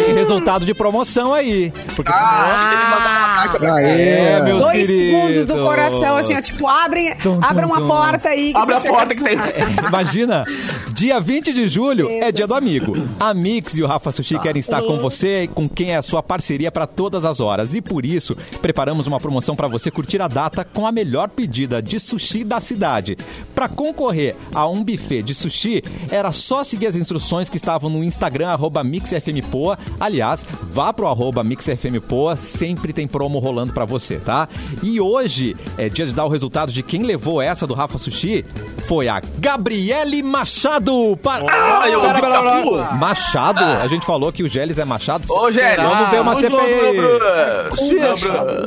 tem 0.05 0.15
resultado 0.15 0.65
de 0.65 0.75
promoção 0.75 1.33
aí. 1.33 1.73
Porque 1.95 2.11
Ah, 2.13 3.35
carta 3.37 3.59
pra 3.59 3.75
Aê. 3.75 4.09
É, 4.11 4.43
meus 4.43 4.61
Dois 4.61 4.87
queridos. 4.87 5.21
segundos 5.21 5.45
do 5.47 5.55
coração, 5.55 6.17
assim, 6.17 6.35
ó, 6.37 6.41
tipo, 6.41 6.67
abre, 6.67 7.15
Tum, 7.17 7.37
uma 7.39 7.81
tum. 7.81 7.89
porta 7.89 8.29
aí. 8.31 8.53
Abre 8.55 8.75
a 8.75 8.81
você- 8.81 8.89
porta 8.89 9.15
que 9.15 9.23
tem. 9.23 9.37
Imagina, 9.89 10.45
dia 10.93 11.21
20 11.21 11.53
de 11.53 11.69
julho 11.69 12.09
é 12.11 12.31
dia 12.33 12.47
do 12.47 12.55
amigo. 12.55 12.95
A 13.19 13.33
Mix 13.35 13.77
e 13.77 13.83
o 13.83 13.87
Rafa 13.87 14.13
Sushi 14.13 14.39
querem 14.39 14.61
estar 14.61 14.83
com 14.83 14.99
você 14.99 15.49
com 15.55 15.69
quem 15.69 15.93
é 15.93 15.97
a 15.97 16.03
sua 16.03 16.23
parceria 16.23 16.71
para 16.71 16.86
todas 16.87 17.25
as 17.25 17.41
horas. 17.41 17.75
E 17.75 17.81
por 17.81 18.05
isso, 18.05 18.37
preparamos 18.61 19.07
uma 19.07 19.21
promoção 19.21 19.57
para 19.57 19.69
você 19.69 19.91
curtir 19.91 20.21
a 20.21 20.29
data 20.29 20.65
com 20.65 20.87
a 20.87 20.93
melhor 20.93 21.29
pedida 21.29 21.83
de 21.83 21.99
sushi 21.99 22.45
da 22.45 22.61
cidade. 22.61 23.17
Para 23.55 23.69
concorrer 23.69 24.37
a 24.55 24.67
um 24.67 24.83
buffet 24.83 25.23
de 25.23 25.35
sushi, 25.35 25.83
era 26.11 26.33
só 26.33 26.63
seguir 26.63 26.87
as 26.87 26.97
instruções 26.97 27.49
que 27.49 27.57
estavam 27.57 27.91
no 27.91 28.05
Instagram, 28.05 28.57
MixFMPoa. 28.85 29.79
Aliás, 29.99 30.45
vá 30.73 30.93
pro 30.93 31.07
MixFMPoa, 31.45 32.37
sempre 32.37 32.93
tem 32.93 33.07
promo 33.07 33.39
rolando 33.39 33.73
para 33.73 33.85
você, 33.85 34.17
tá? 34.17 34.49
E 34.83 35.01
hoje 35.01 35.57
é 35.79 35.89
dia 35.89 36.07
de 36.07 36.13
dar 36.13 36.25
o 36.25 36.31
resultado 36.31 36.73
de 36.73 36.83
quem 36.83 37.03
levou 37.03 37.41
essa 37.41 37.67
do 37.67 37.75
Rafa 37.75 37.99
Sushi. 37.99 38.45
Foi 38.87 39.09
a 39.09 39.21
Gabriele 39.39 40.23
Machado. 40.23 41.19
Para... 41.23 41.45
Ah, 41.51 41.89
eu 41.89 42.01
ouvi 42.01 42.15
Pera, 42.15 42.21
pera, 42.21 42.43
Capu. 42.43 42.71
pera. 42.77 42.93
Machado? 42.95 43.65
A 43.65 43.87
gente 43.89 44.07
falou 44.07 44.33
que 44.33 44.43
o 44.43 44.49
Geles 44.49 44.79
é 44.79 44.85
Machado. 44.85 45.25
Ô, 45.31 45.51
Gélis, 45.51 45.77
Vamos 45.85 46.09
ver 46.09 46.21
uma 46.21 46.35
vamos, 46.35 46.47
CPI. 46.47 48.17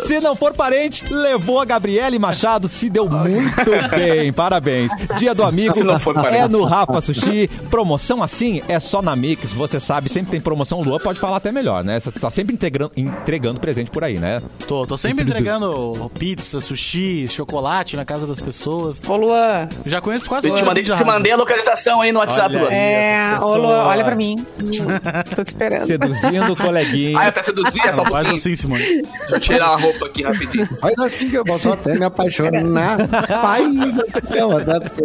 Se, 0.02 0.08
se 0.08 0.20
não 0.20 0.36
for 0.36 0.54
parente, 0.54 1.06
levou 1.12 1.60
a 1.60 1.66
Gabriele 1.66 2.20
Machado, 2.20 2.68
se 2.68 2.90
deu 2.90 3.10
muito 3.10 3.72
bem. 3.96 4.32
Parabéns. 4.34 4.92
Dia 5.18 5.34
do 5.34 5.44
amigo 5.44 5.74
Se 5.74 5.84
não 5.84 6.00
for 6.00 6.14
parente. 6.14 6.38
é 6.38 6.48
no 6.48 6.64
Rafa 6.64 7.02
Sushi. 7.02 7.48
Promoção 7.70 8.22
assim 8.24 8.62
é 8.68 8.80
só 8.80 9.02
na 9.02 9.16
Mix. 9.16 9.52
Você 9.54 9.80
sabe, 9.80 10.10
sempre 10.10 10.32
tem 10.32 10.42
promoção. 10.42 10.80
O 10.80 10.84
Luan 10.84 11.00
pode 11.00 11.20
falar 11.20 11.38
até 11.38 11.52
melhor, 11.52 11.84
né? 11.84 12.00
Você 12.00 12.12
tá 12.12 12.30
sempre 12.30 12.54
integrando- 12.54 12.92
entregando 12.96 13.60
presente 13.60 13.90
por 13.90 14.04
aí, 14.04 14.18
né? 14.20 14.42
Tô, 14.68 14.86
tô 14.86 14.98
sempre 14.98 15.24
entregando 15.24 16.12
pizza, 16.20 16.60
sushi, 16.62 17.28
chocolate 17.28 17.96
na 17.96 18.06
casa 18.06 18.28
das 18.28 18.40
pessoas. 18.40 19.02
Ô, 19.08 19.16
Luan. 19.16 19.70
Já 19.86 20.02
conheço 20.10 20.28
quase 20.30 20.48
Eu 20.48 20.56
te 20.56 20.64
mandei, 20.64 20.84
te 20.84 21.04
mandei 21.04 21.32
a 21.32 21.36
localização 21.38 22.02
aí 22.02 22.12
no 22.12 22.20
WhatsApp, 22.20 22.56
Olha. 22.56 22.74
É, 22.74 23.34
pessoas. 23.36 23.64
olha 23.64 24.04
pra 24.04 24.16
mim. 24.16 24.36
Hum, 24.64 24.70
Tô 25.36 25.44
te 25.44 25.48
esperando. 25.48 25.86
Seduzindo 25.86 26.52
o 26.54 26.56
coleguinha. 26.56 27.20
Ah, 27.20 27.26
é 27.26 27.32
pra 27.32 27.44
seduzir, 27.44 27.82
é 27.86 27.94
só 27.94 28.02
um 28.04 28.06
Faz 28.06 28.30
assim, 28.30 28.56
Simone. 28.56 28.84
Deixa 28.84 29.06
eu 29.32 29.40
tirar 29.40 29.68
a 29.68 29.76
roupa 29.78 30.06
aqui 30.08 30.24
rapidinho. 30.24 30.68
Faz 30.80 30.94
assim 31.00 31.30
que 31.30 31.36
eu 31.38 31.44
posso 31.46 31.72
até 31.72 31.98
me 31.98 32.06
apaixonar. 32.06 32.98
Faz 33.28 33.68
assim 33.68 34.02
até 34.14 34.32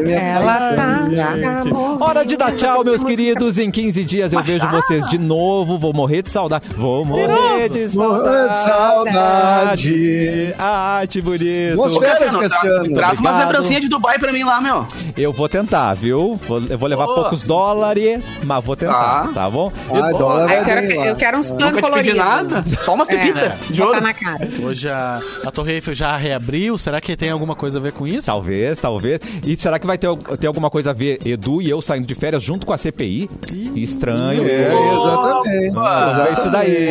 me 0.02 0.12
Ela 0.12 0.70
tá. 0.74 1.04
apaixonar. 1.04 2.02
Hora 2.02 2.24
de 2.24 2.36
dar 2.36 2.52
tchau, 2.52 2.82
meus 2.84 3.04
queridos. 3.04 3.58
Em 3.58 3.70
15 3.70 4.04
dias 4.04 4.32
eu 4.32 4.42
vejo 4.42 4.66
vocês 4.68 5.06
de 5.08 5.18
novo. 5.18 5.78
Vou 5.78 5.92
morrer 5.92 6.22
de 6.22 6.30
saudade. 6.30 6.64
Vou 6.76 7.04
morrer 7.04 7.68
de 7.68 7.88
saudade. 7.88 8.54
Saudade. 8.66 10.54
Ai, 10.58 11.06
que 11.06 11.20
bonito. 11.20 11.76
Boas 11.76 11.96
festas, 11.96 12.32
Cassiano, 12.34 12.38
tra- 12.48 12.48
Cassiano. 12.58 12.94
Traz 12.94 13.18
umas 13.18 13.36
lembrancinhas 13.38 13.82
de 13.82 13.88
Dubai 13.88 14.18
pra 14.18 14.32
mim 14.32 14.44
lá, 14.44 14.60
meu. 14.60 14.86
Eu 15.16 15.32
vou 15.32 15.48
tentar, 15.48 15.94
viu? 15.94 16.38
Vou- 16.46 16.62
eu 16.68 16.78
vou 16.78 16.88
levar 16.88 17.04
Boa. 17.06 17.20
poucos 17.22 17.42
dólares, 17.42 18.22
mas 18.44 18.64
vou 18.64 18.74
tentar, 18.76 19.28
Tá. 19.28 19.30
tá 19.34 19.50
bom? 19.50 19.72
Dólar 19.88 20.36
Ah, 20.36 20.42
eu, 20.42 20.46
vai 20.48 20.64
quero, 20.64 20.86
bem 20.88 20.98
lá. 20.98 21.06
eu 21.06 21.16
quero 21.16 21.38
uns 21.38 21.50
panos 21.50 21.66
te 21.66 21.72
pedi 21.74 21.82
coloridos. 21.82 22.16
nada. 22.16 22.64
Só 22.82 22.94
umas 22.94 23.08
pepitas 23.08 23.42
É, 23.42 23.56
de 23.70 23.82
ouro. 23.82 24.00
na 24.00 24.12
cara. 24.14 24.48
Hoje 24.62 24.88
a, 24.88 25.20
a 25.44 25.50
Torre 25.50 25.72
Eiffel 25.74 25.94
já 25.94 26.16
reabriu. 26.16 26.76
Será 26.78 27.00
que 27.00 27.16
tem 27.16 27.30
alguma 27.30 27.54
coisa 27.54 27.78
a 27.78 27.82
ver 27.82 27.92
com 27.92 28.06
isso? 28.06 28.26
Talvez, 28.26 28.78
talvez. 28.80 29.20
E 29.46 29.56
será 29.56 29.78
que 29.78 29.86
vai 29.86 29.98
ter, 29.98 30.08
ter 30.40 30.46
alguma 30.46 30.70
coisa 30.70 30.90
a 30.90 30.92
ver, 30.92 31.18
Edu 31.24 31.60
e 31.62 31.68
eu 31.70 31.80
saindo 31.82 32.06
de 32.06 32.14
férias 32.14 32.42
junto 32.42 32.66
com 32.66 32.72
a 32.72 32.78
CPI? 32.78 33.30
Estranho. 33.74 34.44
É, 34.48 34.72
exatamente. 34.96 35.76
Ah, 35.78 36.26
é 36.28 36.32
isso 36.32 36.50
daí. 36.50 36.88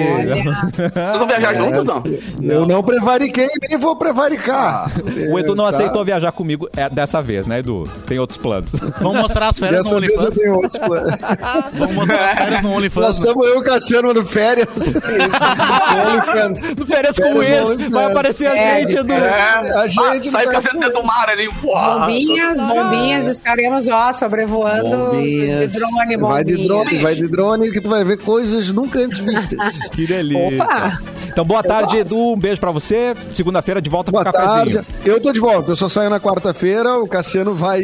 Vocês 0.93 1.17
vão 1.19 1.27
viajar 1.27 1.55
juntos, 1.55 1.83
não? 1.85 2.03
Eu 2.41 2.65
não 2.65 2.83
prevariquei 2.83 3.47
nem 3.69 3.77
vou 3.77 3.95
prevaricar. 3.95 4.91
O 5.31 5.39
Edu 5.39 5.55
não 5.55 5.63
Tá? 5.63 5.69
aceitou 5.77 6.03
viajar 6.05 6.31
comigo 6.31 6.69
é, 6.75 6.89
dessa 6.89 7.21
vez, 7.21 7.47
né, 7.47 7.59
Edu? 7.59 7.83
Tem 8.05 8.19
outros 8.19 8.37
planos. 8.37 8.71
Vamos 9.01 9.21
mostrar 9.21 9.47
as 9.49 9.57
férias 9.59 9.89
no 9.89 9.99
Dessa 9.99 10.13
OnlyFans. 10.13 10.35
tenho 10.35 10.53
outros 10.55 10.77
planos. 10.77 11.13
Vamos 11.73 11.95
mostrar 11.95 12.25
as 12.25 12.33
férias 12.35 12.61
no 12.61 12.69
Nós 12.69 12.77
OnlyFans. 12.77 13.19
né? 13.19 13.25
estamos 13.25 13.47
eu 13.47 13.55
e 13.55 13.57
o 13.57 13.63
Cassiano 13.63 14.13
no 14.13 14.25
férias. 14.25 14.67
Isso, 14.77 14.99
no 14.99 16.11
OnlyFans. 16.11 16.61
No 16.77 16.85
férias 16.85 17.17
com 17.17 17.33
o 17.35 17.41
Férias 17.41 17.49
ex, 17.49 17.63
no 17.63 17.71
OnlyFans. 17.73 17.91
vai 17.91 18.05
aparecer 18.05 18.47
a 18.47 18.57
É, 18.57 18.79
gente, 18.85 18.95
Edu. 18.97 19.13
É. 19.13 19.73
A 19.75 19.87
gente 19.87 20.27
ah, 20.27 20.31
sai 20.31 20.45
não 20.45 20.51
pra 20.51 20.61
dentro 20.61 20.93
do 20.93 21.03
mar 21.03 21.29
ali, 21.29 21.49
porra. 21.61 21.99
Bombinhas, 21.99 22.57
bombinhas, 22.59 23.27
estaremos, 23.27 23.87
ó, 23.87 24.11
sobrevoando 24.13 24.89
Bombinhas. 25.11 25.71
de 25.71 25.79
drone, 25.79 26.17
Vai 26.17 26.43
de 26.43 26.57
drone, 26.63 27.01
vai 27.01 27.15
de 27.15 27.27
drone 27.27 27.71
que 27.71 27.81
tu 27.81 27.89
vai 27.89 28.03
ver 28.03 28.17
coisas 28.17 28.71
nunca 28.71 28.99
antes 28.99 29.17
vistas. 29.19 29.59
Que 29.91 30.05
delícia. 30.07 30.63
Opa! 30.63 30.99
Então, 31.27 31.43
boa 31.43 31.63
tarde, 31.63 31.97
Edu. 31.97 32.33
Um 32.33 32.37
beijo 32.37 32.59
pra 32.59 32.69
você. 32.69 33.15
Segunda-feira 33.31 33.81
de 33.81 33.89
volta 33.89 34.11
Boa 34.11 34.23
com 34.23 34.29
o 34.29 34.33
cafezinho. 34.33 34.73
tarde. 34.83 34.87
Eu 35.03 35.19
tô 35.19 35.31
de 35.31 35.39
volta, 35.39 35.71
eu 35.71 35.75
só 35.75 35.89
saio 35.89 36.09
na 36.09 36.19
quarta-feira, 36.19 36.97
o 36.99 37.07
Cassiano 37.07 37.55
vai, 37.55 37.82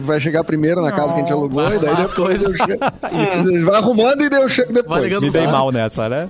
vai 0.00 0.20
chegar 0.20 0.44
primeiro 0.44 0.80
na 0.82 0.92
casa 0.92 1.14
que 1.14 1.20
a 1.20 1.22
gente 1.22 1.32
alugou, 1.32 1.66
e 1.66 1.78
daí 1.78 1.90
depois 1.90 2.12
coisas. 2.14 2.58
eu 2.58 2.66
chego. 2.66 3.64
Vai 3.64 3.76
arrumando 3.76 4.22
e 4.22 4.28
daí 4.30 4.42
eu 4.42 4.48
chego 4.48 4.72
depois. 4.72 5.00
Vai 5.00 5.08
ligando 5.08 5.22
Me 5.22 5.30
dei 5.30 5.44
tá? 5.46 5.52
mal 5.52 5.70
nessa, 5.72 6.08
né? 6.08 6.28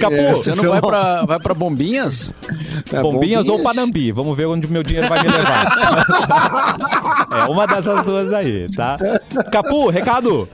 Capu, 0.00 0.14
É, 0.14 0.34
Você 0.34 0.54
não 0.54 0.70
vai 0.70 0.80
pra, 0.80 1.24
vai 1.24 1.38
pra 1.40 1.54
Bombinhas? 1.54 2.32
É, 2.92 3.00
Bombinhas 3.00 3.48
ou 3.48 3.62
Panambi? 3.62 4.12
Vamos 4.12 4.36
ver 4.36 4.46
onde 4.46 4.66
o 4.66 4.70
meu 4.70 4.82
dinheiro 4.82 5.08
vai 5.08 5.22
me 5.22 5.28
levar. 5.28 5.66
é 7.32 7.44
uma 7.50 7.66
dessas 7.66 8.04
duas 8.04 8.32
aí, 8.32 8.68
tá? 8.74 8.96
Capu, 9.50 9.88
recado. 9.88 10.48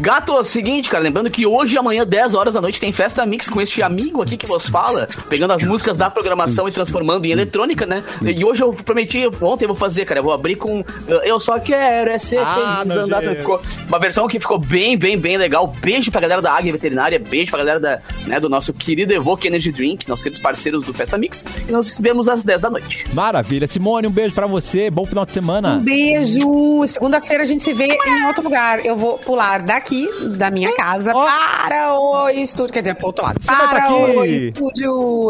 Gato, 0.00 0.42
seguinte, 0.44 0.88
cara, 0.88 1.04
lembrando 1.04 1.30
que 1.30 1.44
hoje 1.44 1.74
e 1.74 1.78
amanhã, 1.78 2.06
10 2.06 2.34
horas 2.34 2.54
da 2.54 2.60
noite, 2.60 2.80
tem 2.80 2.90
festa 2.90 3.26
mix 3.26 3.50
com 3.50 3.60
este 3.60 3.82
amigo 3.82 4.22
aqui 4.22 4.36
que 4.36 4.46
vos 4.46 4.66
fala, 4.66 5.06
pegando 5.28 5.52
as 5.52 5.62
músicas 5.62 5.98
da 5.98 6.08
programação 6.08 6.66
e 6.66 6.72
transformando 6.72 7.26
em 7.26 7.30
eletrônica, 7.30 7.84
né? 7.84 8.02
E 8.22 8.42
hoje 8.42 8.62
eu 8.62 8.72
prometi, 8.72 9.26
ontem 9.42 9.64
eu 9.64 9.68
vou 9.68 9.76
fazer, 9.76 10.06
cara, 10.06 10.20
eu 10.20 10.24
vou 10.24 10.32
abrir 10.32 10.56
com 10.56 10.80
uh, 10.80 10.86
Eu 11.22 11.38
Só 11.38 11.58
Quero 11.58 12.10
É 12.10 12.18
Ser 12.18 12.38
Ah, 12.38 12.78
Feliz 12.82 12.96
Andar. 12.96 13.22
Ficou 13.22 13.60
uma 13.88 13.98
versão 13.98 14.26
que 14.26 14.40
ficou 14.40 14.58
bem, 14.58 14.96
bem, 14.96 15.18
bem 15.18 15.36
legal. 15.36 15.66
Beijo 15.82 16.10
pra 16.10 16.20
galera 16.20 16.40
da 16.40 16.52
Águia 16.52 16.72
Veterinária, 16.72 17.18
beijo 17.18 17.50
pra 17.50 17.58
galera 17.58 17.78
da, 17.78 18.00
né, 18.26 18.40
do 18.40 18.48
nosso 18.48 18.72
querido 18.72 19.12
Evoque 19.12 19.48
Energy 19.48 19.70
Drink, 19.70 20.08
nossos 20.08 20.22
queridos 20.22 20.42
parceiros 20.42 20.82
do 20.82 20.94
Festa 20.94 21.18
Mix. 21.18 21.44
E 21.68 21.70
nós 21.70 21.88
nos 21.88 21.98
vemos 21.98 22.26
às 22.28 22.42
10 22.42 22.60
da 22.62 22.70
noite. 22.70 23.04
Maravilha. 23.12 23.66
Simone, 23.66 24.06
um 24.06 24.10
beijo 24.10 24.34
pra 24.34 24.46
você. 24.46 24.90
Bom 24.90 25.04
final 25.04 25.26
de 25.26 25.34
semana. 25.34 25.74
Um 25.74 25.82
beijo! 25.82 26.86
Segunda-feira 26.86 27.42
a 27.42 27.46
gente 27.46 27.62
se 27.62 27.74
vê 27.74 27.98
em 28.06 28.26
outro 28.26 28.42
lugar. 28.42 28.84
Eu 28.84 28.96
vou 28.96 29.18
pular 29.18 29.60
daqui, 29.62 29.89
da 30.36 30.50
minha 30.50 30.74
casa, 30.74 31.12
Ó. 31.14 31.24
para 31.24 31.94
o 31.98 32.28
estúdio. 32.30 32.72
Quer 32.72 32.80
dizer, 32.82 32.94
pro 32.94 33.06
outro 33.08 33.24
lado. 33.24 33.38
Você 33.40 33.50
vai 33.54 33.68
Para 33.68 33.86
tá 33.86 33.92
o 33.94 34.20
aqui. 34.20 34.34
estúdio. 34.36 35.28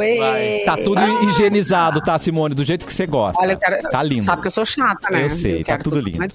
Tá 0.65 0.77
tudo 0.77 1.01
higienizado, 1.29 2.01
tá, 2.01 2.19
Simone? 2.19 2.55
Do 2.55 2.65
jeito 2.65 2.85
que 2.87 2.93
você 2.93 3.07
gosta. 3.07 3.41
Olha, 3.41 3.53
eu 3.53 3.59
quero. 3.59 3.83
Tá 3.91 4.03
lindo. 4.03 4.25
Sabe 4.25 4.43
que 4.43 4.47
eu 4.49 4.53
sou 4.53 4.65
chata, 4.65 5.11
né? 5.11 5.25
Eu 5.25 5.31
sei, 5.31 5.59
tá 5.61 5.73
quero 5.73 5.85
tudo 5.85 6.01
lindo. 6.01 6.19
Mas- 6.19 6.31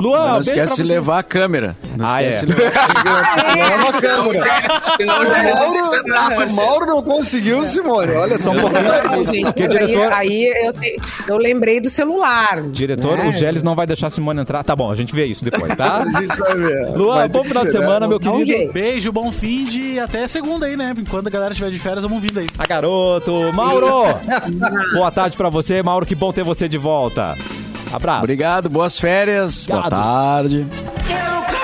Luan, 0.00 0.32
Não 0.34 0.40
esquece 0.40 0.76
de 0.76 0.82
levar 0.82 1.18
a 1.18 1.22
câmera. 1.22 1.76
Não 1.96 2.06
Ah, 2.06 2.22
esquece 2.22 2.44
é. 2.44 2.46
de 2.46 2.52
levar. 2.54 2.74
Leva 3.54 3.88
a 3.88 4.00
câmera. 4.00 4.44
Senão 4.96 5.26
já 5.26 5.42
O 5.44 6.08
Mauro, 6.08 6.54
Mauro 6.54 6.86
não 6.86 7.02
conseguiu, 7.02 7.64
Simone. 7.66 8.12
Olha 8.12 8.38
só 8.38 8.50
um 8.50 9.26
gente, 9.26 9.44
Porque, 9.44 9.62
aí, 9.62 9.68
diretor- 9.68 10.12
aí 10.12 10.66
eu, 10.66 10.72
te- 10.72 10.96
eu 11.28 11.36
lembrei 11.36 11.80
do 11.80 11.88
celular. 11.88 12.62
Diretor, 12.62 13.18
né? 13.18 13.28
o 13.28 13.32
Geles 13.32 13.62
não 13.62 13.74
vai 13.74 13.86
deixar 13.86 14.08
a 14.08 14.10
Simone 14.10 14.40
entrar. 14.40 14.62
Tá 14.64 14.74
bom, 14.76 14.90
a 14.90 14.94
gente 14.94 15.14
vê 15.14 15.26
isso 15.26 15.44
depois, 15.44 15.74
tá? 15.76 16.02
A 16.14 16.20
gente 16.20 16.36
vai 16.38 16.54
ver. 16.56 16.90
Luan, 16.96 17.28
que 17.28 17.38
final 17.54 17.64
de 17.66 17.72
né? 17.72 17.80
semana, 17.80 18.08
meu 18.08 18.18
Dá 18.18 18.32
um 18.32 18.44
querido. 18.44 18.72
Beijo, 18.72 19.12
bom 19.12 19.30
fim 19.32 19.64
de 19.64 19.98
até 19.98 20.26
segunda 20.28 20.66
aí, 20.66 20.76
né? 20.76 20.94
Enquanto 20.96 21.26
a 21.28 21.30
galera 21.30 21.52
estiver 21.52 21.70
de 21.70 21.78
férias, 21.78 22.02
vamos 22.02 22.22
vindo 22.22 22.40
aí. 22.40 22.46
A 22.58 22.66
garoto. 22.66 23.52
Mauro! 23.52 24.04
Boa 24.94 25.10
tarde 25.10 25.36
pra 25.36 25.48
você, 25.48 25.82
Mauro. 25.82 26.04
Que 26.06 26.14
bom 26.14 26.32
ter 26.32 26.44
você 26.44 26.68
de 26.68 26.78
volta. 26.78 27.36
Abraço. 27.92 28.18
Obrigado, 28.20 28.68
boas 28.68 28.98
férias, 28.98 29.66
boa 29.66 29.80
Obrigado. 29.80 30.02
tarde. 30.02 30.66
Eu 31.08 31.63